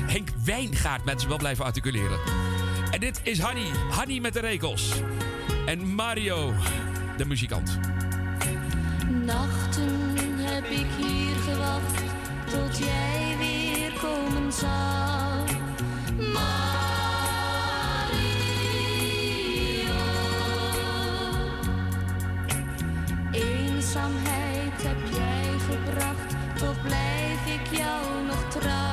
Henk 0.05 0.30
Wijngaard, 0.45 1.05
mensen 1.05 1.30
wel 1.30 1.38
blijven 1.38 1.65
articuleren. 1.65 2.19
En 2.91 2.99
dit 2.99 3.19
is 3.23 3.39
Hanny. 3.39 3.65
Hanny 3.89 4.19
met 4.19 4.34
de 4.34 4.39
rekels. 4.39 4.91
En 5.65 5.93
Mario, 5.93 6.53
de 7.17 7.25
muzikant. 7.25 7.80
Nachten 9.25 10.17
heb 10.37 10.63
ik 10.63 10.87
hier 10.97 11.35
gewacht 11.35 12.03
tot 12.51 12.77
jij 12.77 13.35
weer 13.37 13.93
komen 14.01 14.53
zou. 14.53 15.47
Mario. 16.33 16.73
Eenzaamheid 23.31 24.83
heb 24.83 24.97
jij 25.15 25.59
gebracht, 25.69 26.35
toch 26.59 26.81
blijf 26.81 27.45
ik 27.45 27.77
jou 27.77 28.25
nog 28.27 28.49
trouw. 28.49 28.93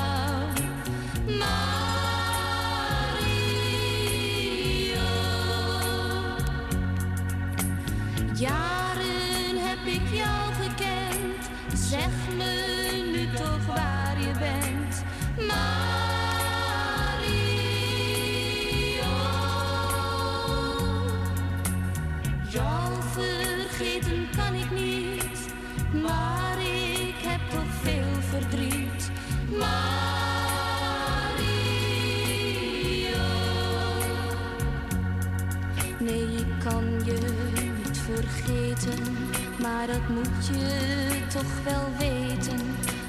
Maar 39.62 39.86
dat 39.86 40.08
moet 40.08 40.46
je 40.46 41.08
toch 41.28 41.62
wel 41.64 41.88
weten. 41.98 42.60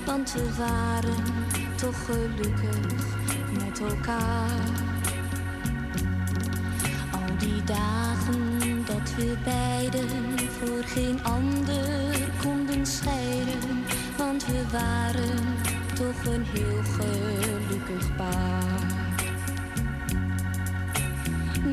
Want 0.06 0.34
we 0.34 0.50
waren 0.58 1.24
toch 1.76 2.06
gelukkig 2.06 3.06
met 3.64 3.80
elkaar. 3.80 4.64
Al 7.12 7.38
die 7.38 7.64
dagen 7.64 8.86
dat 8.86 9.16
we 9.16 9.38
beiden 9.44 10.40
voor 10.60 10.84
geen 10.86 11.24
ander 11.24 12.30
konden 12.42 12.86
scheiden. 12.86 13.84
Want 14.18 14.46
we 14.46 14.64
waren 14.72 15.56
toch 15.94 16.34
een 16.34 16.46
heel 16.46 16.84
gelukkig 16.84 18.16
paar. 18.16 19.10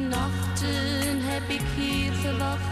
Nachten 0.08 1.22
heb 1.22 1.48
ik 1.48 1.62
hier 1.76 2.12
gewacht 2.12 2.67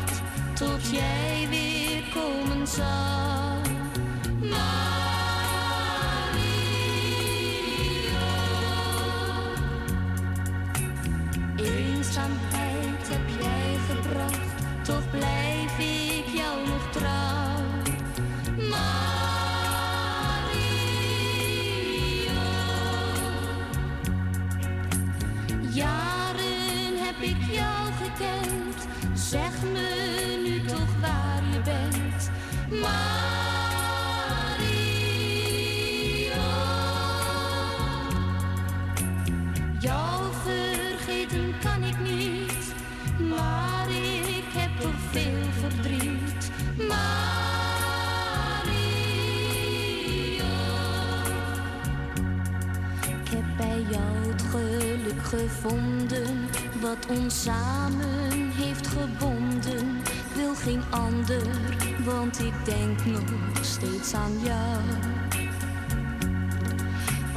tot 0.56 0.90
jij 0.90 1.46
weer 1.50 2.02
komen 2.14 2.66
zou. 2.66 3.55
Wat 56.86 57.06
ons 57.18 57.42
samen 57.42 58.50
heeft 58.50 58.86
gebonden. 58.86 60.02
Wil 60.34 60.54
geen 60.54 60.82
ander, 60.90 61.46
want 62.04 62.38
ik 62.40 62.54
denk 62.64 63.04
nog 63.04 63.64
steeds 63.64 64.14
aan 64.14 64.38
jou. 64.42 64.80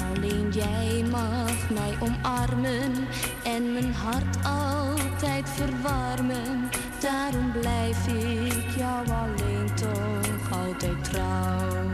Alleen 0.08 0.52
jij 0.52 1.06
mag 1.12 1.70
mij 1.70 1.98
omarmen 2.00 3.08
en 3.44 3.74
mijn 3.74 3.94
hart 3.94 4.38
altijd 4.46 5.50
verwarmen. 5.50 6.70
Daarom 7.00 7.52
blijf 7.52 8.08
ik 8.08 8.78
jou 8.78 9.08
alleen 9.08 9.76
toch 9.76 10.52
altijd 10.52 11.04
trouw. 11.04 11.86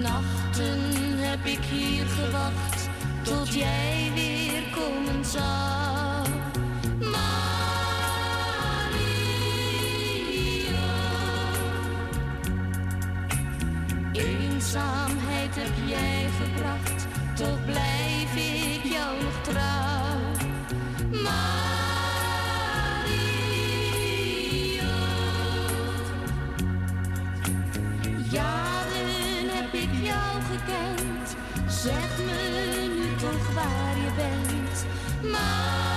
Nachten 0.00 0.80
heb 1.18 1.44
ik 1.44 1.64
hier 1.64 2.06
gewacht 2.06 2.88
tot 3.22 3.54
jij 3.54 4.10
komen. 4.78 5.08
Eenzaamheid 14.12 15.54
heb 15.54 15.74
jij 15.86 16.26
gebracht, 16.40 17.06
toch 17.34 17.64
blijf 17.64 18.34
ik 18.34 18.84
jou 18.92 19.22
nog 19.22 19.42
trouw. 19.42 20.16
Mario. 21.22 22.48
Jaren 28.30 29.48
heb 29.50 29.72
ik 29.72 29.90
jou 30.02 30.42
gekend, 30.50 31.36
zeg 31.66 32.17
bent. 35.22 35.87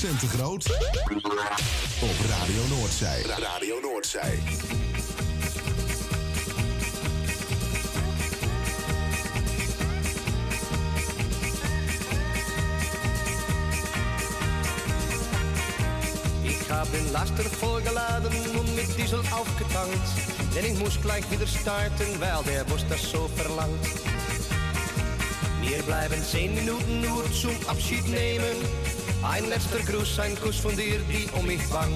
Vincent 0.00 0.20
de 0.20 0.28
Groot. 0.28 0.66
Op 2.00 2.16
Radio 2.28 2.76
Noordzij. 2.76 3.22
Radio 3.22 3.80
Noordzij. 3.82 4.38
Ich 16.42 16.70
habe 16.70 16.90
den 16.90 17.12
Laster 17.12 17.44
vollgeladen 17.44 18.32
und 18.58 18.74
mit 18.74 18.96
Diesel 18.96 19.18
aufgetankt. 19.18 20.08
Denn 20.54 20.64
ich 20.64 20.78
muss 20.78 20.98
gleich 21.02 21.30
wieder 21.30 21.46
starten, 21.46 22.20
weil 22.20 22.42
der 22.44 22.64
Bus 22.64 22.86
das 22.88 23.02
so 23.02 23.28
verlangt. 23.36 23.86
Wir 25.60 25.82
bleiben 25.82 26.22
zehn 26.24 26.54
Minuten 26.54 27.02
nur 27.02 27.30
zum 27.32 27.54
Abschied 27.68 28.08
nehmen. 28.08 28.79
Ein 29.22 29.50
letzter 29.50 29.80
Gruß, 29.80 30.18
ein 30.20 30.34
Kuss 30.40 30.56
von 30.56 30.74
dir, 30.74 30.98
die 31.00 31.28
um 31.38 31.46
mich 31.46 31.62
bangt. 31.68 31.92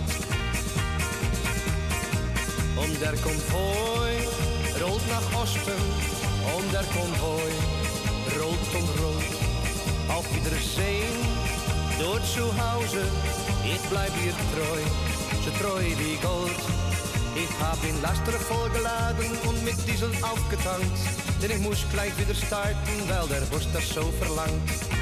Und 2.76 3.00
der 3.00 3.12
Konvoi 3.22 4.12
rollt 4.78 5.08
nach 5.08 5.42
Osten. 5.42 5.80
Und 6.54 6.70
der 6.70 6.84
Konvoi 6.92 7.50
rollt 8.38 8.74
und 8.74 9.02
rollt. 9.02 9.34
Auf 10.08 10.26
Wiedersehen, 10.34 11.16
dort 11.98 12.26
zu 12.26 12.44
Hause. 12.44 13.08
Ich 13.64 13.80
bleib 13.88 14.12
dir 14.22 14.34
treu, 14.52 14.80
so 15.44 15.50
treu 15.64 15.82
wie 15.82 16.16
Gold. 16.16 16.60
Ich 17.34 17.48
hab 17.58 17.80
den 17.80 18.00
Laster 18.02 18.38
vollgeladen 18.38 19.26
und 19.48 19.64
mit 19.64 19.76
Diesel 19.88 20.10
aufgetankt. 20.20 20.98
Denn 21.42 21.52
ich 21.52 21.58
muss 21.58 21.86
gleich 21.90 22.12
wieder 22.18 22.34
starten, 22.34 23.08
weil 23.08 23.26
der 23.28 23.46
Bus 23.46 23.66
das 23.72 23.88
so 23.88 24.12
verlangt. 24.20 24.93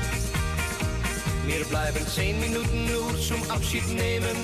Wir 1.45 1.65
bleiben 1.65 2.07
zehn 2.07 2.39
Minuten 2.39 2.87
nur 2.87 3.21
zum 3.21 3.43
Abschied 3.51 3.87
nehmen. 3.89 4.37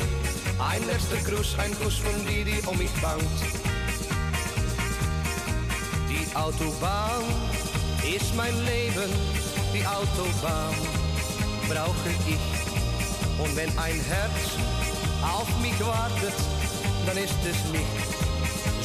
Ein 0.59 0.85
letzter 0.87 1.17
Gruß, 1.31 1.57
ein 1.59 1.73
Kuss 1.79 1.99
von 1.99 2.27
dir, 2.27 2.45
die 2.45 2.61
um 2.67 2.77
mich 2.77 2.91
bangt. 3.01 3.23
Die 6.09 6.37
Autobahn 6.37 7.23
ist 8.03 8.35
mein 8.35 8.55
Leben, 8.65 9.13
die 9.73 9.87
Autobahn 9.87 10.75
brauche 11.69 12.11
ich. 12.27 13.41
Und 13.41 13.55
wenn 13.57 13.71
ein 13.79 14.01
Herz 14.01 14.57
auf 15.23 15.49
mich 15.63 15.79
wartet, 15.81 16.35
dann 17.07 17.17
ist 17.17 17.39
es 17.49 17.71
nicht 17.71 18.19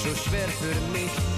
so 0.03 0.13
schwer 0.15 0.47
für 0.59 0.75
mich. 0.91 1.32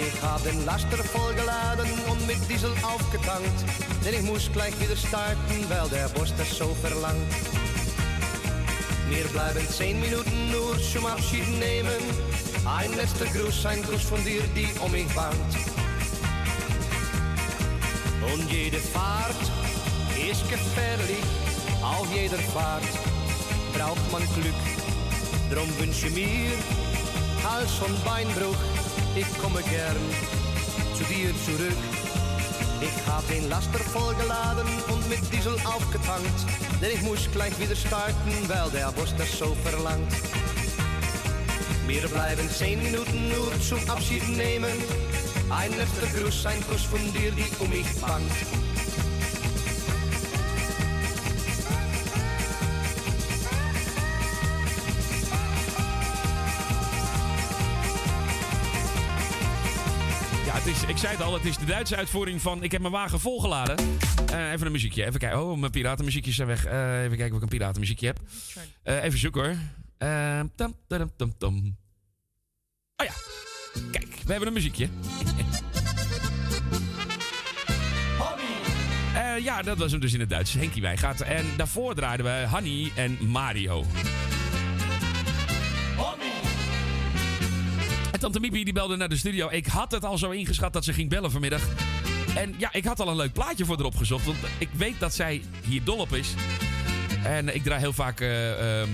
Ich 0.00 0.22
hab 0.22 0.42
den 0.44 0.64
Laster 0.64 1.02
vollgeladen 1.02 1.90
und 2.08 2.24
mit 2.26 2.38
Diesel 2.48 2.70
aufgetankt. 2.82 3.64
Denn 4.04 4.14
ich 4.14 4.22
muss 4.22 4.48
gleich 4.52 4.78
wieder 4.78 4.96
starten, 4.96 5.56
weil 5.68 5.88
der 5.88 6.08
Bus 6.10 6.32
das 6.38 6.56
so 6.56 6.72
verlangt. 6.80 7.32
Wir 9.10 9.24
bleiben 9.28 9.66
zehn 9.68 10.00
Minuten 10.00 10.52
nur 10.52 10.78
zum 10.80 11.04
Abschied 11.06 11.48
nehmen. 11.58 12.00
Ein 12.64 12.94
letzter 12.94 13.26
Gruß, 13.26 13.66
ein 13.66 13.82
Kuss 13.82 14.02
von 14.02 14.22
dir, 14.24 14.42
die 14.54 14.68
um 14.80 14.92
mich 14.92 15.08
bangt. 15.14 15.54
Und 18.32 18.52
jede 18.52 18.78
Fahrt 18.78 19.42
ist 20.30 20.48
gefährlich, 20.48 21.24
auf 21.82 22.06
jeder 22.14 22.38
Fahrt 22.54 22.84
braucht 23.74 24.12
man 24.12 24.22
Glück. 24.34 24.60
Drum 25.50 25.68
wünsche 25.78 26.10
mir 26.10 26.52
Hals- 27.42 27.80
und 27.86 28.04
Beinbruch, 28.04 28.56
ich 29.18 29.38
komme 29.38 29.62
gern 29.62 29.96
zu 30.96 31.04
dir 31.04 31.30
zurück. 31.44 31.76
Ich 32.80 33.06
hab 33.10 33.26
den 33.28 33.48
Laster 33.48 33.78
vollgeladen 33.78 34.66
und 34.92 35.08
mit 35.08 35.20
Diesel 35.32 35.54
aufgetankt. 35.64 36.38
Denn 36.80 36.90
ich 36.94 37.02
muss 37.02 37.28
gleich 37.32 37.58
wieder 37.58 37.74
starten, 37.74 38.32
weil 38.46 38.70
der 38.70 38.92
Bus 38.92 39.12
das 39.18 39.36
so 39.36 39.56
verlangt. 39.64 40.12
Wir 41.86 42.06
bleiben 42.08 42.48
zehn 42.50 42.80
Minuten 42.82 43.28
nur 43.28 43.60
zum 43.60 43.80
Abschied 43.90 44.28
nehmen. 44.28 44.70
Ein 45.50 45.76
letzter 45.76 46.06
Gruß, 46.18 46.46
ein 46.46 46.64
Kuss 46.68 46.82
von 46.82 47.00
dir, 47.12 47.32
die 47.32 47.50
um 47.58 47.70
mich 47.70 47.88
bangt. 48.00 48.30
Ik 60.88 60.96
zei 60.96 61.12
het 61.12 61.22
al, 61.22 61.34
het 61.34 61.44
is 61.44 61.56
de 61.56 61.64
Duitse 61.64 61.96
uitvoering 61.96 62.42
van 62.42 62.62
Ik 62.62 62.72
heb 62.72 62.80
mijn 62.80 62.92
wagen 62.92 63.20
volgeladen. 63.20 63.76
Eh, 64.32 64.52
even 64.52 64.66
een 64.66 64.72
muziekje, 64.72 65.04
even 65.04 65.20
kijken. 65.20 65.42
Oh, 65.42 65.58
mijn 65.58 65.70
piratenmuziekjes 65.70 66.36
zijn 66.36 66.48
weg. 66.48 66.64
Eh, 66.64 67.02
even 67.02 67.16
kijken 67.16 67.30
of 67.30 67.36
ik 67.36 67.42
een 67.42 67.58
piratenmuziekje 67.58 68.06
heb. 68.06 68.20
Eh, 68.82 69.04
even 69.04 69.18
zoeken 69.18 69.44
hoor. 69.44 69.56
Tam, 70.54 70.74
tam, 70.86 71.10
tam, 71.16 71.38
tam. 71.38 71.76
Oh 72.96 73.06
ja, 73.06 73.12
kijk, 73.90 74.06
we 74.24 74.30
hebben 74.30 74.48
een 74.48 74.54
muziekje. 74.54 74.88
Ja, 79.42 79.62
dat 79.62 79.78
was 79.78 79.90
hem 79.90 80.00
dus 80.00 80.12
in 80.12 80.20
het 80.20 80.30
Duits. 80.30 80.52
Henkie 80.52 80.82
Wijngaard. 80.82 81.20
En 81.20 81.46
daarvoor 81.56 81.94
draaiden 81.94 82.26
we 82.26 82.46
Hanny 82.46 82.92
en 82.96 83.18
Mario. 83.26 83.84
En 88.12 88.20
tante 88.20 88.40
Miepie 88.40 88.64
die 88.64 88.72
belde 88.72 88.96
naar 88.96 89.08
de 89.08 89.16
studio. 89.16 89.48
Ik 89.50 89.66
had 89.66 89.90
het 89.90 90.04
al 90.04 90.18
zo 90.18 90.30
ingeschat 90.30 90.72
dat 90.72 90.84
ze 90.84 90.92
ging 90.92 91.08
bellen 91.08 91.30
vanmiddag. 91.30 91.62
En 92.36 92.54
ja, 92.58 92.72
ik 92.72 92.84
had 92.84 93.00
al 93.00 93.08
een 93.08 93.16
leuk 93.16 93.32
plaatje 93.32 93.64
voor 93.64 93.76
haar 93.76 93.84
opgezocht. 93.84 94.24
Want 94.24 94.38
ik 94.58 94.68
weet 94.72 95.00
dat 95.00 95.14
zij 95.14 95.42
hier 95.64 95.84
dol 95.84 95.98
op 95.98 96.12
is. 96.12 96.34
En 97.24 97.54
ik 97.54 97.62
draai 97.62 97.80
heel 97.80 97.92
vaak 97.92 98.20
eh, 98.20 98.80
ehm, 98.80 98.88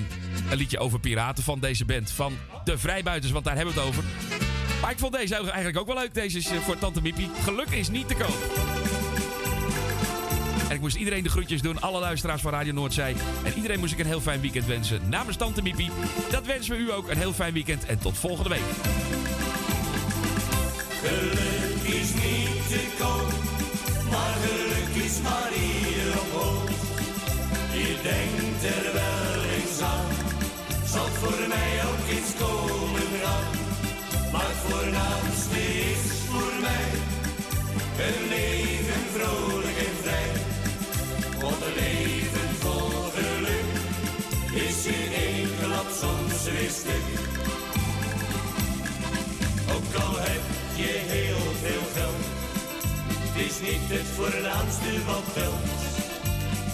een 0.50 0.56
liedje 0.56 0.78
over 0.78 1.00
piraten 1.00 1.44
van 1.44 1.60
deze 1.60 1.84
band. 1.84 2.10
Van 2.10 2.32
de 2.64 2.78
Vrijbuiters, 2.78 3.32
want 3.32 3.44
daar 3.44 3.56
hebben 3.56 3.74
we 3.74 3.80
het 3.80 3.88
over. 3.88 4.04
Maar 4.80 4.90
ik 4.90 4.98
vond 4.98 5.12
deze 5.12 5.34
eigenlijk 5.34 5.78
ook 5.78 5.86
wel 5.86 5.96
leuk. 5.96 6.14
Deze 6.14 6.38
is 6.38 6.46
eh, 6.46 6.58
voor 6.58 6.78
tante 6.78 7.02
Miepie. 7.02 7.30
Geluk 7.42 7.70
is 7.70 7.88
niet 7.88 8.08
te 8.08 8.14
koop. 8.14 8.83
En 10.68 10.74
ik 10.74 10.80
moest 10.80 10.96
iedereen 10.96 11.22
de 11.22 11.28
groetjes 11.28 11.62
doen. 11.62 11.80
Alle 11.80 12.00
luisteraars 12.00 12.42
van 12.42 12.52
Radio 12.52 12.72
Noordzij. 12.72 13.14
En 13.44 13.52
iedereen 13.56 13.78
moest 13.78 13.92
ik 13.92 13.98
een 13.98 14.06
heel 14.06 14.20
fijn 14.20 14.40
weekend 14.40 14.66
wensen. 14.66 15.00
Namens 15.08 15.36
Tante 15.36 15.62
Miepie. 15.62 15.90
Dat 16.30 16.46
wensen 16.46 16.76
we 16.76 16.82
u 16.82 16.92
ook. 16.92 17.08
Een 17.10 17.18
heel 17.18 17.32
fijn 17.32 17.52
weekend. 17.52 17.86
En 17.86 17.98
tot 17.98 18.18
volgende 18.18 18.48
week. 18.48 18.62
Geluk 21.02 21.94
is 22.00 22.12
niet 22.14 22.68
te 22.68 22.80
koop, 22.98 23.32
maar 24.10 24.34
geluk 24.44 25.04
is 25.04 25.20
maar 25.20 25.50
hier 25.52 26.12
op 26.20 26.40
hoog. 26.40 26.70
Je 27.72 27.96
denkt 28.02 28.64
er 28.76 28.92
wel 28.92 29.42
eens 29.56 29.80
aan, 29.80 30.10
zal 30.86 31.06
voor 31.06 31.48
mij 31.48 31.72
ook 31.88 32.08
eens 32.16 32.32
komen 32.38 33.08
gaan. 33.22 33.52
Maar 34.32 34.46
het 34.46 34.72
voornaamste 34.72 35.60
is 35.90 36.04
voor 36.28 36.52
mij 36.60 36.90
een 38.06 38.28
leven 38.28 39.02
vrolijk. 39.14 39.63
Want 41.44 41.62
een 41.62 41.74
leven 41.74 42.50
vol 42.60 42.90
geluk 43.16 43.72
is 44.66 44.86
in 44.86 45.12
één 45.26 45.48
klap 45.60 45.88
soms 46.00 46.44
weer 46.44 46.70
stuk. 46.80 47.08
Ook 49.74 49.92
al 50.04 50.14
heb 50.28 50.44
je 50.74 50.92
heel 51.14 51.44
veel 51.62 51.84
geld, 51.96 52.24
het 53.24 53.36
is 53.48 53.56
niet 53.68 53.86
het 53.96 54.08
voornaamste 54.16 54.92
wat 55.06 55.26
telt. 55.34 55.70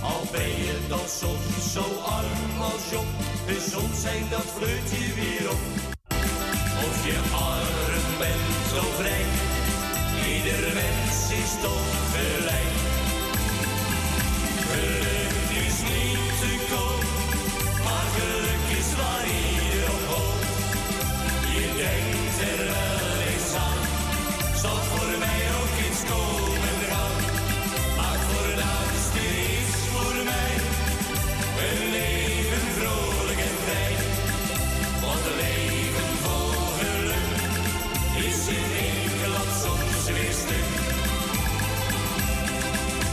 Al 0.02 0.22
ben 0.32 0.52
je 0.66 0.76
dan 0.88 1.06
soms 1.20 1.72
zo 1.72 1.84
arm 2.18 2.60
als 2.70 2.84
Job, 2.90 3.10
gezond 3.46 3.94
zijn 3.96 4.24
dat 4.30 4.48
vleut 4.56 4.88
je 4.98 5.08
weer 5.20 5.50
op. 5.50 5.64
Of 6.86 6.96
je 7.08 7.18
arm 7.52 8.08
bent 8.22 8.68
of 8.84 9.00
rijk, 9.08 9.32
ieder 10.34 10.62
mens 10.80 11.16
is 11.42 11.52
toch 11.62 11.90
gelijk. 12.14 12.69
Geluk 14.70 15.50
is 15.66 15.76
niet 15.92 16.38
gekomen, 16.42 17.06
maar 17.84 18.06
geluk 18.16 18.64
is 18.78 18.88
waar 19.00 19.26
iedereen 19.38 19.90
op 19.96 20.04
hoog. 20.10 20.40
Je 21.54 21.66
denkt 21.82 22.36
voor 24.90 25.18
mij 25.24 25.42
ook 25.60 25.74
iets 25.86 26.02
komen 26.12 26.74
eraan. 26.84 27.16
Maar 27.98 28.18
voor 28.28 28.50
de 28.58 28.64
ouders 28.78 29.08
is 29.48 29.72
voor 29.92 30.16
mij, 30.30 30.54
een 31.66 31.82
leven 31.98 32.64
vrolijk 32.76 33.40
en 33.48 33.56
vrij. 33.64 33.94
Want 35.04 35.22
een 35.28 35.36
leven 35.46 36.10
vol 36.24 36.50
geluk 36.80 37.38
is 38.26 38.40
in 38.58 38.68
één 38.86 39.12
klas 39.22 39.54
soms 39.62 40.04
weer. 40.16 40.30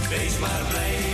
Wees 0.10 0.40
maar 0.40 0.62
blij. 0.70 1.07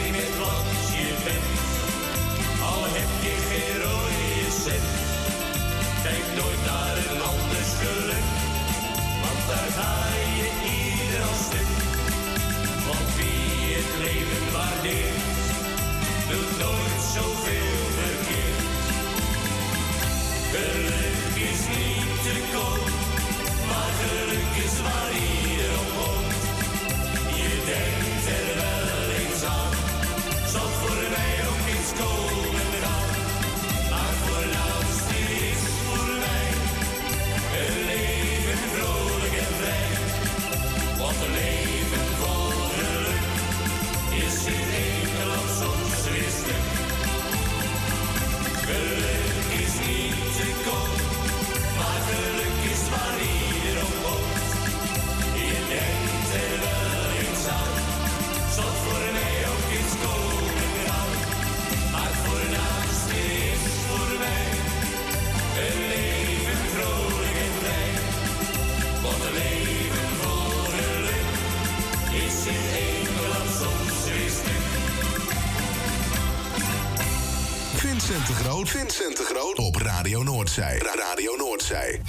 Vincent 78.78 79.18
de 79.18 79.24
Groot. 79.24 79.58
Op 79.58 79.76
Radio 79.76 80.24
Noordzij. 80.24 80.78
Ra- 80.78 80.96
Radio 80.96 81.36
Noordzij. 81.36 82.02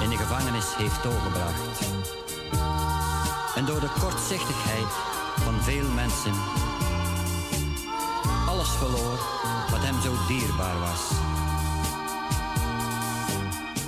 In 0.00 0.10
de 0.10 0.16
gevangenis 0.16 0.74
heeft 0.76 1.02
doorgebracht. 1.02 1.80
En 3.54 3.64
door 3.64 3.80
de 3.80 3.90
kortzichtigheid 4.00 4.92
van 5.44 5.62
veel 5.62 5.88
mensen 5.94 6.34
alles 8.60 8.68
verloor 8.68 9.18
wat 9.70 9.80
hem 9.80 10.00
zo 10.00 10.12
dierbaar 10.28 10.78
was. 10.78 11.02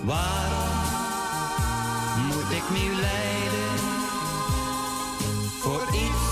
Waarom 0.05 0.76
moet 2.26 2.50
ik 2.50 2.70
nu 2.70 2.94
lijden 2.94 3.78
voor 5.60 5.82
iets 5.92 6.24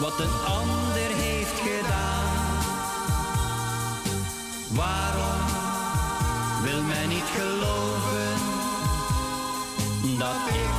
wat 0.00 0.20
een 0.20 0.44
ander 0.46 1.10
heeft 1.24 1.60
gedaan? 1.60 2.24
Waarom 4.68 5.40
wil 6.62 6.82
men 6.82 7.08
niet 7.08 7.30
geloven 7.36 7.85
dat 10.26 10.54
ik 10.62 10.74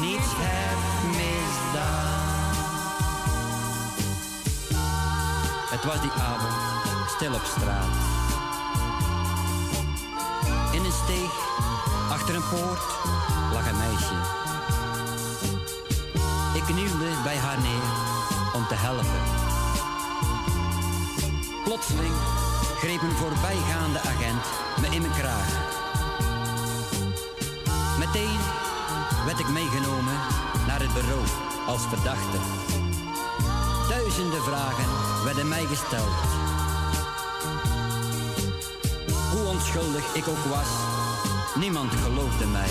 niets 0.00 0.30
heb 0.46 0.78
misdaan? 1.18 2.22
Het 5.74 5.84
was 5.84 6.00
die 6.00 6.10
avond 6.10 6.54
stil 7.14 7.34
op 7.34 7.44
straat. 7.44 7.94
In 10.72 10.84
een 10.84 10.98
steeg 11.04 11.32
achter 12.10 12.34
een 12.34 12.48
poort 12.50 12.84
lag 13.52 13.70
een 13.70 13.76
meisje. 13.76 14.18
Ik 16.54 16.62
knielde 16.62 17.10
bij 17.22 17.36
haar 17.36 17.58
neer 17.58 17.88
om 18.54 18.66
te 18.66 18.74
helpen. 18.86 19.22
Plotseling 21.64 22.14
greep 22.78 23.02
een 23.02 23.16
voorbijgaande 23.16 23.98
agent 23.98 24.44
me 24.80 24.86
in 24.94 25.00
mijn 25.00 25.12
kraag. 25.12 25.83
Meteen 28.14 28.38
werd 29.24 29.38
ik 29.38 29.48
meegenomen 29.48 30.14
naar 30.66 30.80
het 30.80 30.92
bureau 30.92 31.22
als 31.66 31.82
verdachte. 31.88 32.38
Duizenden 33.88 34.42
vragen 34.42 34.84
werden 35.24 35.48
mij 35.48 35.64
gesteld. 35.64 36.14
Hoe 39.32 39.44
onschuldig 39.46 40.14
ik 40.14 40.28
ook 40.28 40.44
was, 40.44 40.68
niemand 41.54 41.92
geloofde 41.92 42.46
mij. 42.46 42.70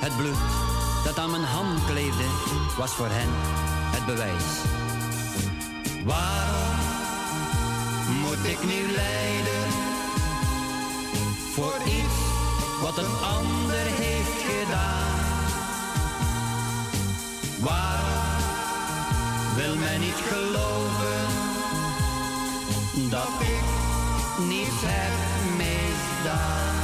Het 0.00 0.16
bloed 0.16 0.44
dat 1.04 1.18
aan 1.18 1.30
mijn 1.30 1.44
hand 1.44 1.84
kleefde, 1.84 2.24
was 2.76 2.94
voor 2.94 3.08
hen 3.10 3.30
het 3.94 4.06
bewijs. 4.06 4.46
Waarom 6.04 6.76
moet 8.20 8.44
ik 8.44 8.64
nu 8.64 8.92
lijden 8.92 9.70
voor 11.54 11.74
iets 11.86 12.03
wat 12.94 13.04
een 13.04 13.24
ander 13.24 13.86
heeft 13.86 14.42
gedaan? 14.42 15.14
Waarom 17.60 18.36
wil 19.54 19.76
men 19.76 20.00
niet 20.00 20.22
geloven 20.28 21.26
dat 23.10 23.28
ik 23.40 23.64
niets 24.48 24.80
heb 24.84 25.12
misdaan? 25.56 26.74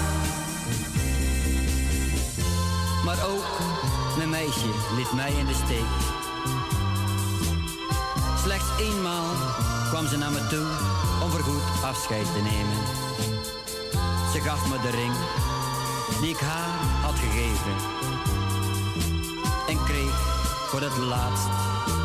Maar 3.05 3.27
ook 3.29 3.59
mijn 4.17 4.31
meisje 4.31 4.71
liet 4.97 5.13
mij 5.13 5.33
in 5.33 5.47
de 5.47 5.55
steek. 5.65 5.91
Slechts 8.43 8.69
eenmaal 8.79 9.35
kwam 9.91 10.07
ze 10.07 10.17
naar 10.17 10.31
me 10.31 10.47
toe 10.47 10.67
om 11.23 11.31
voorgoed 11.31 11.63
afscheid 11.83 12.27
te 12.35 12.41
nemen. 12.41 12.79
Ze 14.33 14.41
gaf 14.41 14.69
me 14.69 14.81
de 14.81 14.91
ring 14.91 15.15
die 16.21 16.31
ik 16.31 16.41
haar 16.41 17.03
had 17.03 17.15
gegeven. 17.15 17.75
En 19.69 19.85
kreeg 19.85 20.21
voor 20.69 20.81
het 20.81 20.97
laatst 20.97 21.49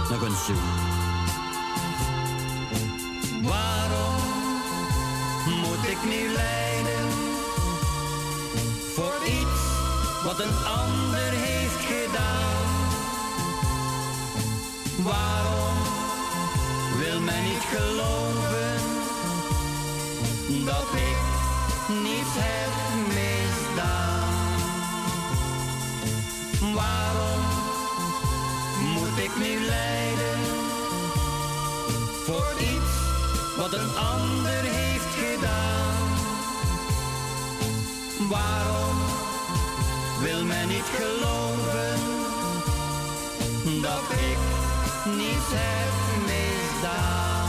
nog 0.09 0.21
een 0.21 0.35
zoen. 0.45 0.93
Waarom 3.43 4.21
moet 5.45 5.87
ik 5.87 5.97
nu 6.03 6.29
lijden 6.33 7.09
voor 8.93 9.15
iets 9.25 9.61
wat 10.23 10.39
een 10.39 10.65
ander 10.65 11.31
heeft 11.31 11.85
gedaan? 11.85 12.63
Waarom 15.03 15.77
wil 16.97 17.19
men 17.19 17.43
niet 17.43 17.63
geloven 17.75 18.94
nu 29.37 29.59
lijden 29.65 30.39
voor 32.25 32.53
iets 32.59 32.93
wat 33.57 33.73
een 33.73 33.95
ander 33.95 34.61
heeft 34.63 35.15
gedaan? 35.15 35.95
Waarom 38.29 38.97
wil 40.21 40.45
men 40.45 40.67
niet 40.67 40.89
geloven 40.97 41.99
dat 43.81 44.03
ik 44.11 44.37
niets 45.15 45.49
heb 45.49 45.93
misdaan? 46.25 47.47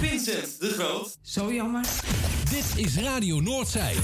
Vincent 0.00 0.60
de 0.60 0.68
Groot. 0.68 1.16
Zo 1.22 1.52
jammer. 1.52 1.84
Dit 2.50 2.84
is 2.84 2.96
Radio 2.98 3.40
Noordzij. 3.40 3.96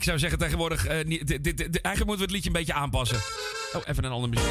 Ik 0.00 0.06
zou 0.06 0.18
zeggen 0.18 0.38
tegenwoordig... 0.38 0.86
eh, 0.86 0.96
dit, 1.06 1.44
dit- 1.44 1.80
eigenlijk 1.80 2.06
moeten 2.06 2.16
we 2.16 2.22
het 2.22 2.30
liedje 2.30 2.46
een 2.48 2.52
beetje 2.56 2.72
aanpassen. 2.72 3.16
Oh, 3.72 3.82
even 3.86 4.04
een 4.04 4.10
ander 4.10 4.28
muziek. 4.30 4.46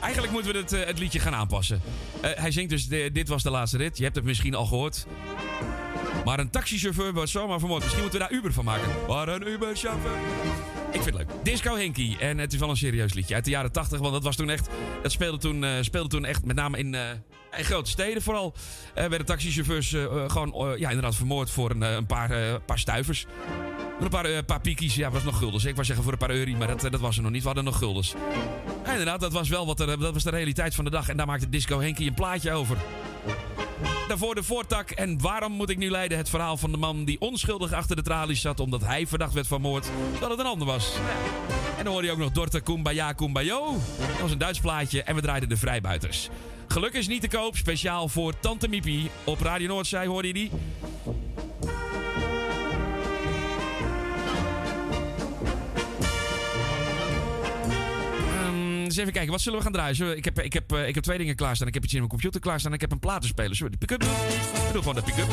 Eigenlijk 0.00 0.32
moeten 0.32 0.52
we 0.52 0.58
het, 0.58 0.72
eh, 0.72 0.86
het 0.86 0.98
liedje 0.98 1.18
gaan 1.18 1.34
aanpassen. 1.34 1.80
Eh, 2.20 2.30
hij 2.34 2.50
zingt 2.50 2.70
dus, 2.70 2.88
dit 2.88 3.28
was 3.28 3.42
de 3.42 3.50
laatste 3.50 3.76
rit. 3.76 3.96
Je 3.98 4.02
hebt 4.04 4.16
het 4.16 4.24
misschien 4.24 4.54
al 4.54 4.66
gehoord. 4.66 5.06
Maar 6.24 6.38
een 6.38 6.50
taxichauffeur 6.50 7.12
wordt 7.14 7.30
zomaar 7.30 7.58
vermoord. 7.58 7.82
Misschien 7.82 8.02
moeten 8.02 8.20
we 8.20 8.26
daar 8.28 8.36
Uber 8.36 8.52
van 8.52 8.64
maken. 8.64 8.88
Maar 9.08 9.28
een 9.28 9.48
Uber-chauffeur. 9.48 10.16
Ik 10.92 11.02
vind 11.02 11.04
het 11.04 11.14
leuk. 11.14 11.28
Disco 11.42 11.76
Henky. 11.76 12.16
En 12.20 12.38
het 12.38 12.52
is 12.52 12.58
wel 12.58 12.70
een 12.70 12.76
serieus 12.76 13.14
liedje. 13.14 13.34
Uit 13.34 13.44
de 13.44 13.50
jaren 13.50 13.72
80. 13.72 13.98
Want 13.98 14.12
dat 14.12 14.22
was 14.22 14.36
toen 14.36 14.50
echt... 14.50 14.68
Dat 15.02 15.12
speelde 15.12 15.38
toen, 15.38 15.64
speelde 15.80 16.08
toen 16.08 16.24
echt 16.24 16.44
met 16.44 16.56
name 16.56 16.78
in... 16.78 16.94
in 17.56 17.64
grote 17.64 17.90
steden 17.90 18.22
vooral 18.22 18.54
eh, 18.94 19.06
werden 19.06 19.26
taxichauffeurs 19.26 19.94
gewoon 20.26 20.78
ja, 20.78 20.88
inderdaad 20.88 21.16
vermoord 21.16 21.50
voor 21.50 21.70
een, 21.70 21.82
een 21.82 22.06
paar, 22.06 22.60
paar 22.60 22.78
stuivers. 22.78 23.26
Voor 23.98 24.06
een 24.06 24.12
paar, 24.12 24.24
eh, 24.24 24.44
paar 24.46 24.60
piekies, 24.60 24.94
ja, 24.94 25.10
was 25.10 25.22
nog 25.22 25.38
guldens. 25.38 25.64
Ik 25.64 25.74
wou 25.74 25.86
zeggen 25.86 26.04
voor 26.04 26.12
een 26.12 26.18
paar 26.18 26.30
euro, 26.30 26.56
maar 26.56 26.66
dat, 26.66 26.84
eh, 26.84 26.90
dat 26.90 27.00
was 27.00 27.16
er 27.16 27.22
nog 27.22 27.30
niet. 27.30 27.40
We 27.40 27.46
hadden 27.46 27.64
nog 27.64 27.78
guldens. 27.78 28.14
Inderdaad, 28.86 29.20
dat 29.20 29.32
was 29.32 29.48
wel 29.48 29.66
wat 29.66 29.80
er, 29.80 29.98
dat 29.98 30.12
was 30.12 30.22
de 30.22 30.30
realiteit 30.30 30.74
van 30.74 30.84
de 30.84 30.90
dag. 30.90 31.08
En 31.08 31.16
daar 31.16 31.26
maakte 31.26 31.48
Disco 31.48 31.80
Henky 31.80 32.06
een 32.06 32.14
plaatje 32.14 32.52
over. 32.52 32.76
Daarvoor 34.08 34.34
de 34.34 34.42
voortak. 34.42 34.90
En 34.90 35.20
waarom 35.20 35.52
moet 35.52 35.70
ik 35.70 35.78
nu 35.78 35.90
leiden? 35.90 36.18
Het 36.18 36.28
verhaal 36.28 36.56
van 36.56 36.70
de 36.70 36.76
man 36.76 37.04
die 37.04 37.20
onschuldig 37.20 37.72
achter 37.72 37.96
de 37.96 38.02
tralies 38.02 38.40
zat. 38.40 38.60
omdat 38.60 38.84
hij 38.84 39.06
verdacht 39.06 39.32
werd 39.32 39.46
van 39.46 39.60
moord. 39.60 39.90
dat 40.20 40.30
het 40.30 40.38
een 40.38 40.46
ander 40.46 40.66
was. 40.66 40.92
En 41.78 41.84
dan 41.84 41.92
hoorde 41.92 42.06
je 42.06 42.12
ook 42.12 42.18
nog 42.18 42.32
Dorte 42.32 42.60
Kumbaya 42.60 43.12
Kumbayo. 43.12 43.76
Dat 43.98 44.20
was 44.20 44.30
een 44.30 44.38
Duits 44.38 44.60
plaatje. 44.60 45.02
En 45.02 45.14
we 45.14 45.20
draaiden 45.20 45.48
de 45.48 45.56
vrijbuiters. 45.56 46.28
Geluk 46.68 46.92
is 46.92 47.08
niet 47.08 47.20
te 47.20 47.28
koop. 47.28 47.56
Speciaal 47.56 48.08
voor 48.08 48.38
Tante 48.40 48.68
Miepie. 48.68 49.10
Op 49.24 49.40
Radio 49.40 49.68
Noordzij 49.68 50.06
hoorde 50.06 50.28
je 50.28 50.34
die. 50.34 50.50
Even 58.98 59.12
kijken, 59.12 59.30
wat 59.32 59.40
zullen 59.40 59.58
we 59.58 59.64
gaan 59.64 59.72
draaien? 59.72 60.16
Ik, 60.16 60.24
heb, 60.24 60.40
ik, 60.40 60.52
heb, 60.52 60.72
eh, 60.72 60.88
ik 60.88 60.94
heb 60.94 61.04
twee 61.04 61.18
dingen 61.18 61.34
klaarstaan. 61.34 61.68
Ik 61.68 61.74
heb 61.74 61.84
iets 61.84 61.92
in 61.92 61.98
mijn 61.98 62.10
computer 62.10 62.40
klaarstaan 62.40 62.72
ik 62.72 62.80
heb 62.80 62.92
een 62.92 62.98
platenspeler. 62.98 63.56
Zullen 63.56 63.72
we 63.72 63.78
de 63.78 63.86
pick-up 63.86 64.00
doen? 64.00 64.18
We 64.66 64.72
doen 64.72 64.82
gewoon 64.82 64.94
de 64.94 65.02
pick-up. 65.02 65.28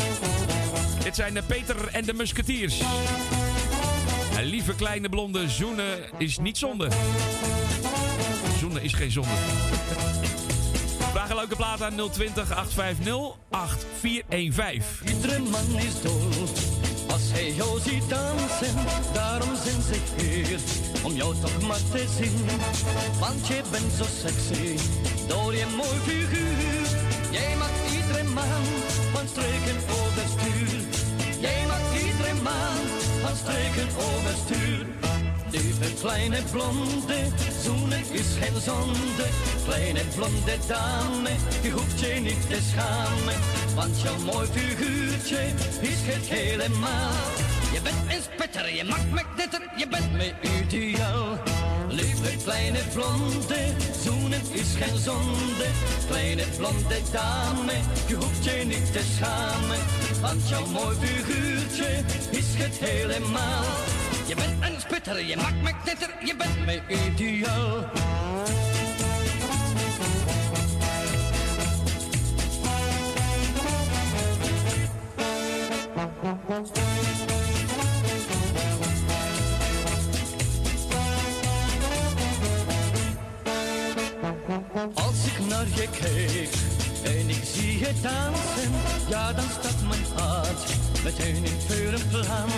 Dit 1.03 1.16
zijn 1.16 1.34
de 1.34 1.44
Peter 1.44 1.88
en 1.88 2.06
de 2.06 2.14
Musketiers. 2.14 2.82
Een 4.38 4.45
lieve 4.45 4.76
kleine 4.76 5.10
blonde 5.10 5.50
zoenen 5.50 5.98
is 6.18 6.38
niet 6.38 6.58
zonde. 6.58 6.90
Zoenen 8.60 8.82
is 8.82 8.94
geen 8.94 9.11
zonde. 9.11 9.35
Vraag 11.11 11.30
een 11.30 11.35
leuke 11.35 11.56
plaat 11.56 11.82
aan 11.82 12.10
020 12.11 12.52
850 12.52 13.35
8415. 13.50 15.08
Iedere 15.08 15.40
man 15.40 15.80
is 15.80 16.02
dol 16.02 16.30
als 17.16 17.32
hij 17.32 17.52
jou 17.52 17.80
ziet 17.80 18.10
dansen. 18.10 18.76
Daarom 19.14 19.56
zijn 19.64 19.82
ze 19.90 19.98
hier 20.18 20.60
om 21.03 21.14
jou 21.14 21.35
toch 21.42 21.61
maar 21.68 21.84
te 21.92 22.06
zien. 22.18 22.45
Want 23.19 23.48
je 23.48 23.61
bent 23.72 23.92
zo 24.00 24.06
sexy 24.24 24.68
door 25.27 25.56
je 25.56 25.66
mooi 25.76 25.98
figuur. 26.08 26.88
Jij 27.32 27.56
maakt 27.61 27.82
iedere 27.98 28.24
man 28.24 28.64
van 29.14 29.27
streken 29.27 29.77
overstuur. 30.00 30.82
Jij 31.40 31.61
maakt 31.68 31.92
iedere 32.06 32.34
man 32.50 32.77
van 33.24 33.35
streken 33.35 33.90
overstuur. 34.10 34.95
Lieve 35.56 35.93
kleine 36.01 36.42
blonde, 36.51 37.19
zoenen 37.64 38.03
is 38.11 38.30
geen 38.40 38.61
zonde. 38.61 39.27
Kleine 39.66 40.00
blonde 40.16 40.58
dame, 40.67 41.30
je 41.61 41.72
hoeft 41.72 42.00
je 42.00 42.14
niet 42.22 42.50
te 42.50 42.59
schamen. 42.72 43.38
Want 43.75 44.01
jouw 44.01 44.17
mooi 44.19 44.48
figuurtje 44.48 45.40
is 45.82 46.01
het 46.11 46.25
helemaal. 46.38 47.11
Je 47.74 47.80
bent 47.84 47.95
een 48.08 48.22
spitter, 48.22 48.75
je 48.75 48.84
maakt 48.84 49.11
me 49.11 49.22
knetter, 49.35 49.61
je 49.75 49.88
bent 49.88 50.11
me 50.14 50.34
ideaal. 50.59 51.38
Lieve 51.90 52.38
kleine 52.43 52.80
blonde, 52.93 53.59
zoenen 54.03 54.42
is 54.51 54.72
geen 54.80 54.98
zonde. 54.98 55.67
Kleine 56.08 56.43
blonde 56.58 57.00
dame, 57.11 57.77
je 58.08 58.16
hoeft 58.16 58.43
je 58.43 58.64
niet 58.66 58.92
te 58.93 59.03
schamen. 59.16 59.80
Want 60.22 60.50
jouw 60.50 60.66
mooi 60.66 60.95
figuurtje 61.00 62.03
is 62.32 62.50
het 62.61 62.77
helemaal. 62.90 63.64
Je 64.27 64.35
bent 64.35 64.56
je 65.14 65.35
maakt 65.35 65.61
me 65.61 65.72
knetter, 65.84 66.09
je 66.24 66.35
bent 66.35 66.66
me 66.66 66.82
ideaal. 66.88 67.84
Als 84.93 85.25
ik 85.25 85.48
naar 85.50 85.66
je 85.75 85.88
kijk 86.00 86.50
en 87.03 87.30
ik 87.30 87.43
zie 87.43 87.80
je 87.80 87.92
dansen, 88.01 88.72
ja 89.08 89.34
dan 89.34 89.50
staat 89.50 89.82
mijn 89.88 90.06
hart 90.16 90.75
meteen 91.06 91.45
in 91.45 91.59
vuur 91.67 91.93
en 91.93 92.00
vlam. 92.00 92.50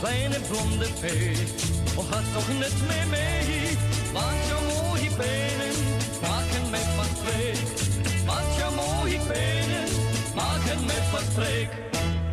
Kleine 0.00 0.40
blonde 0.48 0.86
vee, 1.00 1.36
oh 1.96 2.04
ga 2.10 2.20
toch 2.32 2.48
net 2.58 2.74
mee 2.88 3.06
mee, 3.10 3.78
want 4.12 4.46
jouw 4.48 4.62
mooie 4.72 5.10
benen 5.16 5.74
maken 6.20 6.70
mij 6.70 6.86
van 6.96 7.10
streek. 7.16 7.58
Want 8.26 8.56
jouw 8.58 8.72
mooie 8.72 9.18
benen 9.28 9.88
maken 10.34 10.84
mij 10.86 11.02
van 11.10 11.24
streek. 11.32 11.68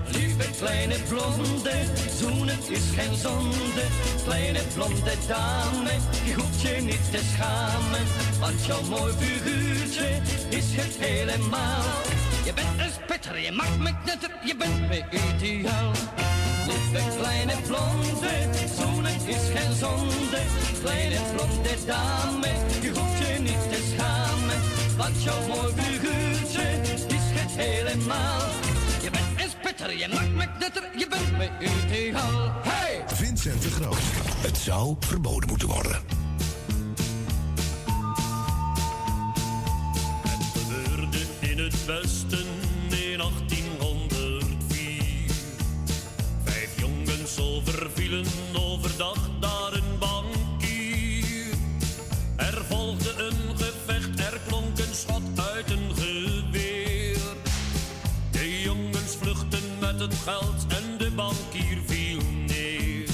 Lieve 0.05 0.49
kleine 0.57 0.95
blonde, 1.07 1.75
zoenen 2.19 2.59
is 2.67 2.85
geen 2.95 3.15
zonde. 3.15 3.85
Kleine 4.23 4.61
blonde 4.73 5.13
dame, 5.27 5.93
je 6.25 6.33
hoeft 6.33 6.61
je 6.61 6.81
niet 6.81 7.11
te 7.11 7.21
schamen. 7.33 8.05
Want 8.39 8.65
jouw 8.65 8.81
mooi 8.81 9.13
figuurtje 9.13 10.21
is 10.49 10.65
het 10.71 10.95
helemaal. 10.99 11.83
Je 12.45 12.53
bent 12.53 12.79
een 12.79 12.91
spitter, 13.03 13.39
je 13.39 13.51
maakt 13.51 13.79
me 13.79 13.91
knetter, 14.03 14.31
je 14.45 14.55
bent 14.55 14.87
me 14.89 15.03
ideaal. 15.11 15.91
Lieve 16.71 17.17
kleine 17.17 17.53
blonde, 17.67 18.33
zoenen 18.77 19.15
is 19.25 19.45
geen 19.53 19.73
zonde. 19.79 20.41
Kleine 20.83 21.19
blonde 21.35 21.75
dame, 21.85 22.47
je 22.81 22.89
hoeft 22.89 23.17
je 23.27 23.39
niet 23.39 23.71
te 23.71 23.93
schamen. 23.95 24.59
Want 24.97 25.23
jouw 25.23 25.47
mooi 25.47 25.73
figuurtje 25.75 26.81
is 27.07 27.25
het 27.37 27.51
helemaal. 27.51 28.47
Je 29.01 29.09
bent 29.11 29.41
een 29.43 29.49
spitter, 29.49 29.97
je 29.97 30.07
maakt 30.13 30.35
me 30.35 30.47
knetter, 30.57 30.83
je 30.97 31.07
bent 31.07 31.37
me 31.37 31.49
ideaal. 31.59 32.51
Hey! 32.63 33.03
Vincent 33.07 33.61
de 33.61 33.69
Groot. 33.69 33.97
Het 34.41 34.57
zou 34.57 34.95
verboden 34.99 35.49
moeten 35.49 35.67
worden. 35.67 36.01
gebeurde 40.53 41.17
in 41.39 41.59
het 41.59 41.85
westen 41.85 42.45
in 42.89 43.17
1804. 43.17 43.70
Overvielen 47.41 48.25
overdag 48.53 49.29
daar 49.39 49.73
een 49.73 49.97
bankier. 49.99 51.53
Er 52.35 52.65
volgde 52.65 53.13
een 53.17 53.57
gevecht, 53.57 54.19
er 54.19 54.39
klonk 54.47 54.79
een 54.79 54.95
schot 54.95 55.21
uit 55.53 55.71
een 55.71 55.95
geweer. 55.95 57.17
De 58.31 58.61
jongens 58.61 59.15
vluchten 59.19 59.63
met 59.79 59.99
het 59.99 60.15
geld 60.15 60.65
en 60.67 60.97
de 60.97 61.11
bankier 61.15 61.77
viel 61.85 62.21
neer. 62.47 63.07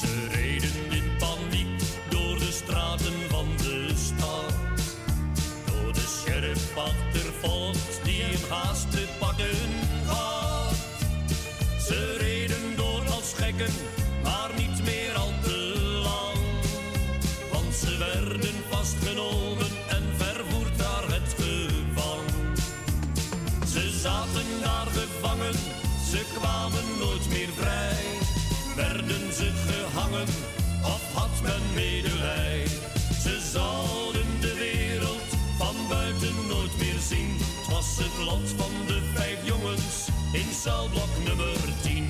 Ze 0.00 0.28
reden 0.30 0.90
in 0.90 1.16
paniek 1.18 1.82
door 2.08 2.38
de 2.38 2.52
straten 2.52 3.14
van 3.28 3.46
de 3.56 3.92
stad. 3.96 4.54
Door 5.66 5.92
de 5.92 6.22
sheriff 6.24 6.76
achtervolgd 6.76 8.00
die 8.04 8.22
hem 8.22 8.50
haast 8.50 8.89
maar 14.22 14.50
niet 14.56 14.84
meer 14.84 15.12
al 15.14 15.32
te 15.42 15.56
lang. 16.02 16.38
Want 17.52 17.74
ze 17.74 17.96
werden 17.98 18.54
vastgenomen 18.70 19.66
en 19.88 20.02
vervoerd 20.16 20.76
naar 20.76 21.04
het 21.14 21.34
gevang. 21.38 22.26
Ze 23.72 23.98
zaten 24.02 24.48
daar 24.62 24.86
gevangen, 24.86 25.54
ze 26.10 26.24
kwamen 26.38 26.84
nooit 26.98 27.28
meer 27.28 27.48
vrij. 27.56 28.04
Werden 28.76 29.32
ze 29.32 29.50
gehangen, 29.66 30.28
of 30.82 31.12
had 31.12 31.42
men 31.42 31.62
medelij? 31.74 32.66
Ze 33.22 33.40
zouden 33.52 34.40
de 34.40 34.54
wereld 34.54 35.28
van 35.58 35.76
buiten 35.88 36.34
nooit 36.48 36.76
meer 36.78 37.00
zien. 37.08 37.36
Het 37.38 37.74
was 37.74 37.96
het 37.96 38.26
lot 38.26 38.48
van 38.56 38.72
de 38.86 39.00
vijf 39.14 39.38
jongens 39.44 40.08
in 40.32 40.54
celblok 40.62 41.12
nummer 41.26 41.56
10. 41.82 42.09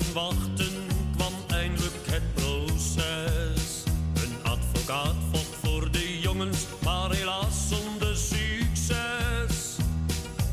Wachten 0.00 0.86
kwam 1.16 1.32
eindelijk 1.48 1.94
het 2.06 2.34
proces. 2.34 3.82
Een 4.14 4.36
advocaat 4.42 5.14
vocht 5.30 5.56
voor 5.62 5.90
de 5.90 6.20
jongens, 6.20 6.66
maar 6.84 7.10
helaas 7.10 7.68
zonder 7.68 8.16
succes. 8.16 9.76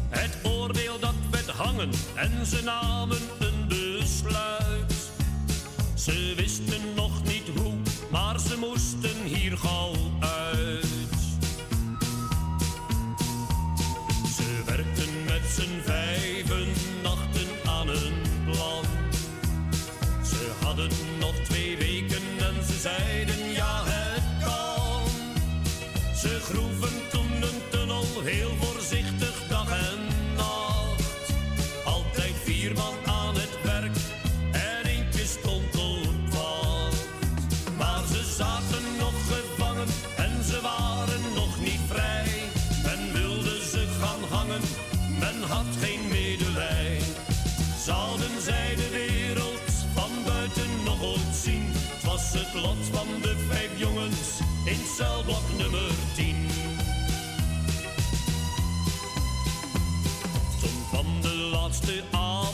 Het 0.09 0.37
oordeel 0.43 0.99
dat 0.99 1.13
werd 1.31 1.49
hangen 1.49 1.89
en 2.15 2.45
ze 2.45 2.63
namen 2.63 3.21
een 3.39 3.67
besluit. 3.67 4.93
Ze 5.93 6.33
wisten 6.35 6.93
nog 6.95 7.23
niet 7.23 7.47
hoe, 7.57 7.73
maar 8.11 8.39
ze 8.39 8.57
moesten 8.57 9.23
hier 9.23 9.57
gauw 9.57 9.95
uit. 10.19 10.85
Ze 14.35 14.63
werkten 14.65 15.23
met 15.25 15.41
z'n 15.55 15.81
vijven 15.83 16.28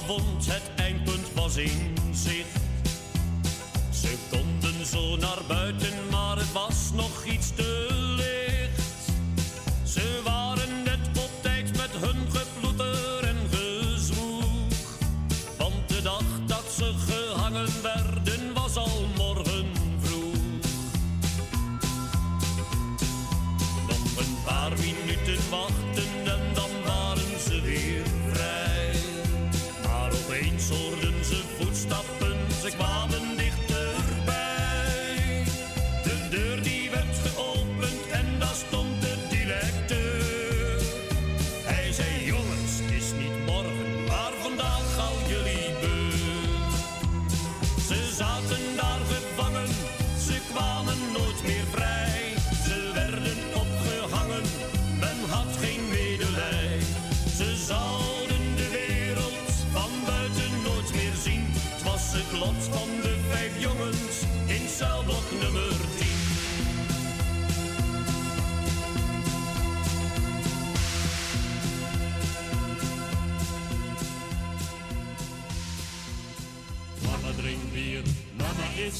avond, 0.06 0.45
het 0.45 0.72
eindpunt 0.75 1.34
was 1.34 1.58
in 1.58 1.95
zicht. 2.14 2.59
Ze 3.92 4.16
konden 4.30 4.85
zo 4.85 5.16
naar 5.16 5.42
buiten, 5.48 5.93
maar 6.11 6.38
het 6.38 6.51
was 6.51 6.92
nog 6.93 7.25
iets 7.25 7.56
te 7.56 8.15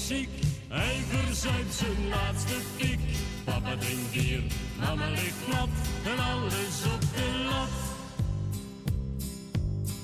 ziek. 0.06 0.30
Hij 0.68 0.96
verzuipt 1.10 1.74
zijn 1.74 2.08
laatste 2.10 2.56
piek. 2.78 3.00
Papa 3.44 3.78
drinkt 3.78 4.12
bier, 4.12 4.42
mama 4.80 5.10
ligt 5.10 5.48
nat. 5.52 5.70
En 6.06 6.20
alles 6.24 6.86
op 6.94 7.02
de 7.02 7.46
lat. 7.50 7.70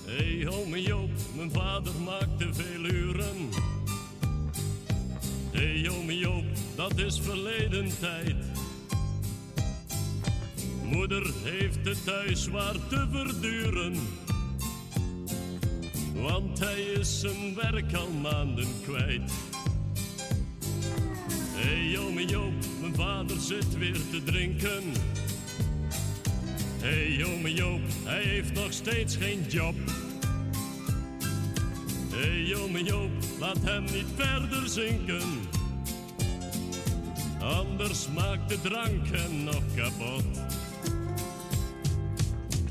Hé, 0.06 0.38
hey, 0.38 0.48
ome 0.48 0.82
Joop, 0.82 1.10
mijn 1.36 1.52
vader 1.52 1.94
maakte 2.06 2.54
veel 2.54 2.86
uren. 2.86 3.50
Hé, 5.52 5.82
hey, 5.82 6.18
Joop, 6.18 6.46
dat 6.76 6.98
is 6.98 7.20
verleden 7.20 8.00
tijd. 8.00 8.36
Moeder 10.84 11.34
heeft 11.44 11.86
het 11.86 12.06
thuis 12.06 12.44
zwaar 12.44 12.76
te 12.90 13.08
verduren. 13.12 13.94
Want 16.14 16.60
hij 16.60 16.82
is 16.82 17.20
zijn 17.20 17.56
werk 17.56 17.94
al 17.94 18.10
maanden 18.10 18.68
kwijt. 18.84 19.32
Joop, 22.26 22.54
mijn 22.82 22.96
vader 22.96 23.40
zit 23.40 23.78
weer 23.78 24.00
te 24.12 24.24
drinken. 24.24 24.84
Hé 26.80 26.88
hey, 26.88 27.54
Joop, 27.54 27.82
hij 28.04 28.24
heeft 28.24 28.54
nog 28.54 28.74
steeds 28.74 29.16
geen 29.16 29.46
job. 29.48 29.76
Hé 32.10 32.18
hey, 32.18 32.84
Joop, 32.84 33.12
laat 33.40 33.58
hem 33.62 33.84
niet 33.84 34.06
verder 34.16 34.70
zinken. 34.70 35.50
Anders 37.40 38.08
maakt 38.16 38.50
de 38.50 38.62
drank 38.62 39.08
hem 39.12 39.44
nog 39.44 39.64
kapot. 39.76 40.24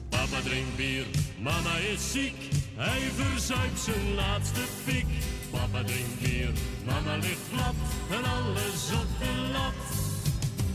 Papa 0.08 0.40
drinkt 0.44 0.76
bier, 0.76 1.06
mama 1.38 1.76
is 1.92 2.12
ziek. 2.12 2.34
Hij 2.76 3.00
verzuipt 3.16 3.80
zijn 3.80 4.14
laatste 4.14 4.60
piek. 4.84 5.06
Papa 5.50 5.82
drinkt 5.84 6.20
bier, 6.22 6.52
mama 6.86 7.16
ligt 7.16 7.50
plat 7.52 7.74
en 8.10 8.24
alles 8.24 8.90
op 8.92 9.08
de 9.18 9.32
lat. 9.52 9.74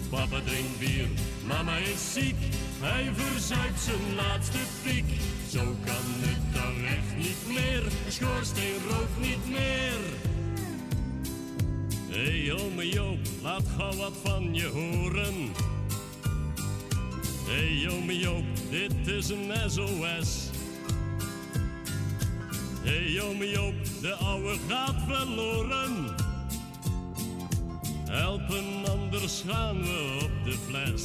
Papa 0.09 0.41
drinkt 0.45 0.79
bier, 0.79 1.07
mama 1.47 1.77
is 1.77 2.13
ziek. 2.13 2.35
Hij 2.79 3.09
verzuipt 3.13 3.79
zijn 3.79 4.15
laatste 4.15 4.57
piek. 4.83 5.05
Zo 5.49 5.75
kan 5.85 6.05
het 6.25 6.53
toch 6.53 6.83
echt 6.83 7.17
niet 7.17 7.55
meer. 7.55 7.83
Schoorsteen 8.07 8.79
rookt 8.89 9.19
niet 9.19 9.49
meer. 9.49 9.99
Hé 12.09 12.45
hey, 12.45 12.53
ome 12.53 12.89
Joop, 12.89 13.19
laat 13.41 13.63
gauw 13.77 13.95
wat 13.95 14.13
van 14.23 14.53
je 14.53 14.67
horen. 14.67 15.51
Hé 17.45 17.81
hey, 17.81 17.89
ome 17.89 18.19
Joop, 18.19 18.45
dit 18.69 19.07
is 19.07 19.29
een 19.29 19.51
SOS. 19.67 20.54
Hey, 22.85 23.19
ome 23.21 23.49
Joop, 23.49 23.73
de 24.01 24.13
ouwe 24.13 24.57
gaat 24.69 24.95
verloren. 25.07 26.15
helpen 28.09 28.85
anders 28.85 29.43
gaan 29.47 29.81
we 29.81 30.19
op 30.23 30.45
de 30.45 30.57
fles. 30.67 31.03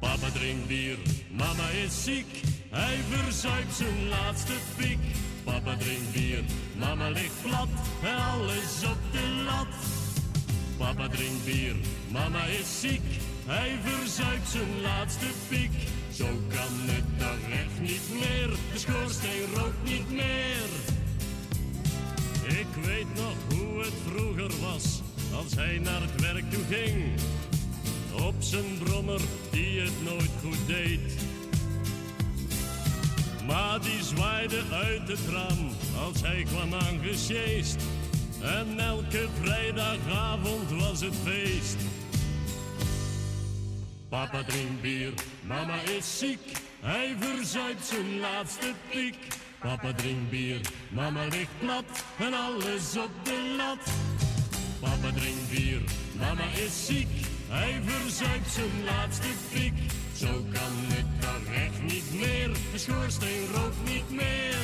Papa 0.00 0.30
drinkt 0.32 0.66
bier, 0.66 0.98
mama 1.30 1.68
is 1.84 2.04
ziek, 2.04 2.40
hij 2.70 2.96
verzuipt 3.10 3.74
zijn 3.74 4.08
laatste 4.08 4.54
piek. 4.76 4.98
Papa 5.44 5.76
drinkt 5.76 6.12
bier, 6.12 6.42
mama 6.76 7.08
ligt 7.08 7.42
plat, 7.42 7.68
alles 8.02 8.84
op 8.84 9.12
de 9.12 9.42
lat. 9.44 9.74
Papa 10.76 11.08
drinkt 11.08 11.44
bier, 11.44 11.76
mama 12.10 12.44
is 12.44 12.80
ziek, 12.80 13.02
hij 13.46 13.78
verzuipt 13.84 14.48
zijn 14.48 14.80
laatste 14.80 15.26
piek. 15.48 15.70
Zo 16.18 16.24
kan 16.24 16.74
het 16.90 17.04
toch 17.18 17.50
echt 17.52 17.80
niet 17.80 18.02
meer, 18.12 18.48
de 18.72 18.78
schoorsteen 18.78 19.54
rookt 19.54 19.84
niet 19.84 20.10
meer. 20.10 20.68
Ik 22.58 22.84
weet 22.84 23.14
nog 23.14 23.34
hoe 23.48 23.78
het 23.78 23.92
vroeger 24.06 24.50
was, 24.60 25.00
als 25.34 25.54
hij 25.54 25.78
naar 25.78 26.00
het 26.00 26.20
werk 26.20 26.50
toe 26.50 26.64
ging. 26.70 27.20
Op 28.26 28.34
zijn 28.38 28.78
brommer 28.84 29.20
die 29.50 29.80
het 29.80 30.04
nooit 30.04 30.30
goed 30.42 30.66
deed. 30.66 31.00
Maar 33.46 33.80
die 33.80 34.02
zwaaide 34.02 34.62
uit 34.72 35.08
het 35.08 35.28
raam 35.30 35.70
als 36.04 36.20
hij 36.20 36.42
kwam 36.42 36.74
aangesjeest. 36.74 37.82
En 38.42 38.78
elke 38.78 39.28
vrijdagavond 39.42 40.70
was 40.70 41.00
het 41.00 41.14
feest. 41.24 41.76
Papa 44.08 44.42
drinkt 44.42 44.80
bier, 44.80 45.12
mama 45.48 45.74
is 45.96 46.18
ziek. 46.18 46.40
Hij 46.80 47.16
verzuipt 47.20 47.86
zijn 47.86 48.18
laatste 48.20 48.72
piek. 48.90 49.16
Papa 49.58 49.92
drinkt 49.92 50.30
bier, 50.30 50.60
mama 50.88 51.24
ligt 51.24 51.58
plat 51.58 52.04
en 52.18 52.34
alles 52.34 52.96
op 52.96 53.10
de 53.22 53.54
lat. 53.56 53.92
Papa 54.80 55.12
drinkt 55.14 55.50
bier, 55.50 55.80
mama 56.18 56.44
is 56.64 56.86
ziek. 56.86 57.08
Hij 57.48 57.80
verzuipt 57.84 58.50
zijn 58.50 58.84
laatste 58.84 59.28
piek. 59.52 59.72
Zo 60.14 60.26
kan 60.52 60.74
het 60.94 61.20
toch 61.20 61.54
echt 61.54 61.82
niet 61.92 62.20
meer. 62.20 62.50
De 62.72 62.78
schoorsteen 62.78 63.46
rookt 63.54 63.84
niet 63.84 64.10
meer. 64.10 64.56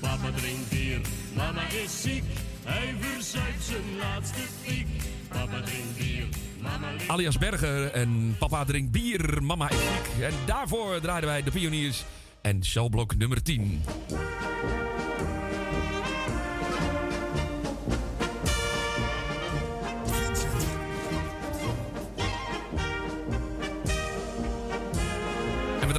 Papa 0.00 0.30
drinkt 0.36 0.68
bier, 0.68 1.00
mama 1.36 1.62
is 1.84 2.02
ziek. 2.02 2.24
Hij 2.64 2.94
verzuipt 3.00 3.64
zijn 3.64 3.96
laatste 3.98 4.42
piek. 4.64 4.86
Papa 5.32 5.60
drinkt 5.64 5.96
bier, 5.96 6.28
mama 6.60 6.88
Alias 7.06 7.38
Berger 7.38 7.90
en 7.92 8.36
papa 8.38 8.64
drinkt 8.64 8.90
bier, 8.90 9.42
mama 9.42 9.70
is 9.70 9.76
ziek. 9.76 10.24
En 10.24 10.34
daarvoor 10.46 11.00
draaiden 11.00 11.28
wij 11.28 11.42
de 11.42 11.50
pioniers 11.50 12.04
en 12.42 12.62
cellblok 12.62 13.16
nummer 13.16 13.42
10. 13.42 13.82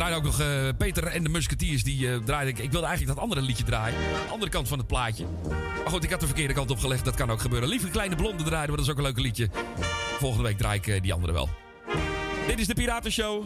Draaien 0.03 0.21
ook 0.21 0.31
nog 0.31 0.39
eh, 0.39 0.69
Peter 0.77 1.03
en 1.03 1.23
de 1.23 1.29
Musketeers. 1.29 1.83
Die 1.83 2.11
eh, 2.11 2.17
draaiden. 2.17 2.63
Ik 2.63 2.71
wilde 2.71 2.87
eigenlijk 2.87 3.15
dat 3.15 3.25
andere 3.25 3.41
liedje 3.41 3.63
draaien. 3.63 3.97
De 3.97 4.31
andere 4.31 4.51
kant 4.51 4.67
van 4.67 4.77
het 4.77 4.87
plaatje. 4.87 5.25
Maar 5.83 5.89
goed, 5.89 6.03
ik 6.03 6.09
had 6.09 6.19
de 6.19 6.25
verkeerde 6.25 6.53
kant 6.53 6.71
opgelegd. 6.71 7.05
Dat 7.05 7.15
kan 7.15 7.31
ook 7.31 7.41
gebeuren. 7.41 7.69
Lieve 7.69 7.89
kleine 7.89 8.15
blonde 8.15 8.43
draaien, 8.43 8.67
maar 8.67 8.77
dat 8.77 8.85
is 8.85 8.91
ook 8.91 8.97
een 8.97 9.03
leuk 9.03 9.19
liedje. 9.19 9.49
Volgende 10.19 10.43
week 10.43 10.57
draai 10.57 10.77
ik 10.77 10.87
eh, 10.87 11.01
die 11.01 11.13
andere 11.13 11.33
wel. 11.33 11.49
Dit 12.47 12.59
is 12.59 12.67
de 12.67 12.73
Piratenshow. 12.73 13.43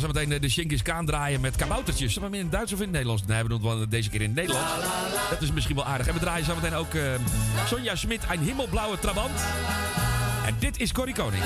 Gaan 0.00 0.10
zo 0.10 0.20
meteen 0.20 0.32
eh, 0.32 0.40
de 0.40 0.50
Genghis 0.50 0.82
Khan 0.82 1.06
draaien 1.06 1.40
met 1.40 1.56
kaboutertjes. 1.56 2.12
Zullen 2.12 2.30
we 2.30 2.38
in 2.38 2.50
Duits 2.50 2.72
of 2.72 2.78
in 2.78 2.84
het 2.84 2.92
Nederlands? 2.92 3.22
Nee, 3.26 3.42
we 3.42 3.48
doen 3.48 3.58
het 3.58 3.66
wel 3.66 3.88
deze 3.88 4.10
keer 4.10 4.20
in 4.20 4.26
het 4.26 4.36
Nederlands. 4.36 4.70
Dat 5.30 5.42
is 5.42 5.52
misschien 5.52 5.76
wel 5.76 5.84
aardig. 5.84 6.06
En 6.06 6.14
we 6.14 6.20
draaien 6.20 6.44
zo 6.44 6.54
meteen 6.54 6.74
ook 6.74 6.94
eh, 6.94 7.02
Sonja 7.66 7.94
Smit, 7.94 8.20
een 8.30 8.40
himmelblauwe 8.40 8.98
trabant. 8.98 9.40
En 10.46 10.54
dit 10.58 10.80
is 10.80 10.92
Corrie 10.92 11.14
Koning. 11.14 11.42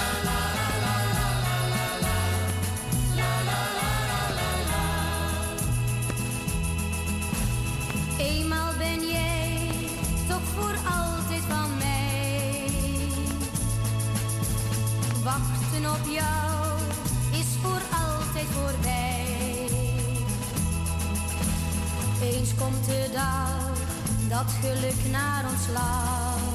Komt 22.62 22.86
de 22.86 23.08
dag 23.12 23.78
dat 24.28 24.52
geluk 24.60 25.10
naar 25.10 25.44
ons 25.50 25.66
laat. 25.72 26.51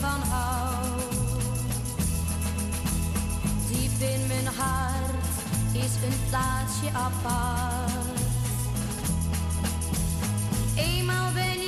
Van. 0.00 0.20
Diep 3.68 4.08
in 4.08 4.26
mijn 4.26 4.46
hart 4.46 5.24
is 5.72 5.94
een 6.06 6.18
plaatsje 6.28 6.90
apart. 6.92 7.92
Eenmaal 10.74 11.32
ben 11.32 11.62
jij 11.62 11.67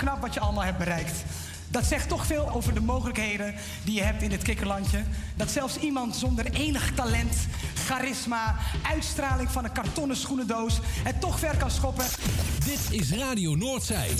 knap 0.00 0.20
wat 0.20 0.34
je 0.34 0.40
allemaal 0.40 0.64
hebt 0.64 0.78
bereikt. 0.78 1.24
Dat 1.68 1.84
zegt 1.84 2.08
toch 2.08 2.26
veel 2.26 2.50
over 2.50 2.74
de 2.74 2.80
mogelijkheden 2.80 3.54
die 3.84 3.94
je 3.94 4.02
hebt 4.02 4.22
in 4.22 4.28
dit 4.28 4.42
kikkerlandje. 4.42 5.02
Dat 5.36 5.50
zelfs 5.50 5.76
iemand 5.76 6.16
zonder 6.16 6.50
enig 6.52 6.94
talent, 6.94 7.34
charisma, 7.74 8.56
uitstraling 8.82 9.50
van 9.50 9.64
een 9.64 9.72
kartonnen 9.72 10.16
schoenendoos 10.16 10.80
het 10.84 11.20
toch 11.20 11.38
ver 11.38 11.56
kan 11.56 11.70
schoppen. 11.70 12.04
Dit 12.64 13.00
is 13.00 13.12
Radio 13.12 13.54
Noordzij. 13.54 14.10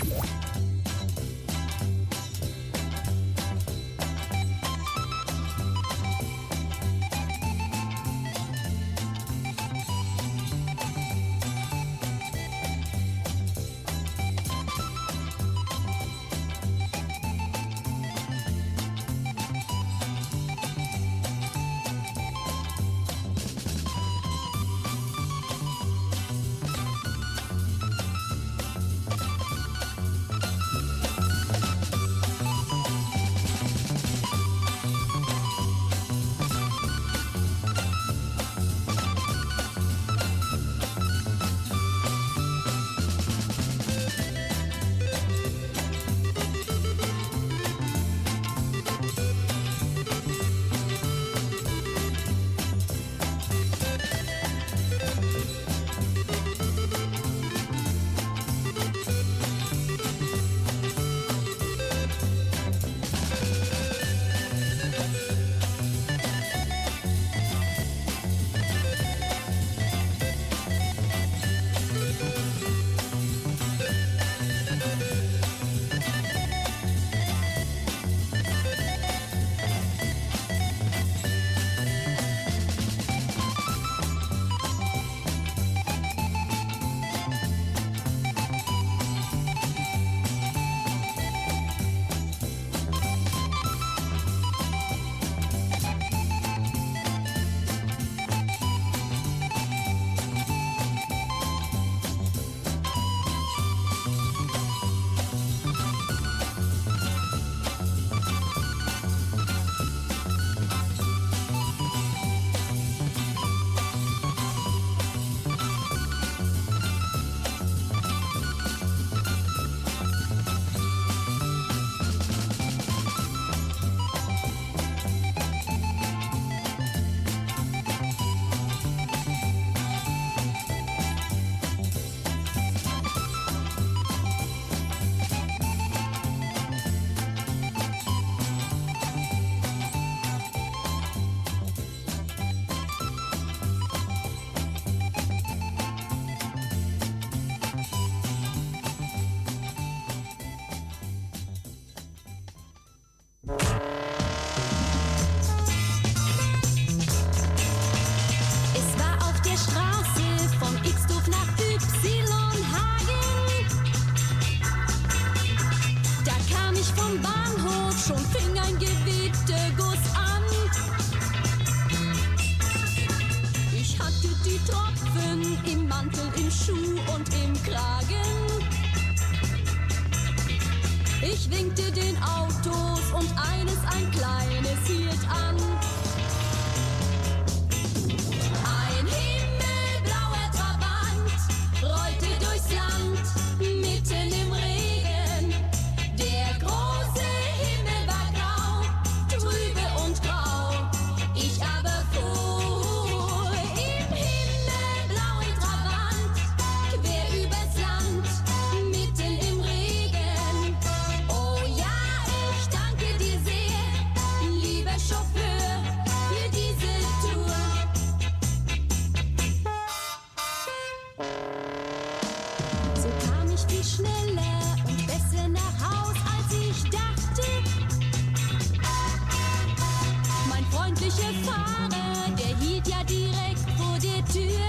Mein 231.01 231.11
freundlicher 231.11 231.51
Fahrer, 231.51 232.31
der 232.37 232.57
hielt 232.59 232.87
ja 232.87 233.03
direkt 233.05 233.71
vor 233.79 233.97
der 234.03 234.25
Tür. 234.27 234.61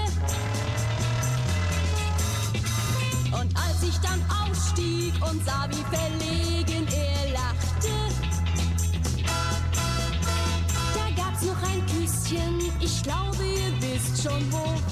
Und 3.38 3.54
als 3.56 3.82
ich 3.82 3.98
dann 3.98 4.22
ausstieg 4.44 5.12
und 5.28 5.44
sah, 5.44 5.68
wie 5.68 5.84
verlegen 5.94 6.86
er 6.88 7.32
lachte, 7.32 7.92
da 10.94 11.22
gab's 11.22 11.42
noch 11.42 11.62
ein 11.70 11.84
Küsschen. 11.86 12.72
Ich 12.80 13.02
glaube, 13.02 13.44
ihr 13.44 13.72
wisst 13.80 14.22
schon 14.22 14.52
wofür. 14.52 14.91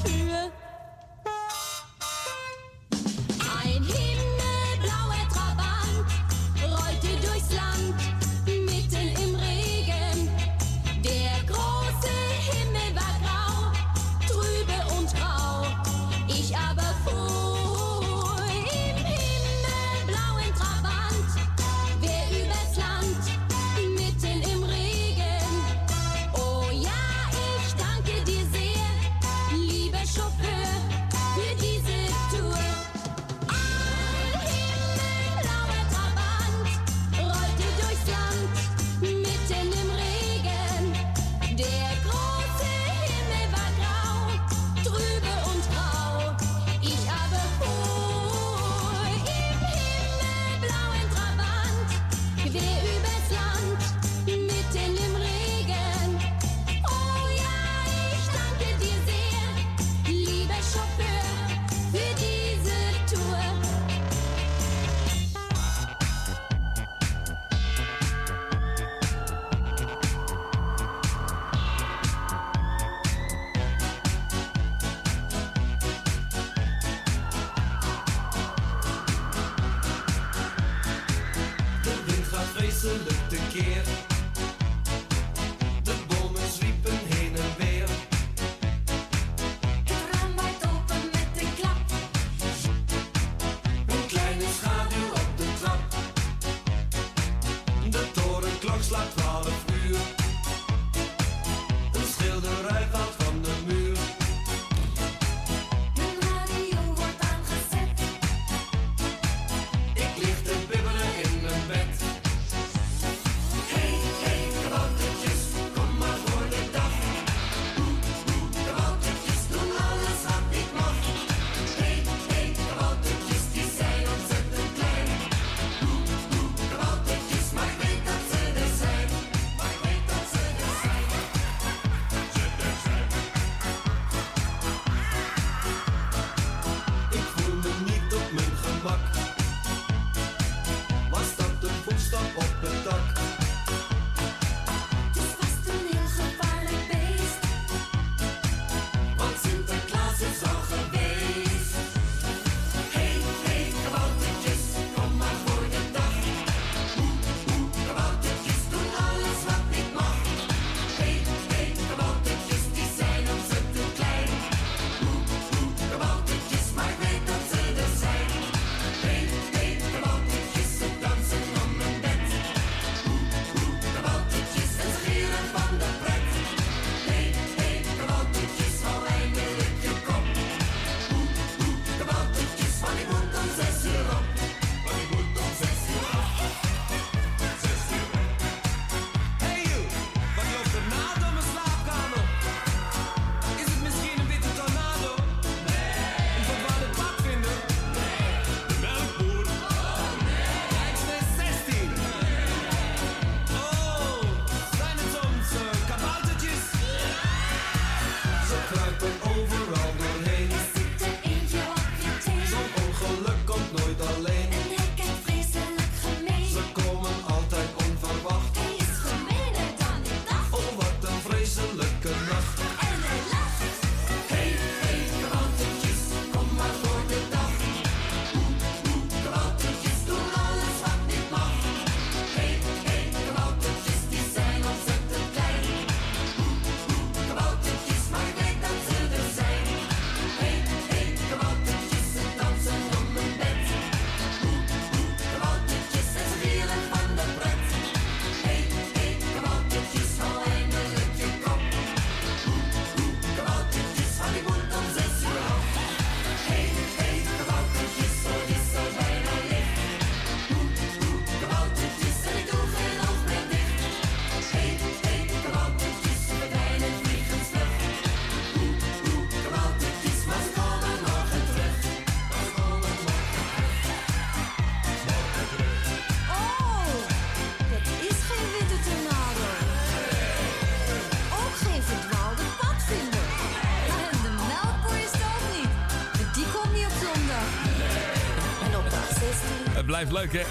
Leuk, 290.12 290.32
hè? 290.32 290.42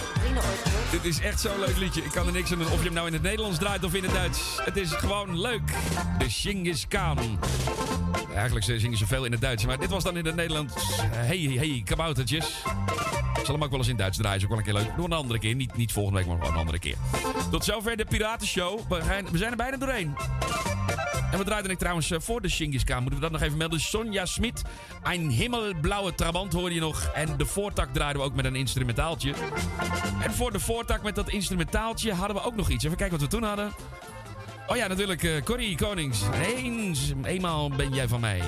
Dit 0.91 1.05
is 1.05 1.19
echt 1.19 1.39
zo'n 1.39 1.59
leuk 1.59 1.77
liedje. 1.77 2.01
Ik 2.01 2.11
kan 2.11 2.27
er 2.27 2.33
niks 2.33 2.51
aan 2.51 2.57
doen. 2.57 2.71
Of 2.71 2.77
je 2.77 2.83
hem 2.83 2.93
nou 2.93 3.07
in 3.07 3.13
het 3.13 3.21
Nederlands 3.21 3.57
draait 3.57 3.83
of 3.83 3.93
in 3.93 4.03
het 4.03 4.13
Duits. 4.13 4.39
Het 4.61 4.77
is 4.77 4.91
gewoon 4.91 5.39
leuk. 5.39 5.61
De 6.17 6.29
Genghis 6.29 6.87
Khan. 6.87 7.39
Eigenlijk 8.35 8.65
zingen 8.65 8.97
ze 8.97 9.07
veel 9.07 9.25
in 9.25 9.31
het 9.31 9.41
Duits. 9.41 9.65
Maar 9.65 9.79
dit 9.79 9.89
was 9.89 10.03
dan 10.03 10.17
in 10.17 10.25
het 10.25 10.35
Nederlands. 10.35 10.73
Hey, 11.01 11.37
hey, 11.37 11.81
kaboutertjes. 11.85 12.45
Ik 13.39 13.45
zal 13.45 13.53
hem 13.53 13.63
ook 13.63 13.69
wel 13.69 13.79
eens 13.79 13.87
in 13.87 13.93
het 13.93 14.01
Duits 14.01 14.17
draaien. 14.17 14.37
Is 14.37 14.43
ook 14.43 14.49
wel 14.49 14.57
een 14.57 14.63
keer 14.63 14.73
leuk. 14.73 14.95
Doe 14.95 15.05
een 15.05 15.13
andere 15.13 15.39
keer. 15.39 15.55
Niet, 15.55 15.75
niet 15.75 15.91
volgende 15.91 16.19
week, 16.19 16.27
maar 16.27 16.37
gewoon 16.37 16.53
een 16.53 16.59
andere 16.59 16.79
keer. 16.79 16.95
Tot 17.51 17.65
zover 17.65 17.97
de 17.97 18.05
Piratenshow. 18.05 18.79
We 18.89 19.37
zijn 19.37 19.51
er 19.51 19.57
bijna 19.57 19.77
doorheen. 19.77 20.15
En 21.31 21.37
wat 21.37 21.45
draaide 21.45 21.69
ik 21.69 21.77
trouwens 21.77 22.11
eh, 22.11 22.19
voor 22.19 22.41
de 22.41 22.49
Genghis 22.49 22.83
Khan? 22.83 23.01
Moeten 23.01 23.19
we 23.19 23.29
dat 23.29 23.31
nog 23.31 23.41
even 23.41 23.57
melden? 23.57 23.79
Sonja 23.79 24.25
Smit. 24.25 24.61
Een 25.03 25.29
himmelblauwe 25.29 26.15
trabant 26.15 26.53
hoorde 26.53 26.75
je 26.75 26.81
nog. 26.81 27.11
En 27.13 27.37
de 27.37 27.45
voortak 27.45 27.93
draaiden 27.93 28.21
we 28.21 28.27
ook 28.27 28.35
met 28.35 28.45
een 28.45 28.55
instrumentaaltje. 28.55 29.33
En 30.23 30.33
voor 30.33 30.51
de 30.51 30.59
voortak 30.59 31.03
met 31.03 31.15
dat 31.15 31.29
instrumentaaltje 31.29 32.13
hadden 32.13 32.35
we 32.35 32.43
ook 32.43 32.55
nog 32.55 32.69
iets. 32.69 32.83
Even 32.83 32.97
kijken 32.97 33.19
wat 33.19 33.29
we 33.29 33.35
toen 33.37 33.47
hadden. 33.47 33.71
Oh 34.67 34.75
ja, 34.75 34.87
natuurlijk 34.87 35.23
eh, 35.23 35.41
Corrie 35.43 35.77
Konings. 35.77 36.21
Eens, 36.43 37.13
eenmaal 37.23 37.69
ben 37.69 37.93
jij 37.93 38.07
van 38.07 38.19
mij. 38.19 38.41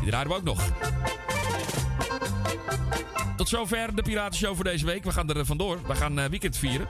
Die 0.00 0.10
draaiden 0.10 0.32
we 0.32 0.38
ook 0.38 0.44
nog. 0.44 0.62
Tot 3.36 3.48
zover 3.48 3.94
de 3.94 4.02
Piratenshow 4.02 4.54
voor 4.54 4.64
deze 4.64 4.86
week. 4.86 5.04
We 5.04 5.12
gaan 5.12 5.28
er 5.28 5.46
vandoor. 5.46 5.78
We 5.86 5.94
gaan 5.94 6.18
eh, 6.18 6.24
weekend 6.28 6.56
vieren. 6.56 6.86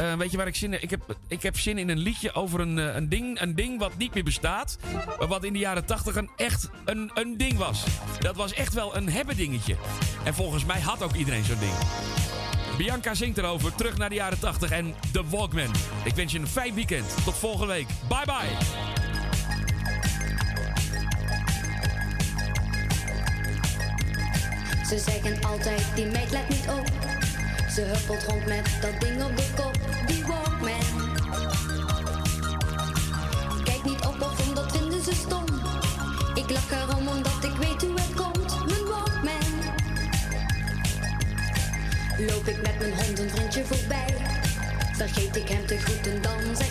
Eh, 0.00 0.14
weet 0.14 0.30
je 0.30 0.36
waar 0.36 0.46
ik 0.46 0.54
zin 0.54 0.72
in 0.72 0.82
ik 0.82 0.90
heb? 0.90 1.16
Ik 1.28 1.42
heb 1.42 1.58
zin 1.58 1.78
in 1.78 1.88
een 1.88 1.98
liedje 1.98 2.32
over 2.32 2.60
een, 2.60 2.78
eh, 2.78 2.94
een, 2.94 3.08
ding, 3.08 3.40
een 3.40 3.54
ding 3.54 3.78
wat 3.78 3.96
niet 3.96 4.14
meer 4.14 4.24
bestaat. 4.24 4.78
Maar 5.18 5.28
wat 5.28 5.44
in 5.44 5.52
de 5.52 5.58
jaren 5.58 5.84
tachtig 5.84 6.16
een 6.16 6.30
echt 6.36 6.68
een, 6.84 7.10
een 7.14 7.36
ding 7.36 7.56
was. 7.56 7.84
Dat 8.18 8.36
was 8.36 8.52
echt 8.52 8.74
wel 8.74 8.96
een 8.96 9.08
hebben 9.08 9.36
dingetje. 9.36 9.76
En 10.24 10.34
volgens 10.34 10.64
mij 10.64 10.80
had 10.80 11.02
ook 11.02 11.14
iedereen 11.14 11.44
zo'n 11.44 11.58
ding. 11.58 11.72
Bianca 12.76 13.14
zingt 13.14 13.38
erover. 13.38 13.74
Terug 13.74 13.96
naar 13.96 14.08
de 14.08 14.14
jaren 14.14 14.38
80 14.38 14.70
en 14.70 14.94
The 15.12 15.24
Walkman. 15.28 15.74
Ik 16.04 16.14
wens 16.14 16.32
je 16.32 16.38
een 16.38 16.46
fijn 16.46 16.74
weekend. 16.74 17.24
Tot 17.24 17.36
volgende 17.36 17.72
week. 17.72 17.88
Bye 18.08 18.24
bye. 18.24 18.56
Ze 24.86 24.98
zeggen 24.98 25.42
altijd, 25.42 25.84
die 25.94 26.06
meid 26.06 26.30
let 26.30 26.48
niet 26.48 26.68
op. 26.68 27.19
Ze 27.74 27.80
huppelt 27.80 28.24
rond 28.24 28.46
met 28.46 28.68
dat 28.80 29.00
ding 29.00 29.22
op 29.22 29.36
de 29.36 29.46
kop, 29.56 29.78
die 30.06 30.24
Walkman. 30.24 31.18
Kijk 33.64 33.84
niet 33.84 34.04
op 34.06 34.20
of 34.20 34.48
omdat 34.48 34.76
vinden 34.76 35.04
ze 35.04 35.14
stom. 35.14 35.44
Ik 36.34 36.50
lach 36.50 36.70
erom 36.70 37.08
omdat 37.08 37.44
ik 37.44 37.56
weet 37.56 37.82
hoe 37.82 37.94
het 37.94 38.14
komt, 38.14 38.66
mijn 38.66 38.84
Walkman. 38.84 39.58
Loop 42.18 42.46
ik 42.46 42.62
met 42.62 42.78
mijn 42.78 42.94
hond 42.94 43.18
een 43.18 43.30
rondje 43.38 43.64
voorbij, 43.64 44.16
vergeet 44.92 45.36
ik 45.36 45.48
hem 45.48 45.66
te 45.66 45.78
groeten 45.78 46.22
dan 46.22 46.56
zijn 46.56 46.69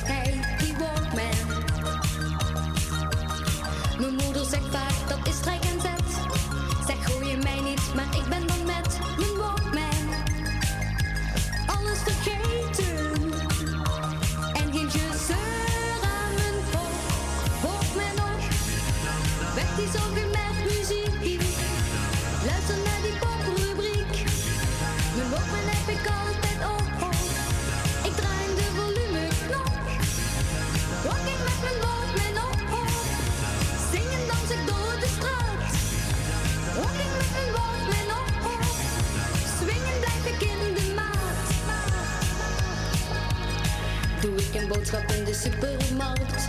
boodschap 44.70 45.12
in 45.12 45.24
de 45.24 45.34
supermarkt. 45.34 46.48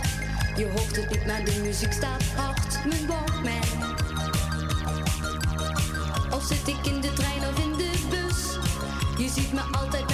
Je 0.55 0.65
hoort 0.65 0.95
het 0.95 1.09
niet, 1.09 1.25
maar 1.25 1.43
de 1.45 1.59
muziek 1.63 1.91
staat 1.91 2.23
hard. 2.23 2.85
Mijn 2.85 3.05
mij. 3.43 3.59
Of 6.31 6.43
zit 6.43 6.67
ik 6.67 6.85
in 6.85 7.01
de 7.01 7.13
trein 7.13 7.39
of 7.39 7.59
in 7.59 7.71
de 7.77 7.91
bus? 8.09 8.57
Je 9.17 9.29
ziet 9.29 9.53
me 9.53 9.61
altijd 9.71 10.10